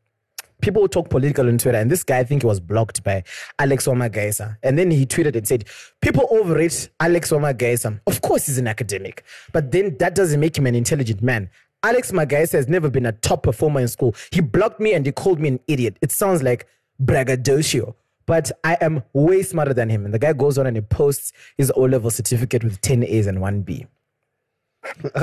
People 0.61 0.87
talk 0.87 1.09
political 1.09 1.47
on 1.47 1.57
Twitter, 1.57 1.77
and 1.77 1.89
this 1.89 2.03
guy 2.03 2.19
I 2.19 2.23
think 2.23 2.41
he 2.41 2.47
was 2.47 2.59
blocked 2.59 3.03
by 3.03 3.23
Alex 3.59 3.85
Magaisa. 3.87 4.57
And 4.63 4.77
then 4.77 4.89
he 4.89 5.05
tweeted 5.05 5.35
and 5.35 5.47
said, 5.47 5.65
People 6.01 6.27
overrate 6.31 6.89
Alex 6.99 7.31
Magaisa. 7.31 7.99
Of 8.07 8.21
course 8.21 8.47
he's 8.47 8.57
an 8.57 8.67
academic, 8.67 9.23
but 9.53 9.71
then 9.71 9.97
that 9.99 10.15
doesn't 10.15 10.39
make 10.39 10.57
him 10.57 10.65
an 10.65 10.75
intelligent 10.75 11.21
man. 11.21 11.49
Alex 11.83 12.11
Magaisa 12.11 12.53
has 12.53 12.67
never 12.67 12.89
been 12.89 13.05
a 13.05 13.11
top 13.11 13.43
performer 13.43 13.79
in 13.79 13.87
school. 13.87 14.15
He 14.31 14.41
blocked 14.41 14.79
me 14.79 14.93
and 14.93 15.05
he 15.05 15.11
called 15.11 15.39
me 15.39 15.49
an 15.49 15.59
idiot. 15.67 15.97
It 16.01 16.11
sounds 16.11 16.41
like 16.41 16.67
braggadocio. 16.99 17.95
But 18.25 18.51
I 18.63 18.77
am 18.81 19.03
way 19.13 19.41
smarter 19.41 19.73
than 19.73 19.89
him. 19.89 20.03
And 20.03 20.13
the 20.13 20.19
guy 20.19 20.33
goes 20.33 20.57
on 20.57 20.67
and 20.67 20.75
he 20.75 20.81
posts 20.81 21.31
his 21.57 21.71
O 21.75 21.81
level 21.81 22.11
certificate 22.11 22.63
with 22.63 22.81
10 22.81 23.03
A's 23.03 23.25
and 23.27 23.39
1 23.39 23.61
B. 23.61 23.85
Akatoita 23.85 23.85
B, 23.85 23.85
Jacques. 23.85 23.95
Get 23.95 24.05
a 24.05 24.43
B. 24.43 24.76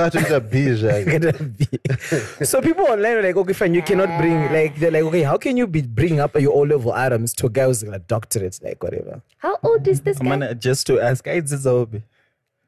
so 2.42 2.60
people 2.60 2.86
online 2.86 3.16
are 3.16 3.22
like, 3.22 3.36
okay, 3.36 3.52
fine, 3.52 3.74
you 3.74 3.82
cannot 3.82 4.20
bring, 4.20 4.36
ah. 4.36 4.52
like, 4.52 4.76
they're 4.76 4.90
like, 4.90 5.04
okay, 5.04 5.22
how 5.22 5.36
can 5.36 5.56
you 5.56 5.66
be 5.66 5.82
bring 5.82 6.20
up 6.20 6.38
your 6.40 6.52
O 6.52 6.60
level 6.60 6.92
items 6.92 7.32
to 7.34 7.46
a 7.46 7.50
guy 7.50 7.64
who's 7.64 7.82
got 7.82 7.94
a 7.94 7.98
doctorate, 7.98 8.58
like, 8.62 8.82
whatever? 8.82 9.22
How 9.38 9.58
old 9.62 9.86
is 9.86 10.02
this 10.02 10.18
I'm 10.20 10.28
guy? 10.28 10.36
Man, 10.36 10.60
just 10.60 10.86
to 10.88 11.00
ask 11.00 11.26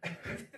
I 0.02 0.08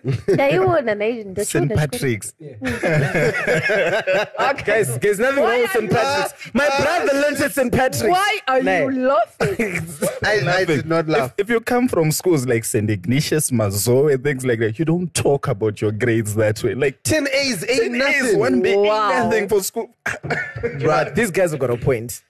dzidzaupi 0.03 0.33
ndaiona 0.33 0.95
nai- 0.95 1.23
St. 1.23 1.27
ndachiona 1.27 1.67
chikoro- 1.67 1.75
Patrick's. 1.75 2.33
Guys, 4.65 4.97
there's 4.99 5.19
nothing 5.19 5.43
Why 5.43 5.51
wrong 5.51 5.61
with 5.61 5.71
St. 5.71 5.91
Patrick's. 5.91 6.53
My 6.53 6.67
brother 6.79 7.13
learned 7.21 7.41
at 7.41 7.51
St. 7.53 7.71
Patrick's. 7.71 8.17
Why 8.17 8.39
are 8.47 8.63
Nah. 8.63 8.77
you 8.79 8.91
laughing? 8.91 9.81
I, 10.23 10.41
I 10.61 10.65
did 10.65 10.85
not 10.85 11.07
laugh. 11.07 11.33
If, 11.37 11.45
if 11.45 11.49
you 11.49 11.59
come 11.59 11.87
from 11.87 12.11
schools 12.11 12.45
like 12.47 12.65
St. 12.65 12.89
Ignatius, 12.89 13.51
Mazo, 13.51 14.13
and 14.13 14.23
things 14.23 14.45
like 14.45 14.59
that, 14.59 14.79
you 14.79 14.85
don't 14.85 15.13
talk 15.13 15.47
about 15.47 15.81
your 15.81 15.91
grades 15.91 16.35
that 16.35 16.63
way. 16.63 16.75
Like 16.75 17.01
10 17.03 17.27
A's 17.33 17.63
ain't 17.69 17.93
10 17.93 17.95
A's, 17.95 18.23
nothing. 18.23 18.39
one 18.39 18.61
B, 18.61 18.69
ain't 18.69 18.81
Wow. 18.87 19.23
nothing 19.23 19.47
for 19.49 19.61
school. 19.63 19.89
But 20.85 21.15
these 21.15 21.31
guys 21.31 21.51
have 21.51 21.59
got 21.59 21.69
a 21.71 21.77
point. 21.77 22.21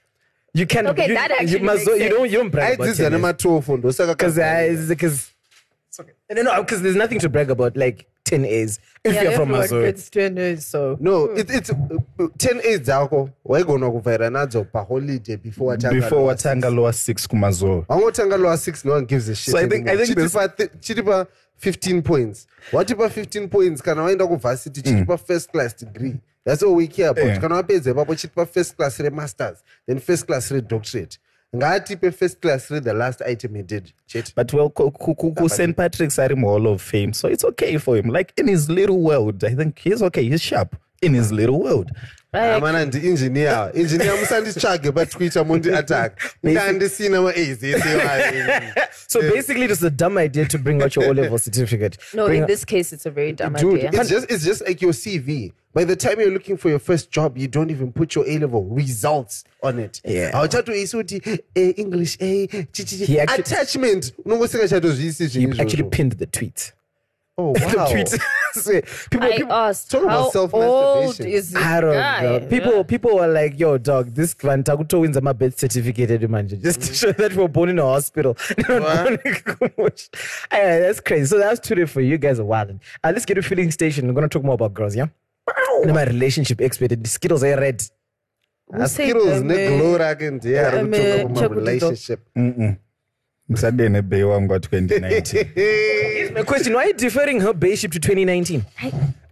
You 0.54 0.66
can't. 0.66 0.86
Okay, 0.88 1.08
you, 1.08 1.14
that 1.14 1.30
you, 1.30 1.36
actually 1.36 1.58
must, 1.60 1.86
makes 1.86 2.00
you 2.02 2.08
don't. 2.08 2.18
sense. 2.22 2.32
You 2.32 2.38
don't 2.38 2.50
brag 2.50 2.70
I 2.70 2.74
about 2.74 2.84
did 2.86 2.96
that 2.96 3.10
10 3.12 3.20
nematofo 3.20 3.76
ndosaka 3.76 4.16
because 4.16 4.88
because 4.88 5.30
no 6.34 6.42
no 6.42 6.62
because 6.62 6.82
there's 6.82 6.96
nothing 6.96 7.18
to 7.18 7.28
brag 7.28 7.50
about 7.50 7.76
like 7.76 8.06
10 8.24 8.44
A's 8.44 8.78
if 9.04 9.14
Yeah, 9.14 9.22
you're 9.22 9.32
from 9.32 9.42
everyone 9.50 9.60
Missouri. 9.62 9.84
gets 9.92 10.10
10 10.10 10.38
A's, 10.38 10.66
so. 10.66 10.96
No 11.00 11.24
it, 11.34 11.50
it's 11.50 11.70
uh, 11.70 12.28
10 12.38 12.60
A's 12.64 12.80
dzako 12.80 13.30
waigona 13.44 13.90
kuvhaira 13.90 14.30
nadzo 14.30 14.64
paholiday 14.64 15.36
before 15.36 15.68
watanga 15.76 15.94
Before 16.00 16.20
lower 16.20 16.34
Watanga 16.34 16.70
lower 16.76 16.92
six 16.92 17.26
kumazo. 17.26 17.84
wangotanga 17.88 18.36
lower 18.36 18.56
6 18.58 18.84
no 18.84 18.92
one 18.92 19.04
gives 19.06 19.28
a 19.28 19.34
shit 19.34 19.52
So 19.52 19.58
I 19.58 19.66
think- 19.68 19.88
I 19.88 19.92
anymore. 19.92 20.06
think 20.06 20.18
this- 20.18 20.32
Chitipa 20.34 20.56
thi- 20.56 20.78
chitipa 20.80 21.26
15 21.56 22.02
points. 22.02 22.46
Watipa 22.72 23.10
15 23.10 23.48
points 23.48 23.82
kana 23.82 24.02
waenda 24.02 24.26
kuvhasity 24.26 24.82
chitipa 24.82 25.18
first 25.18 25.50
class 25.52 25.74
degree. 25.76 26.14
That's 26.44 26.62
all 26.62 26.74
we 26.74 26.86
care 26.86 27.08
about. 27.10 27.26
Yeah. 27.26 27.40
kana 27.40 27.54
wapedza 27.54 27.90
ipapo 27.90 28.14
chitipa 28.14 28.46
first 28.46 28.76
class 28.76 28.98
remasters 29.00 29.58
then 29.86 29.98
first 29.98 30.26
class 30.26 30.50
redoctorate 30.52 31.18
ngaatipe 31.56 32.12
first 32.12 32.40
class 32.40 32.70
re 32.70 32.80
the 32.80 32.94
last 32.94 33.22
item 33.22 33.54
he 33.54 33.62
did 33.62 33.92
chete 34.06 34.32
But 34.34 34.52
well, 34.52 34.72
St. 35.48 35.76
Patrick's 35.76 36.18
are 36.18 36.30
in 36.30 36.42
Hall 36.42 36.66
of 36.66 36.80
Fame, 36.80 37.12
so 37.12 37.28
it's 37.28 37.44
okay 37.44 37.78
for 37.78 37.96
him. 37.96 38.08
Like 38.08 38.32
in 38.36 38.46
his 38.48 38.70
little 38.70 39.00
world, 39.00 39.42
I 39.44 39.54
think 39.54 39.78
he's 39.78 40.02
okay. 40.02 40.24
He's 40.24 40.42
sharp 40.42 40.76
in 41.02 41.14
his 41.14 41.32
little 41.32 41.58
world. 41.58 41.90
amana 42.32 42.84
ndiinjiniya 42.84 43.70
injiniya 43.74 44.16
musanditsvage 44.16 44.92
patwitter 44.92 45.46
mundi 45.46 45.74
attack 45.74 46.20
ndandisina 46.42 47.22
maaz 47.22 47.62
ese 47.64 47.76
So 49.08 49.20
basically, 49.20 49.64
it's 49.64 49.82
a 49.82 49.90
dumb 49.90 50.16
idea 50.18 50.46
to 50.46 50.58
bring 50.58 50.80
out 50.82 50.94
your 50.96 51.06
O 51.10 51.12
level 51.12 51.38
certificate. 51.38 51.98
no, 52.14 52.26
Bring 52.26 52.36
in 52.36 52.42
out- 52.44 52.48
this 52.52 52.64
case, 52.64 52.92
it's 52.94 53.06
a 53.06 53.10
very 53.10 53.32
dumb 53.32 53.54
Dude, 53.54 53.74
idea. 53.86 53.90
it's 54.00 54.08
just 54.10 54.30
it's 54.30 54.44
just 54.44 54.60
like 54.68 54.80
your 54.84 54.92
CV. 54.94 55.52
By 55.74 55.84
the 55.84 55.96
time 55.96 56.20
you're 56.20 56.30
looking 56.32 56.56
for 56.56 56.70
your 56.70 56.78
first 56.80 57.10
job, 57.10 57.36
you 57.38 57.48
don't 57.48 57.70
even 57.70 57.92
put 57.92 58.14
your 58.14 58.24
A 58.28 58.38
level 58.38 58.64
results 58.76 59.44
on 59.62 59.78
it. 59.80 60.00
Yeah. 60.04 60.32
Hauchatoisi 60.32 60.96
kuti 60.96 61.22
English 61.54 62.16
A 62.20 62.46
He 62.46 63.20
actually- 63.20 63.40
attachment 63.40 64.12
unongosingachatozviisi 64.24 65.22
he 65.24 65.28
zvinhu 65.28 65.52
actually 65.52 65.66
izvozvo. 65.82 65.90
pinned 65.90 66.12
the 66.18 66.26
tweet. 66.26 66.72
Oh 67.40 67.54
wow. 67.74 67.86
people, 69.10 69.26
I 69.26 69.36
people, 69.36 69.52
asked, 69.52 69.90
talk 69.90 70.02
about 70.02 70.12
how 70.12 70.24
old 70.24 70.32
self-masturbation. 70.32 71.26
is 71.26 71.56
I 71.56 71.80
don't 71.80 71.94
guy? 71.94 72.22
know. 72.22 72.46
People, 72.48 72.84
people 72.84 73.14
were 73.16 73.26
like, 73.28 73.58
"Yo, 73.58 73.78
dog, 73.78 74.14
this 74.14 74.34
Kvanta 74.34 74.76
wins 75.00 75.20
my 75.22 75.32
birth 75.32 75.58
certificate, 75.58 76.10
edu 76.10 76.28
manje, 76.28 76.60
just 76.62 76.82
to 76.82 76.94
show 76.94 77.12
that 77.12 77.32
we 77.32 77.38
were 77.42 77.48
born 77.48 77.70
in 77.70 77.78
a 77.78 77.82
hospital." 77.84 78.36
Not 78.68 79.22
born. 79.58 79.92
Yeah, 80.52 80.80
that's 80.80 81.00
crazy. 81.00 81.26
So 81.26 81.38
that's 81.38 81.60
today 81.60 81.86
for 81.86 82.02
you 82.02 82.18
guys. 82.18 82.38
Are 82.40 82.44
wild. 82.44 82.78
Uh, 83.02 83.12
let's 83.14 83.24
get 83.24 83.34
to 83.34 83.42
filling 83.42 83.70
station. 83.70 84.08
I'm 84.08 84.14
gonna 84.14 84.28
talk 84.28 84.44
more 84.44 84.54
about 84.54 84.74
girls. 84.74 84.94
Yeah. 84.94 85.06
And 85.82 85.94
my 85.94 86.04
relationship 86.04 86.60
expert. 86.60 86.88
The 86.90 87.08
Skittles 87.08 87.42
are 87.42 87.58
red. 87.58 87.82
Who 88.72 88.78
said 88.86 88.90
Skittles 88.90 89.40
them, 89.40 89.48
neglow 89.48 89.94
eh, 89.94 89.98
rake 89.98 90.30
ndiye 90.30 90.60
ari 90.66 90.78
um, 90.80 90.90
kutoka 90.90 91.08
eh, 91.08 91.22
kuma 91.22 91.40
check 91.40 91.50
with 91.50 91.64
the 91.64 91.70
relationship. 91.70 92.20
Musadene 92.36 92.76
bay 93.54 94.22
wangu 94.22 94.52
wa 94.52 94.58
2019. 94.58 96.32
My 96.34 96.42
question: 96.44 96.74
Why 96.74 96.82
are 96.82 96.88
you 96.88 96.94
deferring 96.94 97.40
her 97.40 97.52
bayship 97.52 97.90
to 97.92 97.98
2019? 97.98 98.62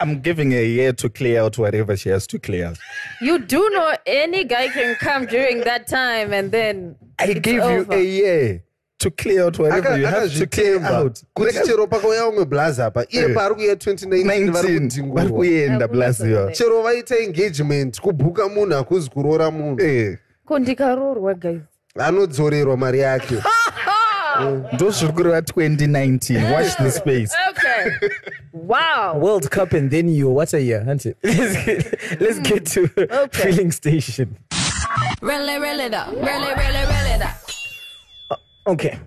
I'm 0.01 0.21
giving 0.21 0.51
her 0.53 0.59
a 0.59 0.67
year 0.67 0.93
to 0.93 1.09
clear 1.09 1.41
out 1.43 1.59
whatever 1.59 1.97
she 1.97 2.09
has 2.11 2.27
to 2.29 2.39
clear 2.39 2.67
out. 2.67 2.79
You 3.21 3.39
do 3.39 3.69
know 3.71 3.95
any 4.07 4.45
guy 4.45 4.69
can 4.69 4.97
come 4.97 5.27
during 5.27 5.61
that 5.65 5.87
time 5.87 6.33
and 6.33 6.51
then 6.53 6.97
I 7.19 7.25
it's 7.27 7.41
gave 7.41 7.61
over. 7.63 7.95
you 7.97 8.01
a 8.01 8.03
year 8.05 8.63
to 8.99 9.11
clear 9.11 9.45
out 9.45 9.59
whatever 9.59 9.89
Aka- 9.89 9.99
you 9.99 10.07
have 10.07 10.33
to 10.39 10.47
clear 10.47 10.81
out. 10.85 11.23
kuti 11.35 11.59
chero 11.67 11.87
pakauya 11.87 12.27
umwe 12.27 12.45
blaza 12.45 12.87
apa 12.87 13.07
iye 13.09 13.23
Eh. 13.25 13.35
paari 13.35 13.55
kuya 13.55 13.75
2019 13.75 14.51
vari 14.53 14.69
19 14.79 15.29
kuenda 15.31 15.73
Hakuna 15.73 15.89
blaziwa 15.89 16.53
chero 16.53 16.83
vaita 16.83 17.17
engagement 17.19 18.01
kubhuka 18.01 18.49
munhu 18.49 18.75
hakuzi 18.75 19.11
kuroora 19.11 19.51
munhu 19.51 19.81
Eh, 19.81 20.19
ko 20.45 20.59
ndikaroorwa 20.59 21.35
guys 21.35 21.61
anodzorerwa 21.99 22.77
mari 22.77 22.99
yake 22.99 23.35
ndozviri 24.73 25.13
kureva 25.13 25.43
2019 25.43 26.53
watch 26.53 26.77
the 26.77 26.91
space 26.91 27.33
okay 27.51 27.93
wow 28.53 29.19
World 29.21 29.49
Cup 29.51 29.73
and 29.75 29.91
then 29.91 30.09
you. 30.09 30.31
What 30.35 30.55
a 30.55 30.61
year, 30.61 30.85
aren't 30.87 31.07
it? 31.07 31.17
Let's 31.25 31.65
get, 31.65 32.21
let's 32.21 32.39
get 32.41 32.67
to 32.67 32.91
Okay. 33.25 33.43
filling 33.53 33.73
station. 33.73 34.37
Really, 35.23 35.59
really 35.59 35.85
up. 35.95 36.11
Really, 36.13 36.53
really, 36.55 36.85
really 36.87 37.23
up. 37.23 38.41
Okay. 38.67 38.99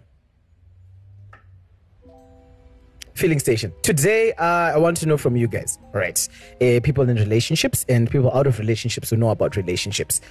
Filling 3.14 3.40
station. 3.40 3.72
Today, 3.84 4.32
uh, 4.34 4.44
I 4.76 4.78
want 4.78 4.98
to 4.98 5.06
know 5.06 5.18
from 5.18 5.36
you 5.36 5.48
guys, 5.48 5.78
right? 5.94 6.18
Uh, 6.62 6.80
people 6.82 7.08
in 7.10 7.18
relationships 7.18 7.86
and 7.90 8.10
people 8.10 8.32
out 8.34 8.48
of 8.48 8.58
relationships 8.58 9.10
who 9.12 9.18
know 9.18 9.30
about 9.30 9.56
relationships. 9.56 10.22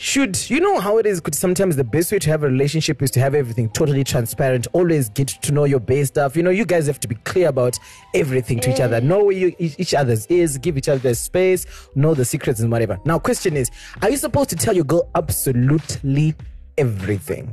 Should 0.00 0.48
you 0.48 0.60
know 0.60 0.80
how 0.80 0.96
it 0.96 1.04
is? 1.04 1.20
Could 1.20 1.34
sometimes 1.34 1.76
the 1.76 1.84
best 1.84 2.10
way 2.10 2.18
to 2.20 2.30
have 2.30 2.42
a 2.42 2.46
relationship 2.46 3.02
is 3.02 3.10
to 3.10 3.20
have 3.20 3.34
everything 3.34 3.68
totally 3.68 4.02
transparent. 4.02 4.66
Always 4.72 5.10
get 5.10 5.28
to 5.28 5.52
know 5.52 5.64
your 5.64 5.78
base 5.78 6.08
stuff. 6.08 6.34
You 6.36 6.42
know, 6.42 6.48
you 6.48 6.64
guys 6.64 6.86
have 6.86 7.00
to 7.00 7.06
be 7.08 7.16
clear 7.16 7.50
about 7.50 7.78
everything 8.14 8.60
to 8.60 8.72
each 8.72 8.80
other. 8.80 8.98
Mm. 8.98 9.04
Know 9.04 9.24
where 9.24 9.36
you, 9.36 9.54
each 9.58 9.92
other's 9.92 10.24
is. 10.28 10.56
Give 10.56 10.78
each 10.78 10.88
other 10.88 11.12
space. 11.12 11.66
Know 11.94 12.14
the 12.14 12.24
secrets 12.24 12.60
and 12.60 12.72
whatever. 12.72 12.98
Now, 13.04 13.18
question 13.18 13.58
is: 13.58 13.70
Are 14.00 14.08
you 14.08 14.16
supposed 14.16 14.48
to 14.48 14.56
tell 14.56 14.74
your 14.74 14.84
girl 14.84 15.06
absolutely 15.14 16.34
everything? 16.78 17.52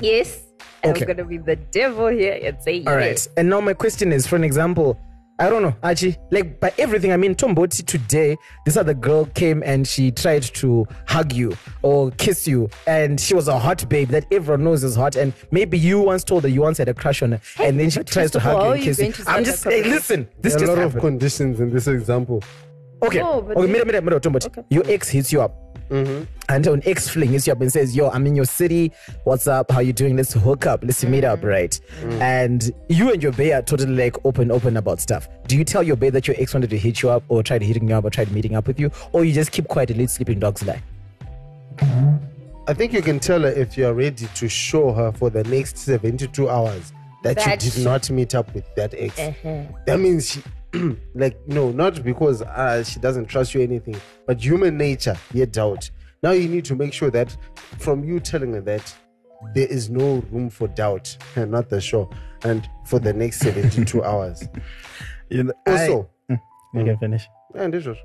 yes 0.00 0.42
i'm 0.84 0.94
gonna 0.94 1.24
be 1.24 1.38
the 1.38 1.56
devil 1.56 2.06
here 2.06 2.38
and 2.40 2.62
say 2.62 2.84
All 2.84 2.96
yes. 2.96 3.26
right. 3.26 3.28
And 3.36 3.50
now 3.50 3.60
my 3.60 3.74
question 3.74 4.12
is, 4.12 4.28
for 4.28 4.36
an 4.36 4.44
example, 4.44 4.96
I 5.40 5.48
don't 5.48 5.62
know, 5.62 5.74
Archie, 5.84 6.16
like 6.32 6.58
by 6.58 6.72
everything, 6.78 7.12
I 7.12 7.16
mean, 7.16 7.36
Tomboti 7.36 7.86
today, 7.86 8.36
this 8.64 8.76
other 8.76 8.92
girl 8.92 9.24
came 9.26 9.62
and 9.64 9.86
she 9.86 10.10
tried 10.10 10.42
to 10.42 10.84
hug 11.06 11.32
you 11.32 11.52
or 11.82 12.10
kiss 12.12 12.48
you, 12.48 12.68
and 12.88 13.20
she 13.20 13.34
was 13.34 13.46
a 13.46 13.56
hot 13.56 13.88
babe 13.88 14.08
that 14.08 14.26
everyone 14.32 14.64
knows 14.64 14.82
is 14.82 14.96
hot. 14.96 15.14
And 15.14 15.32
maybe 15.52 15.78
you 15.78 16.00
once 16.00 16.24
told 16.24 16.42
her 16.42 16.48
you 16.48 16.62
once 16.62 16.78
had 16.78 16.88
a 16.88 16.94
crush 16.94 17.22
on 17.22 17.32
her, 17.32 17.40
and 17.60 17.78
then 17.78 17.88
she 17.88 18.02
tries 18.02 18.32
to 18.32 18.40
hug 18.40 18.52
you 18.54 18.58
how 18.58 18.64
and 18.64 18.72
are 18.72 18.76
you 18.78 18.84
kiss 18.84 18.98
you. 18.98 19.24
I'm 19.28 19.44
just, 19.44 19.62
that 19.62 19.72
hey, 19.72 19.84
listen, 19.84 20.28
this 20.40 20.54
There 20.54 20.64
are 20.64 20.66
just 20.66 20.72
a 20.72 20.74
lot 20.74 20.78
happened. 20.78 20.96
of 20.96 21.00
conditions 21.02 21.60
in 21.60 21.70
this 21.70 21.86
example. 21.86 22.42
Okay. 23.04 23.20
No, 23.20 23.40
but 23.42 23.56
okay, 23.56 23.62
then- 23.62 23.70
minute, 23.72 23.86
minute, 23.86 24.04
minute, 24.04 24.22
Tomboti. 24.24 24.46
Okay. 24.46 24.62
Your 24.70 24.82
ex 24.90 25.08
hits 25.08 25.32
you 25.32 25.40
up. 25.40 25.54
Mm-hmm. 25.90 26.24
And 26.48 26.66
an 26.66 26.82
ex 26.86 27.08
fling 27.08 27.30
hits 27.30 27.46
you 27.46 27.52
up 27.52 27.60
and 27.60 27.72
says, 27.72 27.96
Yo, 27.96 28.08
I'm 28.10 28.26
in 28.26 28.34
your 28.34 28.44
city. 28.44 28.92
What's 29.24 29.46
up? 29.46 29.70
How 29.70 29.80
you 29.80 29.92
doing? 29.92 30.16
Let's 30.16 30.32
hook 30.32 30.66
up. 30.66 30.80
Let's 30.82 31.04
meet 31.04 31.24
up, 31.24 31.40
mm-hmm. 31.40 31.48
right? 31.48 31.80
Mm-hmm. 32.00 32.22
And 32.22 32.70
you 32.88 33.12
and 33.12 33.22
your 33.22 33.32
bae 33.32 33.52
are 33.52 33.62
totally 33.62 33.94
like 33.94 34.16
open, 34.24 34.50
open 34.50 34.76
about 34.76 35.00
stuff. 35.00 35.28
Do 35.46 35.56
you 35.56 35.64
tell 35.64 35.82
your 35.82 35.96
bae 35.96 36.10
that 36.10 36.26
your 36.26 36.36
ex 36.38 36.54
wanted 36.54 36.70
to 36.70 36.78
hit 36.78 37.02
you 37.02 37.10
up 37.10 37.22
or 37.28 37.42
tried 37.42 37.62
hitting 37.62 37.88
you 37.88 37.94
up 37.94 38.04
or 38.04 38.10
tried 38.10 38.30
meeting 38.32 38.54
up 38.54 38.66
with 38.66 38.78
you? 38.78 38.90
Or 39.12 39.24
you 39.24 39.32
just 39.32 39.52
keep 39.52 39.68
quiet 39.68 39.90
and 39.90 40.00
let 40.00 40.10
sleeping 40.10 40.38
dogs 40.38 40.64
lie? 40.66 40.82
I 42.66 42.74
think 42.74 42.92
you 42.92 43.00
can 43.00 43.18
tell 43.18 43.42
her 43.42 43.48
if 43.48 43.78
you 43.78 43.86
are 43.86 43.94
ready 43.94 44.26
to 44.34 44.48
show 44.48 44.92
her 44.92 45.10
for 45.12 45.30
the 45.30 45.42
next 45.44 45.78
72 45.78 46.48
hours 46.48 46.92
that, 47.22 47.36
That 47.36 47.64
you 47.64 47.70
she- 47.70 47.78
did 47.78 47.84
not 47.84 48.10
meet 48.10 48.34
up 48.34 48.52
with 48.54 48.64
that 48.74 48.94
ex. 48.96 49.18
Uh-huh. 49.18 49.62
That 49.86 49.98
means 49.98 50.32
she, 50.32 50.42
like, 51.14 51.36
no, 51.46 51.70
not 51.70 52.02
because 52.04 52.42
uh, 52.42 52.82
she 52.84 53.00
doesn't 53.00 53.26
trust 53.26 53.54
you 53.54 53.60
anything, 53.62 53.96
but 54.26 54.42
human 54.44 54.76
nature, 54.76 55.16
you 55.32 55.46
doubt. 55.46 55.90
Now 56.22 56.32
you 56.32 56.48
need 56.48 56.64
to 56.66 56.74
make 56.74 56.92
sure 56.92 57.10
that 57.10 57.36
from 57.78 58.04
you 58.04 58.20
telling 58.20 58.52
her 58.54 58.60
that 58.62 58.94
there 59.54 59.68
is 59.68 59.88
no 59.88 60.22
room 60.30 60.50
for 60.50 60.68
doubt, 60.68 61.16
and 61.36 61.50
not 61.52 61.68
the 61.70 61.80
show, 61.80 62.10
and 62.44 62.68
for 62.86 62.98
the 62.98 63.12
next 63.12 63.38
72 63.40 64.02
hours. 64.10 64.42
You 65.30 65.44
know, 65.44 65.52
Also, 65.66 66.10
I, 66.30 66.38
you 66.74 66.84
can 66.84 66.98
finish. 66.98 67.26
and 67.54 67.72
this 67.72 67.84
was- 67.86 67.98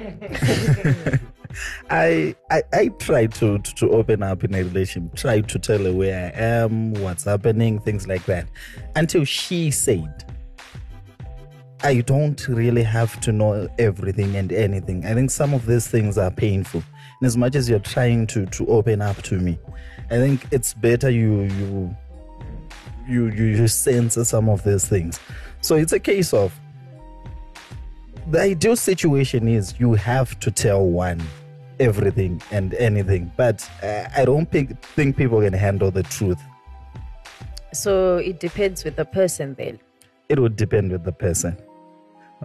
I, 1.90 2.34
I 2.50 2.62
I 2.72 2.88
try 2.98 3.26
to, 3.26 3.58
to 3.58 3.74
to 3.76 3.90
open 3.90 4.22
up 4.22 4.44
in 4.44 4.54
a 4.54 4.62
relationship, 4.62 5.14
try 5.16 5.40
to 5.40 5.58
tell 5.58 5.82
her 5.82 5.92
where 5.92 6.32
I 6.36 6.38
am, 6.40 6.92
what's 6.94 7.24
happening, 7.24 7.80
things 7.80 8.06
like 8.06 8.24
that. 8.26 8.48
Until 8.96 9.24
she 9.24 9.70
said, 9.70 10.24
I 11.82 12.00
don't 12.00 12.46
really 12.48 12.82
have 12.82 13.20
to 13.20 13.32
know 13.32 13.68
everything 13.78 14.34
and 14.36 14.52
anything. 14.52 15.06
I 15.06 15.14
think 15.14 15.30
some 15.30 15.54
of 15.54 15.66
these 15.66 15.86
things 15.86 16.18
are 16.18 16.30
painful. 16.30 16.82
And 17.20 17.26
as 17.26 17.36
much 17.36 17.54
as 17.54 17.68
you're 17.70 17.78
trying 17.78 18.26
to 18.28 18.46
to 18.46 18.66
open 18.66 19.00
up 19.00 19.22
to 19.22 19.36
me, 19.38 19.58
I 20.10 20.16
think 20.16 20.46
it's 20.50 20.74
better 20.74 21.08
you 21.10 21.42
you 21.42 21.96
you 23.08 23.26
you, 23.28 23.44
you 23.44 23.68
censor 23.68 24.24
some 24.24 24.48
of 24.48 24.64
these 24.64 24.86
things. 24.88 25.20
So 25.60 25.76
it's 25.76 25.92
a 25.92 26.00
case 26.00 26.32
of 26.34 26.52
the 28.30 28.40
ideal 28.40 28.76
situation 28.76 29.48
is 29.48 29.74
you 29.78 29.94
have 29.94 30.38
to 30.40 30.50
tell 30.50 30.84
one 30.84 31.20
everything 31.80 32.42
and 32.50 32.74
anything 32.74 33.30
but 33.36 33.66
uh, 33.82 34.04
i 34.16 34.24
don't 34.24 34.50
think, 34.50 34.78
think 34.82 35.16
people 35.16 35.40
can 35.40 35.52
handle 35.52 35.90
the 35.90 36.02
truth 36.02 36.38
So 37.72 38.16
it 38.16 38.40
depends 38.40 38.84
with 38.84 38.96
the 38.96 39.04
person 39.04 39.54
then. 39.54 39.78
it 40.28 40.38
would 40.38 40.56
depend 40.56 40.90
with 40.92 41.04
the 41.04 41.12
person 41.12 41.56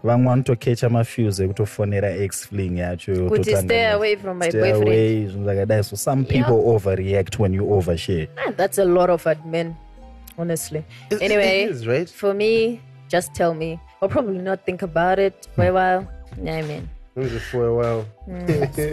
vamwe 0.04 0.28
vanotokecha 0.30 0.89
mafuse 0.89 1.44
ekutofonera 1.44 2.10
ex 2.10 2.48
fling 2.48 2.78
yacho 2.78 3.12
Kuti 3.14 3.24
yototanga 3.24 3.62
stay 3.62 3.82
nayo. 3.84 3.96
away 3.96 4.16
from 4.16 4.38
my 4.38 4.50
Stay 4.50 4.60
boyfriend. 4.62 4.84
away, 4.88 5.26
zvinhu 5.28 5.44
zvakadai 5.44 5.84
so 5.84 5.96
some 5.96 6.24
people 6.26 6.54
overreact 6.76 7.39
when 7.39 7.54
you 7.54 7.66
overshare 7.74 8.28
Ah, 8.38 8.52
That's 8.52 8.78
a 8.80 8.86
lot 8.86 9.10
of 9.10 9.24
admin, 9.24 9.74
honestly. 10.38 10.84
anyway, 11.22 11.64
it 11.64 11.70
is, 11.72 11.88
right? 11.88 12.10
for 12.10 12.34
me, 12.34 12.80
just 13.10 13.34
tell 13.36 13.54
me. 13.54 13.80
I'll 14.02 14.10
probably 14.10 14.39
not 14.41 14.66
think 14.66 14.82
about 14.82 15.20
it 15.20 15.48
for 15.56 15.66
a 15.66 15.72
while. 15.72 16.08
Yeah, 16.44 16.58
I 16.58 16.62
mean. 16.64 16.89
For 17.14 17.22
a. 17.22 18.05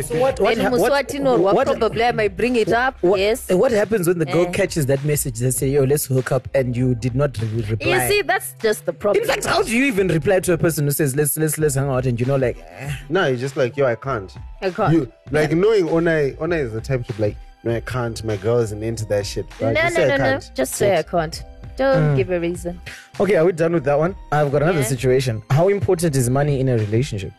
So 0.03 0.19
what, 0.21 0.39
what, 0.41 0.55
Then 0.57 0.67
ha- 0.67 0.71
what, 0.77 1.07
Muswatino, 1.07 1.65
probably 1.79 2.05
I 2.05 2.13
might 2.13 2.37
bring 2.37 2.57
it 2.57 2.69
up. 2.71 3.03
what, 3.03 3.19
yes. 3.19 3.49
what 3.49 3.73
happens 3.73 4.07
when 4.09 4.19
the 4.19 4.27
girl 4.27 4.47
Eh. 4.47 4.51
catches 4.53 4.85
that 4.87 5.03
message? 5.05 5.39
They 5.39 5.51
say, 5.51 5.69
yo, 5.71 5.85
let's 5.85 6.05
hook 6.05 6.31
up, 6.31 6.47
and 6.55 6.77
you 6.77 6.95
did 6.95 7.15
not 7.15 7.39
re- 7.41 7.63
reply. 7.63 7.89
You 8.05 8.09
see, 8.09 8.23
that's 8.23 8.53
just 8.61 8.85
the 8.85 8.93
problem. 8.93 9.23
In 9.23 9.29
fact, 9.29 9.47
how 9.47 9.63
do 9.63 9.75
you 9.75 9.85
even 9.87 10.09
reply 10.09 10.41
to 10.41 10.53
a 10.53 10.59
person 10.59 10.85
who 10.85 10.91
says, 10.91 11.17
let's 11.17 11.39
let's 11.39 11.57
let's 11.59 11.75
hang 11.77 11.89
out, 11.89 12.05
and 12.05 12.21
you 12.21 12.27
know, 12.27 12.37
like, 12.37 12.59
eh, 12.69 12.95
No, 13.09 13.27
you're 13.27 13.39
just 13.39 13.57
like, 13.57 13.77
yo, 13.79 13.87
I 13.87 13.95
can't. 13.95 14.31
I 14.61 14.69
can't. 14.71 14.93
You 14.93 15.11
like 15.31 15.53
knowing 15.53 15.89
Ona 15.89 16.33
Ona 16.41 16.57
is 16.57 16.73
the 16.73 16.81
type 16.83 17.07
to 17.07 17.13
be 17.15 17.23
like, 17.23 17.37
no, 17.65 17.75
I 17.75 17.81
can't. 17.81 18.23
My 18.25 18.37
girl 18.37 18.59
isn't 18.59 18.83
into 18.83 19.07
that 19.07 19.25
shit. 19.25 19.47
Right? 19.61 19.73
no, 19.75 19.81
Just 19.81 19.97
no, 19.97 20.09
no, 20.09 20.17
no. 20.17 20.41
Just 20.55 20.75
say 20.75 20.99
I 20.99 21.03
can't. 21.03 21.43
Don't 21.77 22.13
Mm. 22.13 22.17
give 22.17 22.31
a 22.31 22.39
reason. 22.41 22.79
okay, 23.19 23.37
are 23.37 23.45
we 23.47 23.53
done 23.53 23.73
with 23.73 23.85
that 23.85 23.99
one? 23.99 24.15
I've 24.33 24.53
got 24.53 24.63
another 24.63 24.81
Yeah. 24.81 24.85
situation. 24.85 25.43
How 25.49 25.69
important 25.69 26.15
is 26.17 26.29
money 26.29 26.61
in 26.61 26.69
a 26.69 26.77
relationship? 26.77 27.33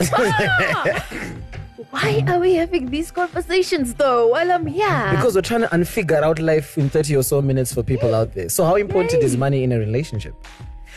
Why 1.90 2.24
are 2.28 2.38
we 2.40 2.54
having 2.54 2.90
these 2.90 3.10
conversations 3.10 3.94
though 3.94 4.28
while 4.28 4.50
I'm 4.50 4.66
here? 4.66 5.08
Because 5.12 5.34
we're 5.34 5.42
trying 5.42 5.60
to 5.62 5.68
unfigure 5.68 6.22
out 6.22 6.38
life 6.40 6.76
in 6.76 6.88
30 6.90 7.16
or 7.16 7.22
so 7.22 7.40
minutes 7.40 7.72
for 7.72 7.82
people 7.82 8.14
out 8.14 8.34
there. 8.34 8.48
So, 8.48 8.64
how 8.64 8.74
important 8.76 9.22
is 9.22 9.36
money 9.36 9.62
in 9.62 9.72
a 9.72 9.78
relationship? 9.78 10.34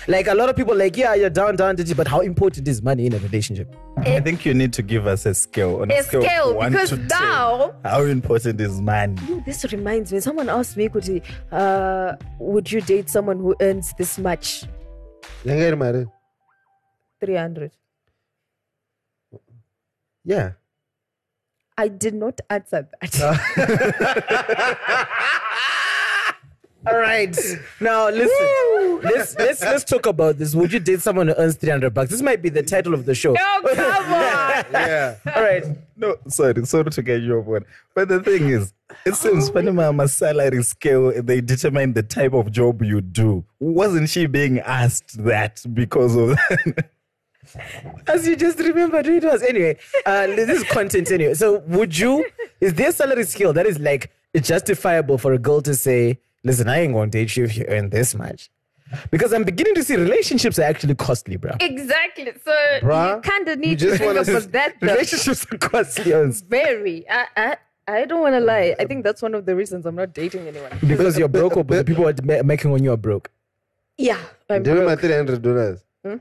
Like, 0.07 0.27
a 0.27 0.33
lot 0.33 0.47
of 0.47 0.55
people, 0.55 0.75
like, 0.75 0.95
yeah, 0.95 1.15
you're 1.15 1.29
down, 1.29 1.55
down, 1.55 1.75
digi, 1.75 1.95
but 1.97 2.07
how 2.07 2.21
important 2.21 2.67
is 2.67 2.81
money 2.81 3.07
in 3.07 3.13
a 3.13 3.17
relationship? 3.19 3.75
i 3.97 4.19
think 4.21 4.45
you 4.45 4.53
need 4.53 4.71
to 4.73 4.81
give 4.83 5.05
us 5.07 5.25
a 5.25 5.33
scale 5.33 5.81
on 5.81 5.91
a, 5.91 5.95
A 5.95 6.03
scale, 6.03 6.21
scale, 6.21 6.55
one 6.55 6.71
because 6.71 6.89
to 6.91 6.97
10. 6.97 7.07
now- 7.07 7.73
how 7.83 8.03
important 8.03 8.61
is 8.61 8.79
money 8.79 9.15
this 9.45 9.65
reminds 9.71 10.13
me. 10.13 10.19
Someone 10.19 10.49
asked 10.49 10.77
me, 10.77 10.87
Kuti, 10.87 11.21
uh, 11.51 12.15
would 12.39 12.71
you 12.71 12.79
date 12.81 13.09
someone 13.09 13.37
who 13.39 13.55
earns 13.59 13.93
this 13.97 14.17
much? 14.17 14.63
Yangeri 15.43 15.77
mari. 15.77 16.07
300. 20.27 20.29
Yeah. 20.45 20.51
I 21.77 21.87
did 21.87 22.15
not 22.15 22.41
answer 22.49 22.87
that. 23.01 23.19
All 26.87 26.97
right. 26.97 27.37
Now 27.79 28.09
listen. 28.09 29.01
let's 29.03 29.37
let's 29.37 29.61
let's 29.61 29.83
talk 29.83 30.05
about 30.05 30.37
this. 30.37 30.55
Would 30.55 30.71
you 30.71 30.79
date 30.79 31.01
someone 31.01 31.27
who 31.27 31.33
earns 31.35 31.55
300 31.55 31.93
bucks? 31.93 32.09
This 32.09 32.21
might 32.21 32.41
be 32.41 32.49
the 32.49 32.63
title 32.63 32.93
of 32.93 33.05
the 33.05 33.13
show. 33.13 33.35
oh, 33.37 33.61
come 33.75 34.13
on. 34.13 34.65
Yeah. 34.71 35.15
All 35.35 35.43
right. 35.43 35.65
no 35.97 36.15
sorry 36.27 36.65
sorry 36.65 36.89
to 36.91 37.01
get 37.01 37.21
you 37.21 37.39
off 37.39 37.45
one 37.45 37.65
but 37.95 38.07
the 38.07 38.21
thing 38.21 38.49
is 38.49 38.73
it 39.05 39.15
seems 39.15 39.49
oh. 39.49 39.53
panama 39.53 40.05
salary 40.05 40.63
scale 40.63 41.11
they 41.21 41.41
determine 41.41 41.93
the 41.93 42.03
type 42.03 42.33
of 42.33 42.51
job 42.51 42.81
you 42.83 43.01
do 43.01 43.43
wasn't 43.59 44.09
she 44.09 44.27
being 44.27 44.59
asked 44.59 45.23
that 45.23 45.63
because 45.73 46.15
of 46.15 46.29
that 46.29 46.89
As 48.07 48.27
you 48.27 48.35
just 48.35 48.59
remembered 48.59 49.05
who 49.05 49.17
it 49.17 49.23
was. 49.23 49.41
Anyway, 49.43 49.77
uh, 50.05 50.27
this 50.27 50.49
is 50.49 50.63
content 50.65 51.11
anyway. 51.11 51.33
So 51.33 51.59
would 51.67 51.97
you 51.97 52.25
is 52.61 52.73
there 52.73 52.89
a 52.89 52.91
salary 52.91 53.23
scale 53.25 53.53
that 53.53 53.65
is 53.65 53.79
like 53.79 54.11
justifiable 54.39 55.17
for 55.17 55.33
a 55.33 55.37
girl 55.37 55.61
to 55.61 55.75
say, 55.75 56.19
listen, 56.43 56.67
I 56.69 56.79
ain't 56.81 56.93
gonna 56.93 57.11
date 57.11 57.35
you 57.37 57.45
if 57.45 57.57
you 57.57 57.65
earn 57.67 57.89
this 57.89 58.15
much? 58.15 58.49
Because 59.11 59.33
I'm 59.33 59.43
beginning 59.43 59.75
to 59.75 59.83
see 59.83 59.95
relationships 59.97 60.57
are 60.59 60.63
actually 60.63 60.95
costly, 60.95 61.35
bro. 61.35 61.51
Exactly. 61.59 62.31
So 62.45 62.51
Bruh, 62.81 63.15
you 63.17 63.21
kind 63.21 63.47
of 63.49 63.57
you 63.59 63.61
need 63.71 63.79
to 63.79 63.85
just 63.87 63.97
think 63.97 64.15
wanna 64.15 64.21
about 64.21 64.51
that. 64.53 64.75
though. 64.79 64.87
Relationships 64.93 65.45
are 65.51 65.57
costly 65.57 66.11
Very. 66.47 67.05
I, 67.09 67.25
I, 67.35 67.57
I 67.89 68.05
don't 68.05 68.21
want 68.21 68.35
to 68.35 68.39
lie. 68.39 68.75
I 68.79 68.85
think 68.85 69.03
that's 69.03 69.21
one 69.21 69.33
of 69.33 69.45
the 69.45 69.55
reasons 69.55 69.85
I'm 69.85 69.95
not 69.95 70.13
dating 70.13 70.47
anyone. 70.47 70.71
because 70.87 71.17
you're 71.17 71.27
broke 71.27 71.57
or 71.57 71.63
the 71.63 71.83
people 71.83 72.07
are 72.07 72.43
making 72.43 72.71
on 72.71 72.83
you 72.83 72.91
are 72.93 72.97
broke. 72.97 73.29
Yeah. 73.97 74.19
I'm 74.49 74.63
Give 74.63 74.75
me 74.75 74.81
my 74.81 74.95
broke. 74.95 74.99
three 75.01 76.17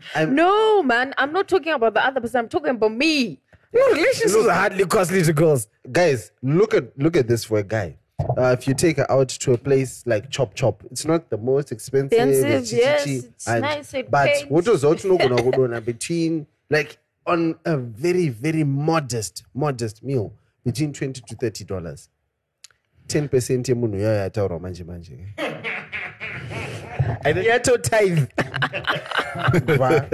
hundred 0.00 0.36
dollars. 0.36 0.36
No, 0.36 0.82
man. 0.82 1.14
I'm 1.18 1.32
not 1.32 1.48
talking 1.48 1.72
about 1.72 1.94
the 1.94 2.04
other 2.04 2.20
person. 2.20 2.40
I'm 2.40 2.48
talking 2.48 2.70
about 2.70 2.92
me. 2.92 3.40
No, 3.72 3.88
relationships 3.92 4.34
are 4.46 4.52
hardly 4.52 4.84
costly 4.86 5.22
to 5.22 5.32
girls. 5.32 5.66
Guys, 5.90 6.30
look 6.42 6.74
at 6.74 6.96
look 6.98 7.16
at 7.16 7.26
this 7.26 7.44
for 7.44 7.58
a 7.58 7.62
guy. 7.64 7.96
Uh, 8.38 8.54
if 8.58 8.68
you 8.68 8.74
take 8.74 8.96
her 8.98 9.10
out 9.10 9.28
to 9.28 9.52
a 9.52 9.58
place 9.58 10.04
like 10.06 10.30
Chop 10.30 10.54
Chop, 10.54 10.84
it's 10.90 11.04
not 11.04 11.28
the 11.30 11.36
most 11.36 11.72
expensive. 11.72 12.12
Expensive, 12.16 12.64
chi- 12.64 12.76
chi- 12.76 12.82
yes, 12.82 13.04
chi, 13.04 13.10
it's 13.10 13.46
nice, 13.48 13.94
it 13.94 14.10
but 14.10 14.28
pays. 14.28 14.44
what 14.48 14.68
was 14.68 14.84
also 14.84 15.18
gonna 15.18 15.42
go 15.50 15.66
down 15.66 15.82
between 15.82 16.46
like 16.70 16.98
on 17.26 17.56
a 17.64 17.76
very 17.76 18.28
very 18.28 18.62
modest 18.62 19.42
modest 19.54 20.04
meal 20.04 20.32
between 20.64 20.92
twenty 20.92 21.20
to 21.26 21.34
thirty 21.34 21.64
dollars. 21.64 22.08
Ten 23.08 23.28
percent 23.28 23.66
yemunhu 23.68 23.98
yayo 24.00 24.30
yataurwa 24.30 24.60
manje 24.60 24.84
manje. 24.84 25.18
Yato 27.24 27.76
tithe. 27.82 28.28
Va? 29.78 30.08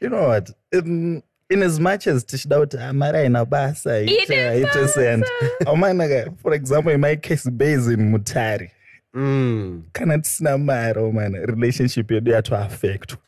you 0.00 0.08
know 0.08 0.28
what 0.28 0.50
in, 0.72 1.22
in 1.50 1.62
as 1.62 1.78
much 1.80 2.06
as 2.06 2.24
tichida 2.24 2.58
kuti 2.58 2.78
amari 2.78 3.18
aina 3.18 3.44
basa 3.44 4.00
ite 4.00 4.60
ite 4.62 4.88
send 4.88 5.24
aumanaga 5.66 6.32
for 6.42 6.54
example 6.54 6.92
in 6.92 7.00
my 7.00 7.16
case 7.16 7.50
based 7.50 7.88
in 7.88 8.10
Mutare 8.12 8.70
Mm. 9.14 9.82
kana 9.92 10.18
tisina 10.18 10.58
mari 10.58 11.00
omana 11.00 11.38
relationship 11.46 12.10
yedu 12.10 12.30
yatoaffectwa 12.32 13.18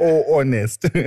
all 0.00 0.24
honest 0.34 0.84
oh, 0.84 0.90
so 0.90 1.02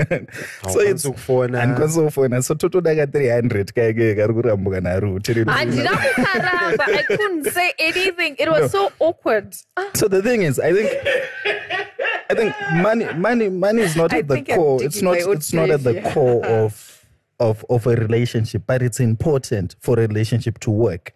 Haukwanisi 0.61 0.91
it's 0.91 1.07
kufona. 1.07 1.59
handikwanisi 1.59 2.01
kufona 2.01 2.41
so 2.41 2.55
totoda 2.55 2.95
ka 2.95 3.05
300 3.05 3.73
kaike 3.73 4.11
ah, 4.11 4.15
kari 4.15 4.33
kurambuka 4.33 4.81
naro 4.81 5.19
Handina 5.45 5.89
kukaramba. 6.15 6.87
I 6.87 7.03
couldn't 7.03 7.51
say 7.51 7.73
anything. 7.79 8.35
It 8.37 8.49
was 8.49 8.71
so 8.71 8.91
awkward. 8.99 9.55
Ah. 9.77 9.89
So 9.95 10.07
the 10.07 10.21
thing 10.21 10.41
is, 10.43 10.59
I 10.59 10.73
think, 10.73 10.91
I 12.29 12.33
think 12.35 12.55
money, 12.73 13.05
money, 13.13 13.49
money 13.49 13.81
is 13.81 13.95
not 13.95 14.13
I 14.13 14.19
at 14.19 14.27
the 14.27 14.41
core. 14.43 14.83
It's 14.83 15.01
not. 15.01 15.17
It's 15.17 15.53
not 15.53 15.69
at 15.69 15.83
the 15.83 15.93
grave 15.93 16.13
core 16.13 16.45
of, 16.45 17.05
of, 17.39 17.65
of 17.69 17.87
a 17.87 17.95
relationship. 17.95 18.63
But 18.67 18.81
it's 18.81 18.99
important 18.99 19.75
for 19.81 19.95
a 19.99 20.07
relationship 20.07 20.59
to 20.59 20.71
work. 20.71 21.13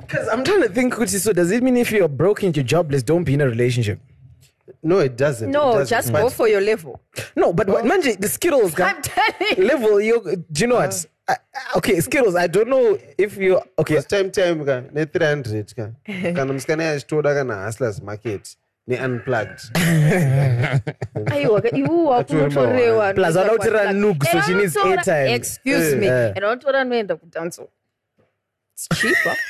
Because 0.00 0.28
I'm 0.28 0.44
trying 0.44 0.62
to 0.62 0.68
think, 0.68 0.94
Kuti, 0.94 1.18
so 1.20 1.32
does 1.32 1.50
it 1.50 1.62
mean 1.62 1.76
if 1.76 1.90
you're 1.92 2.08
broke 2.08 2.42
and 2.42 2.56
you're 2.56 2.64
jobless, 2.64 3.02
don't 3.02 3.24
be 3.24 3.34
in 3.34 3.40
a 3.40 3.46
relationship? 3.46 4.00
No, 4.84 4.98
it 4.98 5.16
doesn't. 5.16 5.48
it 5.48 5.52
No, 5.52 5.72
doesn't. 5.72 5.88
just 5.96 6.12
But 6.12 6.22
go 6.22 6.28
for 6.30 6.46
your 6.46 6.60
level. 6.60 7.00
No, 7.34 7.52
but 7.52 7.66
what 7.68 7.84
manje, 7.84 8.20
the 8.20 8.28
Skittles, 8.28 8.74
guy. 8.78 8.90
I'm 8.90 9.02
telling 9.02 9.56
you. 9.58 9.64
level, 9.66 10.00
you, 10.00 10.44
do 10.52 10.60
you 10.60 10.66
know 10.68 10.76
what? 10.76 11.06
I, 11.26 11.32
I- 11.32 11.78
okay, 11.78 12.00
Skittles, 12.00 12.36
I 12.36 12.46
don't 12.46 12.68
know 12.68 12.98
if 13.16 13.36
you, 13.38 13.60
okay, 13.78 13.94
First 13.96 14.10
time 14.10 14.30
time 14.30 14.64
ka 14.64 14.82
ne 14.92 15.06
300 15.06 15.74
ka 15.74 15.86
kana 16.06 16.52
musikana 16.52 16.82
yachitoda 16.92 17.34
kana 17.34 17.54
hustlers 17.64 18.02
market 18.02 18.56
ne 18.86 18.96
unplugged 18.98 19.60
Aiwa, 21.32 21.62
iwu 21.76 22.06
wakunotorewa. 22.08 23.14
Plus, 23.14 23.34
vanotora 23.34 23.92
nuke, 23.92 24.26
so 24.26 24.40
she 24.42 24.54
needs 24.54 24.76
airtime. 24.76 25.34
Excuse 25.34 25.94
me. 25.96 26.06
Eh. 26.08 26.32
And 26.36 26.44
vanotora 26.44 26.80
anoenda 26.80 27.16
kudanzo. 27.16 27.68
It's 28.74 28.88
cheaper. 29.00 29.36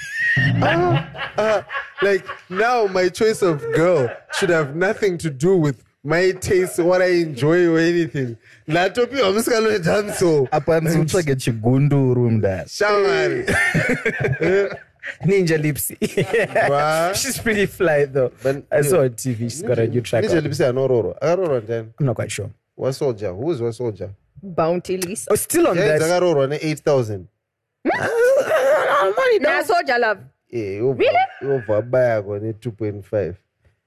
Uh, 0.63 1.01
uh, 1.39 1.63
like 2.03 2.27
now 2.51 2.87
my 2.87 3.09
choice 3.09 3.41
of 3.41 3.61
girl 3.77 4.11
should 4.33 4.49
have 4.51 4.75
nothing 4.75 5.17
to 5.17 5.31
do 5.31 5.57
with 5.57 5.85
my 6.03 6.33
taste 6.33 6.79
what 6.81 7.01
i 7.01 7.07
enjoy 7.23 7.69
or 7.69 7.79
anything 7.79 8.37
ndatopiwa 8.69 9.33
musikana 9.33 9.69
wedhanso 9.69 10.49
Apanzi 10.51 10.99
utsvage 10.99 11.37
chigunduru 11.37 12.31
mudasi. 12.31 12.77
shamwari 12.77 13.45
Ninja 15.25 15.59
Lipsy. 15.59 15.97
Wow. 16.71 17.13
She's 17.15 17.39
pretty 17.39 17.67
fly 17.67 18.07
though. 18.07 18.33
But- 18.43 18.65
I 18.73 18.83
saw 18.83 19.03
on 19.03 19.11
TV, 19.11 19.39
she's 19.51 19.63
got 19.63 19.79
a 19.79 19.87
new 19.87 20.01
track. 20.01 20.25
out. 20.25 20.31
nijelipisi 20.31 20.65
anororwa 20.65 21.23
akarorwa 21.23 21.61
ndani 21.61 21.89
I'm 22.01 22.07
not 22.07 22.17
quite 22.17 22.31
sure. 22.33 22.49
wasoldier 22.77 23.31
who 23.31 23.53
is 23.53 23.61
wasoldier 23.61 24.09
Bounty 24.43 24.97
Lisa. 24.97 25.31
Oh, 25.33 25.37
still 25.37 25.67
on 25.69 25.77
yeah, 25.79 25.99
that. 25.99 26.01
Dzakarorwa 29.13 29.25
ne-8000 29.39 29.43
Nah, 29.43 29.63
soldier 29.65 29.99
love. 29.99 30.21
yobva 31.43 31.83
bayako 31.83 32.39
ne-2.5 32.39 33.35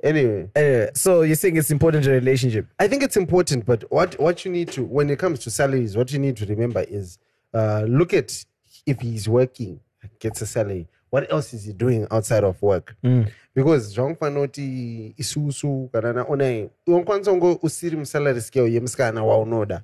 anyway. 0.04 0.48
Uh, 0.56 0.88
so 0.94 1.22
you're 1.24 1.36
saying 1.36 1.58
it's 1.58 1.72
important 1.72 2.06
in 2.06 2.12
a 2.12 2.16
relationship? 2.16 2.66
I 2.80 2.88
think 2.88 3.04
it's 3.04 3.18
important, 3.18 3.66
but 3.66 3.84
what, 3.92 4.20
what 4.20 4.46
you 4.46 4.52
need 4.52 4.72
to, 4.74 4.84
when 4.84 5.10
it 5.10 5.18
comes 5.20 5.40
to 5.40 5.50
salaries, 5.52 5.98
what 5.98 6.12
you 6.12 6.20
need 6.20 6.36
to 6.38 6.46
remember 6.46 6.82
is 6.88 7.18
uh, 7.54 7.84
look 7.88 8.14
at 8.14 8.46
if 8.86 9.00
he's 9.02 9.28
working, 9.28 9.80
gets 10.20 10.42
a 10.42 10.46
salary, 10.46 10.88
what 11.10 11.32
else 11.32 11.54
is 11.54 11.64
he 11.66 11.74
doing 11.74 12.06
outside 12.12 12.44
of 12.44 12.62
work? 12.62 12.96
Because 13.56 13.94
zvaunfanoti 13.96 15.14
isusu 15.18 15.90
kana 15.92 16.14
naonai 16.14 16.70
unokwanisa 16.88 17.32
kunge 17.32 17.60
usiri 17.64 17.98
musalary 17.98 18.42
scale 18.42 18.74
yemusikana 18.74 19.24
waunoda 19.24 19.82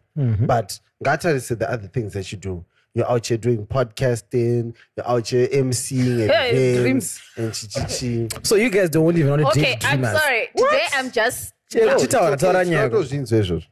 but 0.47 0.73
ngatarise 1.03 1.55
the 1.55 1.65
other 1.65 1.87
things 1.91 2.13
that 2.13 2.31
you 2.31 2.37
do 2.39 2.63
You're 2.95 3.09
out 3.09 3.25
here 3.25 3.37
doing 3.37 3.65
podcasting. 3.65 4.75
You're 4.95 5.07
out 5.07 5.27
here 5.27 5.47
emceeing 5.47 6.27
Hey, 6.29 6.75
events 6.75 7.19
and 7.35 7.51
chi 7.51 7.67
chi 7.81 7.87
chi. 7.87 8.39
So 8.43 8.55
you 8.55 8.69
guys 8.69 8.89
don't 8.91 9.17
even 9.17 9.31
want 9.31 9.41
to 9.41 9.47
Okay, 9.47 9.61
date 9.61 9.85
I'm 9.85 10.01
dreamers. 10.01 10.21
sorry. 10.21 10.49
Today 10.55 10.85
I'm 10.93 11.11
just. 11.11 11.53
Yeah, 11.73 11.95
chitaura, 11.95 12.37
taura 12.37 12.63
nyaya. 12.63 12.91
Not 12.91 13.05
zvinhu 13.05 13.23
izvozvo. 13.23 13.65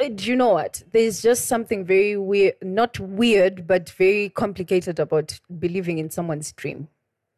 Uh, 0.00 0.08
Do 0.08 0.24
you 0.28 0.34
know 0.34 0.48
what? 0.54 0.82
There's 0.90 1.22
just 1.22 1.46
something 1.46 1.84
very 1.84 2.16
weird, 2.16 2.54
not 2.62 2.98
weird, 2.98 3.64
but 3.64 3.90
very 3.90 4.30
complicated 4.30 4.98
about 4.98 5.38
believing 5.60 5.98
in 5.98 6.10
someone's 6.10 6.50
dream. 6.50 6.88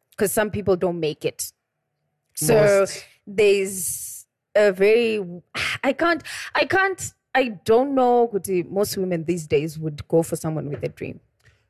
Because 0.09 0.31
some 0.31 0.49
people 0.49 0.75
don't 0.75 0.99
make 0.99 1.23
it. 1.23 1.51
So 2.33 2.55
Most. 2.55 3.05
there's 3.27 4.25
a 4.55 4.71
very, 4.71 5.23
I 5.83 5.93
can't, 5.93 6.23
I 6.55 6.65
can't, 6.65 7.13
I 7.35 7.49
don't 7.63 7.93
know. 7.93 8.27
kuti 8.33 8.67
Most 8.67 8.97
women 8.97 9.23
these 9.25 9.45
days 9.45 9.77
would 9.77 10.07
go 10.07 10.23
for 10.23 10.35
someone 10.35 10.67
with 10.69 10.81
a 10.83 10.87
dream. 10.89 11.19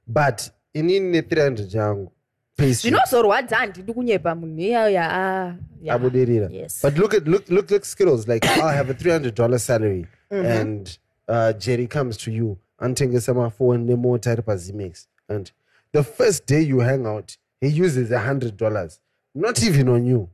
But 0.07 0.51
inini 0.73 1.21
ne300 1.21 1.77
yangu. 1.77 2.11
Zvinozorwadza 2.59 3.55
handidi 3.55 3.93
kunyepa 3.93 4.35
munhu 4.35 4.59
iyaya 4.59 5.11
ah, 5.11 5.55
yeah. 5.81 5.95
abudirira. 5.95 6.49
Yes. 6.51 6.81
But 6.81 6.97
look 6.97 7.13
at 7.13 7.27
look 7.27 7.49
look 7.49 7.71
look 7.71 7.85
skills 7.85 8.27
like 8.27 8.45
I 8.63 8.73
have 8.73 8.89
a 8.89 8.93
three 8.93 9.11
hundred 9.11 9.35
dollar 9.35 9.59
salary 9.59 10.07
and 10.31 10.97
uh, 11.27 11.53
Jerry 11.53 11.87
comes 11.87 12.17
to 12.17 12.31
you 12.31 12.57
antengesa 12.79 13.33
mafoni 13.33 13.85
nemota 13.85 14.31
ari 14.31 14.41
pazimex 14.41 15.07
and 15.29 15.51
the 15.91 16.03
first 16.03 16.47
day 16.47 16.61
you 16.61 16.79
hang 16.79 17.05
out 17.05 17.37
he 17.61 17.67
uses 17.67 18.11
a 18.11 18.19
hundred 18.19 18.57
dollars 18.57 18.99
not 19.35 19.61
even 19.63 19.87
on 19.89 20.05
you. 20.05 20.29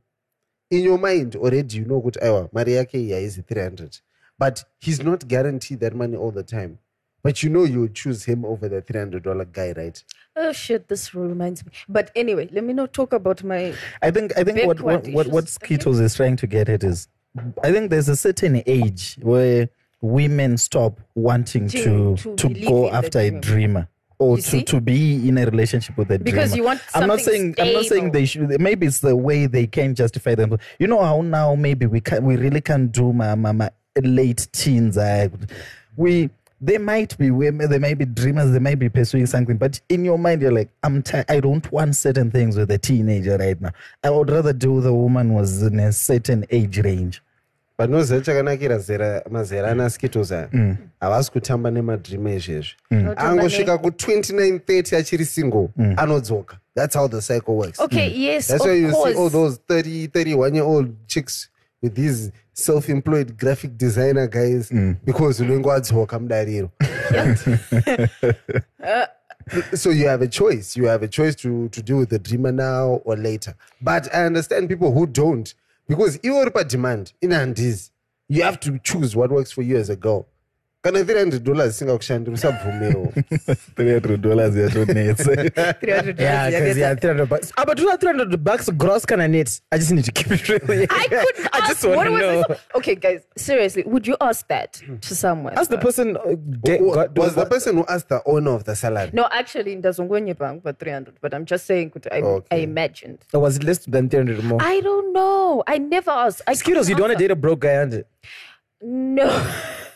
In 0.69 0.83
your 0.83 0.97
mind 0.97 1.35
already 1.35 1.77
you 1.77 1.85
know 1.85 2.01
kuti 2.01 2.19
aiwa 2.19 2.49
mari 2.53 2.73
yake 2.73 2.99
iyi 2.99 3.11
haizi 3.11 3.41
300 3.41 4.01
but 4.39 4.59
he's 4.79 5.03
not 5.03 5.25
guaranteed 5.25 5.79
that 5.79 5.93
money 5.93 6.15
all 6.17 6.31
the 6.31 6.43
time 6.43 6.77
but 7.23 7.41
you 7.41 7.49
know 7.49 7.63
you 7.63 7.81
would 7.81 7.95
choose 7.95 8.25
him 8.25 8.43
over 8.45 8.67
the 8.69 8.81
300 8.81 9.23
dollar 9.23 9.45
guy 9.45 9.73
right 9.75 10.03
oh 10.35 10.51
shit 10.51 10.87
this 10.89 11.13
reminds 11.15 11.65
me 11.65 11.71
but 11.89 12.11
anyway 12.15 12.47
let 12.51 12.63
me 12.63 12.73
not 12.73 12.93
talk 12.93 13.13
about 13.13 13.43
my 13.43 13.73
I 14.01 14.11
think 14.11 14.37
I 14.37 14.43
think 14.43 14.65
what 14.67 14.81
what, 14.81 15.07
what, 15.07 15.27
what 15.27 15.47
Skittles 15.47 15.99
is 15.99 16.15
trying 16.15 16.35
to 16.37 16.47
get 16.47 16.69
at 16.69 16.83
is 16.83 17.07
I 17.63 17.71
think 17.71 17.89
there's 17.89 18.09
a 18.09 18.15
certain 18.15 18.61
age 18.67 19.17
where 19.21 19.69
women 20.01 20.57
stop 20.57 20.99
wanting 21.15 21.67
To- 21.69 22.15
to 22.17 22.35
to 22.35 22.49
to, 22.53 22.65
go 22.65 22.89
after 22.91 23.19
a 23.19 23.29
dream. 23.29 23.41
dreamer 23.41 23.87
or 24.19 24.35
You 24.37 24.43
to, 24.43 24.49
see? 24.49 24.63
to 24.65 24.79
be 24.81 25.27
in 25.27 25.37
a 25.37 25.45
relationship 25.45 25.97
with 25.97 26.11
a 26.11 26.17
dreamer. 26.17 26.23
Because 26.23 26.51
dreamer. 26.51 26.57
you 26.57 26.63
want 26.67 26.81
I'm 26.93 27.07
not 27.07 27.19
saying 27.21 27.55
I'm 27.57 27.73
not 27.73 27.85
saying 27.85 28.11
they 28.11 28.25
should 28.25 28.59
maybe 28.61 28.85
it's 28.85 28.99
the 28.99 29.15
way 29.15 29.47
they 29.47 29.65
can 29.65 29.95
justify 29.95 30.35
them. 30.35 30.57
You 30.77 30.87
know 30.87 31.01
how 31.01 31.21
now 31.21 31.55
maybe 31.55 31.85
we 31.87 32.01
can 32.01 32.23
we 32.25 32.35
really 32.35 32.61
can't 32.61 32.91
do 32.91 33.11
my, 33.13 33.33
my, 33.35 33.51
my 33.53 33.69
late 34.03 34.47
teens. 34.51 34.97
I, 34.97 35.29
we 35.95 36.29
they 36.65 36.77
might 36.77 37.17
be 37.17 37.29
women, 37.31 37.69
they 37.69 37.79
might 37.79 37.97
be 37.97 38.05
dreamers, 38.05 38.51
they 38.51 38.59
might 38.59 38.79
be 38.79 38.89
pursuing 38.89 39.25
something, 39.25 39.57
but 39.57 39.81
in 39.89 40.05
your 40.05 40.17
mind, 40.17 40.41
you're 40.41 40.51
like, 40.59 40.69
I'm 40.83 41.01
ti- 41.01 41.23
I 41.27 41.39
don't 41.41 41.69
want 41.71 41.95
certain 41.95 42.31
things 42.31 42.55
with 42.57 42.71
a 42.71 42.77
teenager 42.77 43.37
right 43.37 43.59
now. 43.59 43.71
I 44.03 44.09
would 44.09 44.29
rather 44.29 44.53
do 44.53 44.79
the 44.81 44.93
woman 44.93 45.29
who 45.29 45.35
was 45.35 45.61
in 45.61 45.79
a 45.79 45.91
certain 45.91 46.45
age 46.49 46.77
range. 46.79 47.21
but 47.77 47.89
noziva 47.89 48.21
chakanakira 48.21 48.77
zera 48.79 49.23
mazera 49.31 49.71
ana 49.71 49.89
skittles 49.89 50.31
aya 50.31 50.47
havasi 51.01 51.31
kutamba 51.31 51.71
nemadream 51.71 52.27
izvezvi 52.27 52.75
angosvika 53.17 53.77
ku29 53.77 54.59
30 54.59 54.95
achiri 54.95 55.25
single 55.25 55.69
anodzoka. 55.97 56.57
That's 56.75 56.95
how 56.95 57.07
the 57.07 57.21
cycle 57.21 57.55
works. 57.55 57.79
Okay 57.79 58.07
yes 58.15 58.47
that's 58.47 58.65
why 58.65 58.73
you 58.73 58.91
course 58.91 59.13
see 59.13 59.19
all 59.19 59.29
those 59.29 59.57
30 59.67 60.07
31 60.07 60.53
year 60.55 60.63
old 60.63 60.89
chicks 61.07 61.49
with 61.81 61.95
these 61.95 62.31
self-employed 62.53 63.37
graphic 63.37 63.77
designer 63.77 64.27
guys 64.27 64.69
mm. 64.71 64.95
because 65.05 65.43
unenge 65.43 65.67
wadzoka 65.67 66.19
mudariro 66.19 66.69
uh, 68.83 69.05
so 69.75 69.89
you 69.89 70.07
have 70.07 70.21
a 70.21 70.27
choice. 70.27 70.77
You 70.77 70.85
have 70.85 71.03
a 71.03 71.07
choice 71.07 71.35
to, 71.35 71.67
to 71.69 71.81
deal 71.81 71.97
with 71.97 72.09
the 72.09 72.19
dreamer 72.19 72.51
now 72.51 73.01
or 73.05 73.17
later. 73.17 73.55
But 73.81 74.13
i 74.13 74.25
understand 74.25 74.69
people 74.69 74.91
who 74.91 75.05
don't 75.05 75.53
because 75.87 76.17
iwe 76.23 76.35
uri 76.39 76.51
pademand 76.51 77.13
in 77.21 77.31
handizi 77.31 77.89
you 78.29 78.43
have 78.43 78.59
to 78.59 78.79
choose 78.79 79.15
what 79.15 79.31
works 79.31 79.51
for 79.51 79.61
you 79.63 79.77
as 79.77 79.89
a 79.89 79.95
girl 79.95 80.25
kana 80.83 80.99
300 81.03 81.39
dollars 81.43 81.73
isingakushandira 81.75 82.33
usabvumewo 82.33 83.13
300 83.75 84.17
dollars 84.17 84.55
yatonetse 84.55 85.23
300 85.81 86.19
Yeah, 86.23 86.49
because 86.49 86.77
yeah, 86.79 86.93
300 86.95 87.29
bucks. 87.29 87.53
But 87.55 87.77
do 87.77 87.85
that 87.85 88.01
300 88.01 88.37
bucks 88.43 88.69
gross 88.69 89.05
kind 89.05 89.21
of 89.21 89.29
net. 89.29 89.61
I 89.71 89.77
just 89.77 89.91
need 89.91 90.03
to 90.05 90.11
keep 90.11 90.31
it 90.31 90.49
real. 90.49 90.87
I 90.89 91.07
could 91.07 91.47
I 91.53 91.67
just 91.67 91.85
want 91.85 92.09
to 92.09 92.17
know. 92.17 92.43
Okay, 92.75 92.95
guys, 92.95 93.21
seriously, 93.37 93.83
would 93.85 94.05
you 94.07 94.17
ask 94.19 94.45
that 94.49 94.73
to 95.01 95.15
someone? 95.15 95.53
Ask 95.57 95.69
the 95.69 95.77
person. 95.77 96.17
Uh, 96.17 96.35
de- 96.63 96.79
Who- 96.79 96.93
got- 96.93 97.17
was 97.17 97.35
the 97.35 97.45
person 97.45 97.77
who 97.77 97.85
asked 97.87 98.09
the 98.09 98.21
owner 98.25 98.51
of 98.51 98.63
the 98.65 98.75
salary 98.75 99.09
No, 99.13 99.27
actually, 99.31 99.75
ndazongwenye 99.77 100.33
bank 100.37 100.63
for 100.63 100.73
300, 100.73 101.13
but 101.21 101.33
I'm 101.33 101.45
just 101.45 101.65
saying, 101.65 101.91
could 101.91 102.07
I, 102.11 102.21
I 102.51 102.55
imagined. 102.57 103.19
or 103.33 103.39
was 103.41 103.55
it 103.55 103.63
less 103.63 103.79
than 103.85 104.09
300 104.09 104.43
more? 104.43 104.59
I 104.61 104.81
don't 104.81 105.13
know. 105.13 105.63
I 105.65 105.77
never 105.77 106.11
asked. 106.11 106.41
I 106.45 106.55
Skittles, 106.55 106.89
you 106.89 106.95
don't 106.95 107.07
want 107.07 107.13
to 107.19 107.23
date 107.23 107.31
a 107.31 107.35
broke 107.37 107.61
guy, 107.61 107.81
and 107.83 108.03
No. 108.81 109.29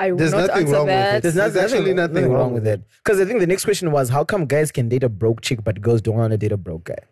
I 0.00 0.10
will 0.12 0.18
There's 0.18 0.32
not 0.32 0.46
nothing 0.48 0.62
answer 0.62 0.74
wrong 0.74 0.86
with 0.86 0.94
that. 0.94 1.16
it. 1.16 1.22
There's, 1.22 1.34
There's 1.34 1.54
not, 1.54 1.64
actually 1.64 1.94
nothing 1.94 2.32
wrong 2.32 2.52
with 2.54 2.62
with 2.62 2.64
that. 2.64 2.80
Because 3.04 3.20
I 3.20 3.24
think 3.26 3.40
the 3.40 3.46
next 3.46 3.64
question 3.64 3.92
was, 3.92 4.08
how 4.08 4.24
come 4.24 4.46
guys 4.46 4.72
can 4.72 4.88
date 4.88 5.02
a 5.04 5.08
broke 5.08 5.40
chick, 5.42 5.62
but 5.62 5.80
girls 5.80 6.00
don't 6.00 6.16
want 6.16 6.30
to 6.32 6.38
date 6.38 6.52
a 6.52 6.56
broke 6.56 6.84
guy? 6.84 7.02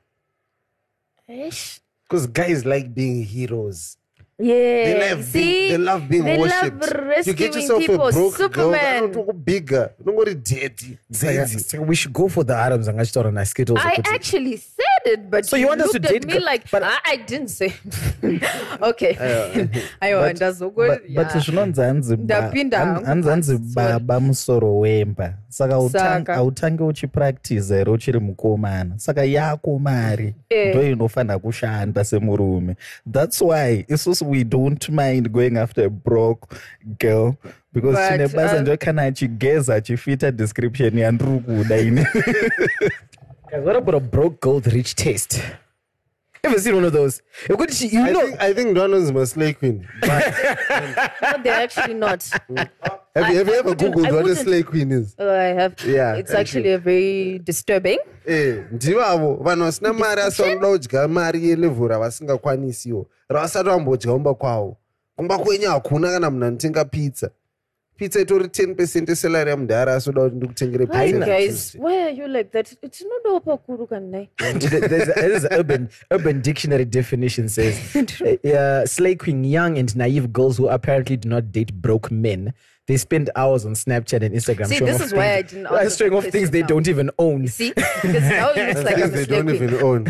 Ish. 1.28 1.80
because 2.04 2.26
guys 2.26 2.64
like 2.64 2.94
being 2.94 3.22
heroes 3.22 3.96
Yeah. 4.38 4.54
They 4.54 5.10
love, 5.10 5.24
see, 5.24 5.42
being, 5.42 5.70
they 5.72 5.78
love 5.90 6.08
being 6.08 6.24
they 6.24 6.38
worshipped. 6.38 6.80
love 6.80 7.26
you 7.26 7.34
get 7.34 7.54
yourself 7.54 7.80
people. 7.80 8.06
a 8.08 8.12
broke 8.12 8.34
Superman. 8.36 9.12
girl, 9.12 9.32
bigger. 9.32 9.92
Unongori 10.02 10.34
dirty, 10.42 10.96
dzedzi. 11.12 11.60
So 11.70 11.82
we 11.82 11.94
should 11.96 12.12
go 12.12 12.28
for 12.28 12.44
the 12.44 12.54
Arabs 12.54 12.86
and 12.88 12.98
Ashtora 13.00 13.28
and 13.36 13.46
Skittles. 13.46 13.80
I 13.82 14.00
actually 14.14 14.56
said 14.56 14.86
it, 15.06 15.20
but 15.30 15.44
So 15.44 15.56
you 15.56 15.66
want 15.68 15.80
us 15.80 15.92
to 15.92 15.98
date 15.98 16.26
me 16.26 16.34
like 16.40 16.64
but- 16.70 16.82
I, 16.82 16.98
I 17.04 17.16
didn't 17.16 17.48
say. 17.48 17.72
okay. 18.82 19.14
Aiwa, 20.00 20.20
but, 20.28 20.36
ndazongo- 20.36 20.86
but, 20.88 21.14
but 21.14 21.28
zvinonzi 21.42 21.80
hanzi 21.80 22.16
ba- 22.16 22.22
Ndapinda 22.24 22.78
han- 22.78 22.88
hangu 22.94 23.06
hanzi 23.06 23.28
hanzi 23.28 23.58
pasi, 23.58 23.74
baba 23.74 24.20
musoro 24.20 24.78
wemba 24.78 25.34
saka 25.48 25.74
hautang- 25.74 25.98
Saka. 26.18 26.34
hautange 26.34 26.82
uchipractice 26.82 27.74
here 27.74 27.90
uchiri 27.90 28.18
mukomana. 28.20 28.98
Saka 28.98 29.24
yako 29.24 29.78
mari. 29.78 30.34
Eh. 30.50 30.74
ndo 30.74 30.82
inofanira 30.82 31.38
kushanda 31.38 32.04
semurume. 32.04 32.74
Thats 33.12 33.40
why 33.42 33.84
isusu 33.88 34.30
we 34.30 34.44
don't 34.44 34.88
mind 34.88 35.28
going 35.30 35.56
after 35.58 35.84
a 35.84 35.88
broke 35.90 36.56
girl 36.98 37.32
because 37.72 37.98
But, 37.98 38.08
chine 38.10 38.28
basa 38.28 38.54
uh, 38.56 38.60
ndio 38.60 38.76
kana 38.76 39.02
achigeza 39.02 39.74
achifita 39.74 40.30
description 40.30 40.98
yandiri 40.98 41.38
kuda 41.38 41.76
ini 41.78 42.06
Guys, 43.50 43.64
what 43.64 43.76
about 43.76 43.94
a 43.94 44.00
broke 44.00 44.44
with 44.44 44.66
rich 44.72 44.94
taste? 44.94 45.40
Ever 46.44 46.58
seen 46.60 46.74
one 46.76 46.84
of 46.84 46.92
those? 46.92 47.20
You 47.48 47.56
could- 47.56 47.80
You 47.80 48.00
I 48.02 48.10
know, 48.12 48.20
think, 48.26 48.40
I 48.42 48.52
think 48.54 48.76
Donald's 48.76 49.10
my 49.12 49.24
slay 49.24 49.52
queen. 49.54 49.86
But 50.00 50.34
No, 51.22 51.42
they're 51.42 51.62
actually 51.64 51.94
not. 51.94 52.22
have, 52.22 53.30
you, 53.30 53.36
have 53.38 53.48
you 53.48 53.54
ever 53.54 53.74
Googled 53.74 54.06
I 54.06 54.12
what 54.12 54.26
a 54.26 54.36
slay 54.36 54.62
queen 54.62 54.92
is? 54.92 55.14
Oh, 55.18 55.28
I 55.34 55.46
have. 55.60 55.74
Yeah, 55.84 56.14
It's 56.14 56.30
actually. 56.32 56.72
a 56.72 56.78
very 56.78 57.38
disturbing. 57.40 57.98
Eh, 58.26 58.64
ndivavo 58.72 59.34
vanhu 59.34 59.64
vasina 59.64 59.92
mari 59.92 60.20
asi 60.22 60.42
vanoda 60.42 60.68
kudya 60.68 61.08
mari 61.08 61.48
yelevhu 61.48 61.88
ravasingakwanisiwo 61.88 63.06
ravasati 63.28 63.68
vambodya 63.68 64.12
kumba 64.12 64.34
kwavo 64.34 64.76
kumba 65.16 65.38
kwenyu 65.38 65.68
hakuna 65.70 66.10
kana 66.10 66.30
munhu 66.30 66.44
anotenga 66.46 66.84
pizza 66.84 67.30
pizza 67.98 68.20
itori 68.20 68.44
10 68.44 68.74
percent 68.74 69.08
esalari 69.08 69.50
yamudhara 69.50 69.94
asi 69.94 70.10
uda 70.10 70.22
kuti 70.22 70.36
ndikutengere 70.36 70.86
guys? 70.86 71.74
Why 71.74 72.02
are 72.02 72.16
you 72.16 72.28
like 72.28 72.50
that? 72.50 72.72
It's 72.82 73.02
not 73.02 73.26
open 73.34 73.58
kuru 73.58 73.86
kanai. 73.86 74.28
there's, 74.38 75.08
there's 75.14 75.44
an 75.44 75.52
urban 75.60 75.88
urban 76.10 76.40
dictionary 76.40 76.84
definition 76.84 77.48
says 77.48 77.74
uh, 77.96 78.50
uh, 78.50 78.86
slay 78.86 79.14
queen 79.16 79.44
young 79.44 79.78
and 79.78 79.96
naive 79.96 80.32
girls 80.32 80.58
who 80.58 80.68
apparently 80.68 81.16
do 81.16 81.28
not 81.28 81.50
date 81.52 81.72
broke 81.74 82.10
men 82.10 82.52
they 82.88 82.96
spend 82.96 83.30
hours 83.36 83.64
on 83.64 83.74
snapchat 83.74 84.22
and 84.22 84.34
instagram 84.34 84.66
See, 84.66 84.78
showing 84.78 84.90
this 84.90 85.00
off 85.00 85.06
is 85.06 85.12
why 85.14 85.34
I 85.34 85.36
things- 85.42 85.52
didn't 85.52 85.66
answer 85.84 85.96
showing 85.96 86.10
the 86.10 86.16
off 86.18 86.24
things 86.26 86.50
they 86.50 86.60
now. 86.62 86.66
don't 86.66 86.88
even 86.88 87.10
own 87.18 87.46
See? 87.46 87.72
Because 87.72 88.22
now 88.22 88.50
it 88.50 88.66
looks 88.74 88.82
like 88.84 88.94
I'm 88.98 89.10
Things 89.10 89.12
they 89.12 89.24
slay 89.24 89.36
don't 89.36 89.54
even 89.54 89.74
own 89.82 90.06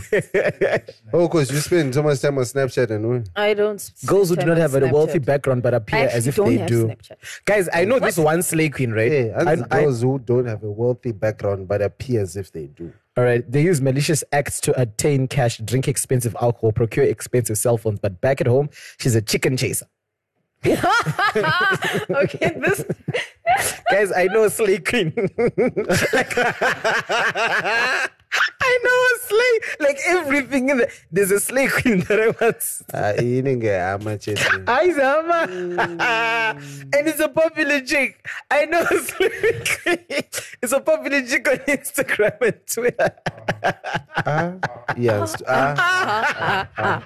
oh 1.12 1.28
because 1.28 1.50
you 1.50 1.58
spend 1.58 1.94
so 1.94 2.02
much 2.02 2.20
time 2.20 2.38
on 2.38 2.44
snapchat 2.44 2.90
and 2.90 3.08
what? 3.08 3.28
I 3.36 3.52
don't. 3.54 3.92
girls 4.06 4.30
who 4.30 4.36
do 4.36 4.46
not 4.46 4.56
have 4.56 4.74
on 4.74 4.82
a 4.82 4.92
wealthy 4.92 5.18
background 5.18 5.62
but 5.62 5.74
appear 5.74 6.08
as 6.10 6.26
if 6.26 6.36
don't 6.36 6.48
they 6.48 6.56
have 6.58 6.68
do 6.68 6.86
Snapchat. 6.86 7.16
guys 7.44 7.68
i 7.74 7.84
know 7.84 7.98
this 7.98 8.16
one 8.16 8.42
slay 8.42 8.68
queen 8.70 8.92
right 8.92 9.10
Hey, 9.12 9.30
and 9.30 9.48
I- 9.70 9.78
I- 9.78 9.84
who 9.84 10.18
don't 10.18 10.46
have 10.46 10.62
a 10.62 10.70
wealthy 10.70 11.12
background 11.12 11.68
but 11.68 11.82
appear 11.82 12.20
as 12.22 12.36
if 12.36 12.52
they 12.52 12.66
do 12.66 12.92
All 13.18 13.24
right. 13.24 13.42
They 13.50 13.62
use 13.62 13.80
malicious 13.80 14.22
acts 14.30 14.60
to 14.60 14.70
attain 14.80 15.26
cash, 15.26 15.58
drink 15.58 15.88
expensive 15.88 16.36
alcohol, 16.40 16.70
procure 16.70 17.04
expensive 17.04 17.58
cell 17.58 17.76
phones. 17.76 17.98
But 17.98 18.20
back 18.20 18.40
at 18.40 18.46
home, 18.46 18.68
she's 19.00 19.16
a 19.16 19.20
chicken 19.32 19.56
chaser. 19.56 19.86
okay, 22.10 22.52
this. 22.58 22.84
Guys, 23.90 24.12
I 24.12 24.24
know 24.26 24.48
slay 24.48 24.78
queen. 24.78 25.12
Like- 25.16 26.34
I 28.60 28.78
know 28.84 29.07
slay, 29.28 29.54
like 29.86 29.98
everything 30.06 30.70
in 30.70 30.76
the. 30.78 30.88
There's 31.12 31.30
a 31.30 31.40
slay 31.40 31.68
queen 31.68 32.00
that 32.08 32.18
I 32.20 32.28
want. 32.40 32.62
Ah, 32.94 33.12
inenge 33.18 33.72
hama 33.86 34.16
chete 34.18 34.38
Hi, 34.66 34.90
Zama. 34.98 35.40
and 36.96 37.04
it's 37.10 37.20
a 37.20 37.28
popular 37.28 37.80
chick. 37.80 38.26
I 38.50 38.64
know 38.66 38.82
a 38.82 38.98
slay 38.98 39.62
queen. 39.82 40.24
It's 40.62 40.72
a 40.72 40.80
popular 40.80 41.20
chick 41.30 41.46
on 41.48 41.58
Instagram 41.76 42.36
and 42.48 42.58
Twitter. 42.74 43.10
yes 44.96 45.34
ah 45.46 47.02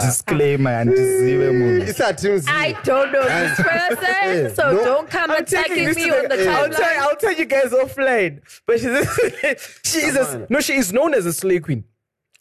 disclaimer 0.00 0.70
andizive 0.82 1.48
munhu 1.58 1.84
isati 1.92 2.28
I 2.48 2.72
don't 2.84 3.12
know 3.12 3.24
this 3.24 3.56
person, 3.68 4.54
so 4.54 4.72
no. 4.72 4.84
don't 4.84 5.10
come 5.10 5.30
I'm 5.30 5.42
attacking 5.42 5.94
me 5.94 6.10
on 6.10 6.28
the 6.28 6.36
the, 6.36 6.50
I'll 6.50 6.68
tell, 6.68 6.80
timeline. 6.80 6.98
I'll 7.04 7.16
tell 7.16 7.32
you 7.40 7.44
guys 7.44 7.70
offline. 7.82 8.40
But 8.66 8.80
she's 8.80 9.80
she 9.90 9.98
is 10.08 10.16
a, 10.16 10.46
no, 10.50 10.60
she 10.60 10.74
is 10.74 10.92
known 10.92 11.14
as 11.14 11.26
a 11.26 11.32
slay 11.52 11.60
queen. 11.60 11.84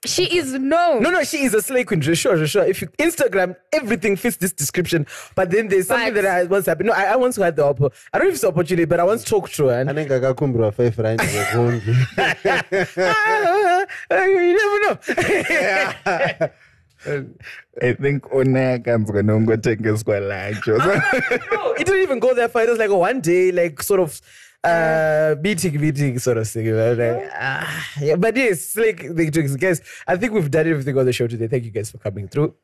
She 0.03 0.23
is 0.35 0.53
known. 0.53 1.03
No, 1.03 1.11
no, 1.11 1.23
she 1.23 1.43
is 1.43 1.53
a 1.53 1.61
slay 1.61 1.83
queen. 1.83 2.01
For 2.01 2.15
sure, 2.15 2.47
sure. 2.47 2.63
If 2.63 2.81
you 2.81 2.87
Instagram, 2.97 3.55
everything 3.71 4.15
fits 4.15 4.35
this 4.37 4.51
description. 4.51 5.05
But 5.35 5.51
then 5.51 5.67
there's 5.67 5.87
something 5.87 6.13
But- 6.15 6.23
that 6.23 6.37
I 6.37 6.43
once 6.45 6.65
happened. 6.65 6.87
No, 6.87 6.93
I, 6.93 7.03
I 7.13 7.15
once 7.17 7.35
had 7.35 7.55
the 7.55 7.61
oppo- 7.61 7.93
I 8.11 8.17
don't 8.17 8.25
know 8.25 8.29
if 8.29 8.33
it's 8.33 8.41
the 8.41 8.47
opportunity, 8.47 8.85
but 8.85 8.99
I 8.99 9.03
once 9.03 9.23
talked 9.23 9.53
to 9.57 9.67
her. 9.67 9.79
And 9.79 9.89
anenge 9.91 10.09
akakumbirwa 10.09 10.73
5 10.73 10.97
rand 10.97 11.19
yekungi 11.19 11.93
Ah, 14.09 14.25
you 14.25 14.57
never 14.57 14.79
know. 14.85 16.49
i 17.81 17.93
think 17.93 18.31
ona 18.33 18.73
akanzwa 18.73 19.21
nongotengeswa 19.23 20.19
lacho 20.19 20.77
no, 21.51 21.71
it 21.73 21.85
didn't 21.87 22.03
even 22.03 22.19
go 22.19 22.33
that 22.35 22.51
far. 22.51 22.63
It 22.63 22.69
was 22.69 22.77
like 22.79 22.91
one 22.91 23.21
day, 23.21 23.51
like 23.51 23.81
sort 23.83 23.99
of 23.99 24.21
uh 24.63 25.35
meeting, 25.41 25.79
meeting 25.81 26.19
sort 26.19 26.37
of 26.37 26.47
thing. 26.47 26.71
Like, 26.75 27.29
ah, 27.33 27.87
yeah, 27.99 28.15
but 28.15 28.35
yes, 28.35 28.75
like 28.77 28.99
the 28.99 29.57
guys. 29.59 29.81
I 30.07 30.17
think 30.17 30.33
we've 30.33 30.51
done 30.51 30.67
everything 30.67 30.97
on 30.97 31.05
the 31.05 31.13
show 31.13 31.27
today. 31.27 31.47
Thank 31.47 31.65
you 31.65 31.71
guys 31.71 31.91
for 31.91 31.97
coming 31.97 32.27
through. 32.27 32.55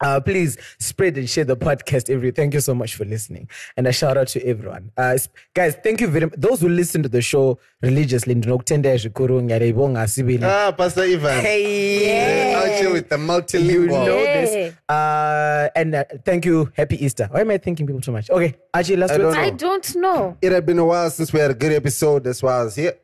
Uh, 0.00 0.18
please 0.20 0.56
spread 0.78 1.16
and 1.18 1.28
share 1.28 1.44
the 1.44 1.56
podcast. 1.56 2.08
Every 2.08 2.30
thank 2.30 2.54
you 2.54 2.60
so 2.60 2.74
much 2.74 2.94
for 2.96 3.04
listening, 3.04 3.48
and 3.76 3.86
a 3.86 3.92
shout 3.92 4.16
out 4.16 4.28
to 4.28 4.46
everyone. 4.46 4.90
Uh, 4.96 5.18
guys, 5.54 5.76
thank 5.82 6.00
you 6.00 6.06
very 6.08 6.26
much. 6.26 6.34
Those 6.38 6.60
who 6.62 6.68
listen 6.70 7.02
to 7.02 7.08
the 7.08 7.20
show 7.22 7.58
religiously, 7.82 8.34
ndinokutendai 8.34 8.98
zvikuru, 8.98 9.42
ngiyaribonga 9.42 10.08
sibili. 10.08 10.44
ah 10.44 10.72
pastor 10.72 11.04
ivan 11.04 11.40
Hey, 11.40 12.54
out 12.54 12.68
here 12.80 12.90
with 12.92 13.08
the 13.08 13.16
you 13.18 13.26
multilingual 13.26 14.04
know 14.06 14.18
Yeah. 14.22 14.44
this. 14.44 14.74
Uh, 14.88 15.68
and 15.76 15.94
uh, 15.94 16.04
thank 16.24 16.44
you. 16.46 16.70
Happy 16.76 17.04
Easter. 17.04 17.28
Why 17.30 17.40
am 17.42 17.50
I 17.50 17.58
thanking 17.58 17.86
people 17.86 18.00
too 18.00 18.12
much? 18.12 18.30
Okay, 18.30 18.54
Archie, 18.74 18.96
last 18.96 19.10
I 19.12 19.18
don't 19.18 19.36
I 19.36 19.50
know. 19.50 19.56
don't 19.56 19.96
know. 19.96 20.36
It 20.42 20.52
had 20.52 20.64
been 20.66 20.78
a 20.78 20.84
while 20.84 21.10
since 21.10 21.32
we 21.32 21.40
had 21.40 21.50
a 21.50 21.54
good 21.54 21.72
episode. 21.72 22.24
That's 22.24 22.42
why 22.42 22.60
I 22.60 22.64
was 22.64 22.74
here. 22.76 22.94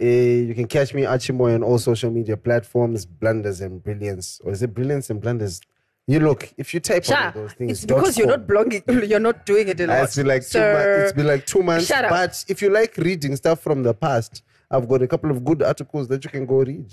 Uh, 0.00 0.04
you 0.04 0.54
can 0.54 0.66
catch 0.66 0.92
me 0.92 1.02
Achimoy 1.02 1.54
on 1.54 1.62
all 1.62 1.78
social 1.78 2.10
media 2.10 2.36
platforms, 2.36 3.06
Blunders 3.06 3.60
and 3.60 3.82
Brilliance. 3.82 4.40
Or 4.44 4.52
is 4.52 4.62
it 4.62 4.74
Brilliance 4.74 5.08
and 5.08 5.20
Blunders? 5.22 5.60
You 6.06 6.20
look, 6.20 6.52
if 6.58 6.74
you 6.74 6.80
type 6.80 7.04
Sha, 7.04 7.28
on 7.28 7.32
those 7.34 7.52
things, 7.54 7.70
it's 7.72 7.86
because 7.86 8.18
you're 8.18 8.26
not 8.26 8.46
blogging. 8.46 8.82
You're 9.08 9.20
not 9.20 9.46
doing 9.46 9.68
it 9.68 9.80
a 9.80 9.86
lot. 9.86 10.04
It's 10.04 10.16
been 10.16 10.26
like 10.26 10.42
two 10.42 10.48
Sir, 10.48 10.72
months. 10.74 11.02
It's 11.04 11.12
been 11.16 11.26
like 11.26 11.46
two 11.46 11.62
months. 11.62 11.86
shut 11.86 12.04
up. 12.04 12.10
But 12.10 12.44
if 12.46 12.60
you 12.60 12.68
like 12.68 12.96
reading 12.98 13.34
stuff 13.36 13.60
from 13.60 13.82
the 13.82 13.94
past, 13.94 14.42
I've 14.70 14.86
got 14.86 15.00
a 15.00 15.06
couple 15.08 15.30
of 15.30 15.42
good 15.44 15.62
articles 15.62 16.08
that 16.08 16.22
you 16.22 16.28
can 16.30 16.44
go 16.44 16.56
read. 16.56 16.92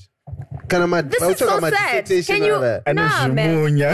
Kind 0.70 0.84
of 0.84 0.90
my, 0.90 1.02
This 1.02 1.22
I'll 1.22 1.32
is 1.32 1.40
so 1.40 1.48
about 1.48 1.62
my 1.62 1.72
sad. 1.72 2.06
Can 2.06 2.44
you? 2.44 2.56
and. 2.86 2.96
Nah, 2.96 3.28
man. 3.28 3.50
anozvimunya 3.68 3.92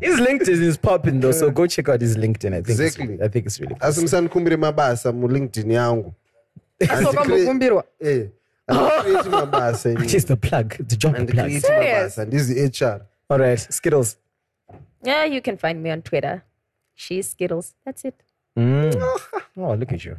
His 0.00 0.18
LinkedIn 0.18 0.60
is 0.62 0.76
popping 0.76 1.20
though, 1.20 1.30
so 1.30 1.48
go 1.50 1.66
check 1.68 1.88
out 1.88 2.00
his 2.00 2.16
LinkedIn. 2.16 2.48
I 2.54 2.62
think 2.62 2.68
Exactly. 2.70 3.14
it's, 3.14 3.22
I 3.22 3.28
think 3.28 3.46
it's 3.46 3.60
really 3.60 3.74
cool. 3.76 3.88
asi 3.88 4.00
musanikumbire 4.00 4.56
mabasa 4.56 5.12
mulinkedin 5.12 5.70
yangu 5.70 6.12
Wakambokumbirwa. 7.04 7.84
Eh, 8.00 8.26
handicreate 8.68 9.28
mabasa 9.30 9.90
inini. 9.90 10.06
Just 10.08 10.28
the 10.28 10.36
plug, 10.36 10.68
the 10.88 10.96
job 10.96 11.14
plug. 11.14 11.28
handicreate 11.28 11.60
Serious? 11.66 12.16
mabasa 12.18 12.24
ndizi 12.24 12.84
hr 12.84 13.00
All 13.28 13.38
right, 13.38 13.58
Skittles. 13.72 14.18
Yeah, 15.04 15.24
you 15.24 15.40
can 15.42 15.56
find 15.56 15.82
me 15.82 15.92
on 15.92 16.02
Twitter. 16.02 16.42
She's 16.94 17.30
Skittles. 17.30 17.74
That's 17.84 18.04
it. 18.04 18.14
Oh, 19.56 19.74
look 19.74 19.92
at 19.92 20.04
you. 20.04 20.16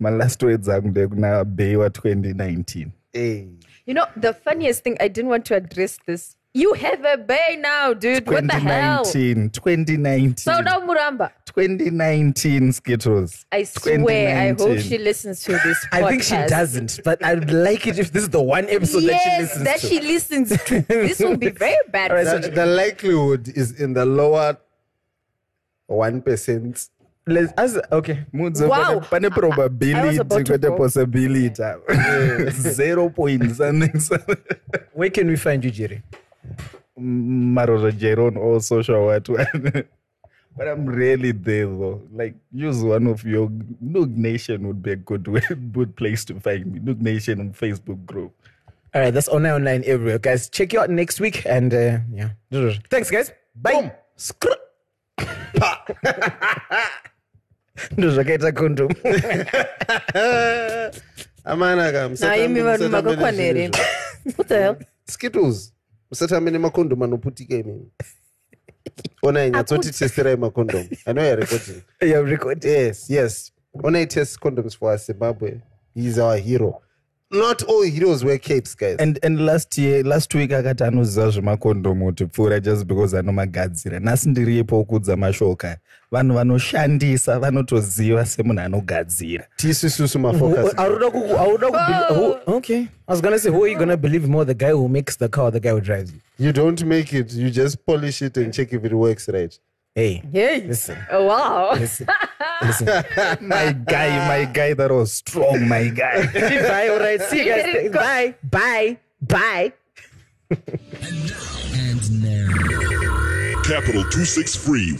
malast 0.00 0.42
words 0.42 0.68
angu 0.68 0.88
ndekuna 0.88 1.44
bay 1.44 1.74
wa2019 1.76 2.86
Eh. 3.14 3.44
You 3.86 3.94
know, 3.94 4.06
the 4.20 4.32
funniest 4.32 4.82
thing, 4.84 4.96
I 5.00 5.08
didn't 5.08 5.28
want 5.30 5.44
to 5.46 5.54
address 5.56 5.98
this. 6.06 6.36
You 6.54 6.74
have 6.74 7.02
a 7.04 7.16
bay 7.16 7.56
now, 7.58 7.94
dude. 7.94 8.26
What 8.26 8.46
the 8.46 8.52
hell? 8.52 9.04
2019 9.04 9.50
2019 9.50 10.36
So 10.36 10.60
now 10.60 10.80
Muramba. 10.80 11.30
2019 11.46 12.72
skittles 12.72 13.46
I 13.50 13.62
swear, 13.64 14.38
I 14.38 14.52
hope 14.52 14.78
she 14.78 14.98
listens 14.98 15.42
to 15.44 15.52
this 15.52 15.86
podcast. 15.86 15.88
I 15.92 16.08
think 16.10 16.22
she 16.22 16.36
doesn't, 16.48 17.00
but 17.04 17.24
I'd 17.24 17.50
like 17.50 17.86
it 17.86 17.98
if 17.98 18.12
this 18.12 18.24
is 18.24 18.28
the 18.28 18.42
one 18.42 18.66
episode 18.68 19.00
that 19.04 19.20
she 19.22 19.28
Yes, 19.30 19.40
listens 19.40 19.64
that 19.64 19.80
to. 19.80 19.86
she 19.86 20.00
listens 20.00 20.48
to. 20.64 20.80
This 20.82 21.20
will 21.20 21.36
be 21.38 21.50
very 21.50 21.76
bad. 21.90 22.10
for 22.10 22.38
the, 22.40 22.48
the 22.50 22.66
likelihood 22.66 23.48
is 23.48 23.80
in 23.80 23.94
the 23.94 24.04
lower 24.04 24.58
1% 25.90 26.88
Let's, 27.24 27.52
as, 27.56 27.78
okay. 27.92 28.26
Mudzo, 28.34 28.68
Wow. 28.68 29.00
pane- 29.00 29.22
pane 29.22 29.30
probability 29.30 30.18
to 30.18 30.24
kwete 30.24 30.60
go. 30.60 30.76
possibility 30.76 32.50
zero 32.50 33.08
point 33.10 33.54
something 33.56 34.00
something. 34.00 34.36
Where 34.92 35.08
can 35.10 35.28
we 35.28 35.36
find 35.36 35.64
you, 35.64 35.70
Jerry? 35.70 36.02
Maroro 36.96 37.90
jero 37.90 38.26
on 38.28 38.36
all 38.36 38.60
social 38.60 39.06
what 39.06 39.26
but 40.56 40.68
i'm 40.68 40.84
really 40.86 41.32
there 41.32 41.66
though 41.66 42.00
like 42.12 42.34
use 42.52 42.82
one 42.84 43.06
of 43.06 43.24
your 43.24 43.48
noog 43.82 44.14
nation 44.16 44.66
would 44.66 44.82
be 44.82 44.92
a 44.92 44.96
good 44.96 45.26
way, 45.26 45.40
good 45.72 45.96
place 45.96 46.24
to 46.24 46.38
find 46.40 46.66
me 46.72 46.80
noog 46.80 47.00
nation 47.00 47.40
on 47.40 47.52
facebook 47.52 48.04
group 48.06 48.32
All 48.94 49.00
right, 49.00 49.14
that's 49.14 49.28
online 49.32 49.54
online 49.56 49.82
everywhere, 49.88 50.18
guys. 50.20 50.50
Check 50.52 50.74
you 50.74 50.80
out 50.84 50.90
next 50.92 51.16
week, 51.18 51.46
and 51.48 51.72
uh, 51.72 52.04
yeah. 52.12 52.36
Thanks, 52.92 53.08
guys. 53.10 53.32
Bye. 53.56 53.88
Skr- 54.20 54.60
ndozvakaita 57.96 58.52
condom 58.52 58.88
amanaka 61.44 62.08
Nah, 62.20 62.36
imi 62.36 62.60
vanhu 62.62 62.88
makakwanere. 62.88 63.70
What 64.36 64.48
the 64.48 64.58
hell? 64.58 64.76
skittles 65.08 65.72
musatambe 66.12 66.50
nemakondom 66.50 67.02
anoputika 67.02 67.54
imimi 67.54 67.90
onai 69.22 69.50
nyatsotitestirai 69.50 70.36
makondom 70.36 70.86
i 71.06 71.12
know 71.12 71.24
you're 71.24 71.36
recording. 71.40 71.82
Yeah, 72.02 72.24
record. 72.30 72.64
yes 72.64 73.10
yes. 73.10 73.52
Onai 73.82 74.06
test 74.06 74.38
condoms 74.38 74.76
for 74.78 74.96
zimbabwe. 74.98 75.60
He's 75.94 76.18
our 76.18 76.36
hero 76.36 76.82
not 77.32 77.62
all 77.62 77.82
heroes 77.82 78.24
wear 78.24 78.38
capes 78.38 78.74
guys. 78.76 78.96
And, 78.98 79.18
and 79.22 79.40
last 79.46 79.78
year 79.78 80.02
last 80.04 80.34
week 80.34 80.50
akati 80.52 80.84
anoziva 80.84 81.30
zvemakondomu 81.30 82.04
kuti 82.06 82.26
pfuura 82.26 82.60
just 82.60 82.84
because 82.86 83.18
anomagadzira. 83.18 84.00
Nhasi 84.00 84.28
ndiripo 84.28 84.84
kudza 84.84 85.16
mashoka. 85.16 85.76
Vanhu 86.10 86.34
vanoshandisa 86.34 87.38
vanotoziva 87.38 88.26
semunhu 88.26 88.60
anogadzira. 88.60 89.46
Tisisusu 89.56 90.18
mafocus. 90.18 90.72
Aruda 90.76 91.06
kuku- 91.10 91.38
aruda 91.38 91.66
kubel- 91.68 92.06
oh. 92.10 92.14
who- 92.14 92.56
Okay. 92.56 92.80
I 92.80 93.12
was 93.12 93.20
gonna 93.22 93.38
say, 93.38 93.50
who 93.50 93.64
are 93.64 93.72
you 93.72 93.78
gonna 93.78 93.96
believe 93.96 94.28
more, 94.28 94.44
the 94.44 94.54
guy 94.54 94.70
who 94.72 94.88
makes 94.88 95.16
the 95.18 95.28
car 95.28 95.44
or 95.44 95.52
the 95.52 95.60
guy 95.60 95.70
who 95.70 95.80
drives 95.80 96.12
you? 96.12 96.18
you 96.38 96.52
don't 96.52 96.84
make 96.84 97.12
it. 97.12 97.32
You 97.32 97.50
just 97.50 97.84
polish 97.86 98.22
it 98.22 98.36
and 98.36 98.52
check 98.54 98.72
if 98.72 98.84
it 98.84 98.92
works 98.92 99.28
right 99.28 99.58
Hey, 99.94 100.22
Hey. 100.32 100.62
listen, 100.66 100.96
Oh, 101.10 101.26
wow. 101.26 101.72
listen, 101.74 102.06
listen. 102.62 102.86
my 103.46 103.72
guy 103.72 104.26
my 104.26 104.44
guy 104.50 104.72
that 104.72 104.90
was 104.90 105.12
strong 105.12 105.68
my 105.68 105.88
guy 105.88 106.26
Bye. 106.32 106.88
All 106.88 106.98
right. 106.98 107.20
See 107.20 107.44
you 107.44 107.52
guys. 107.52 107.92
Bye. 107.92 108.34
Bye. 108.42 108.96
Bye. 109.20 109.72
And 110.50 112.22
now. 112.24 112.48
Capital 113.64 114.02
263 114.10 114.96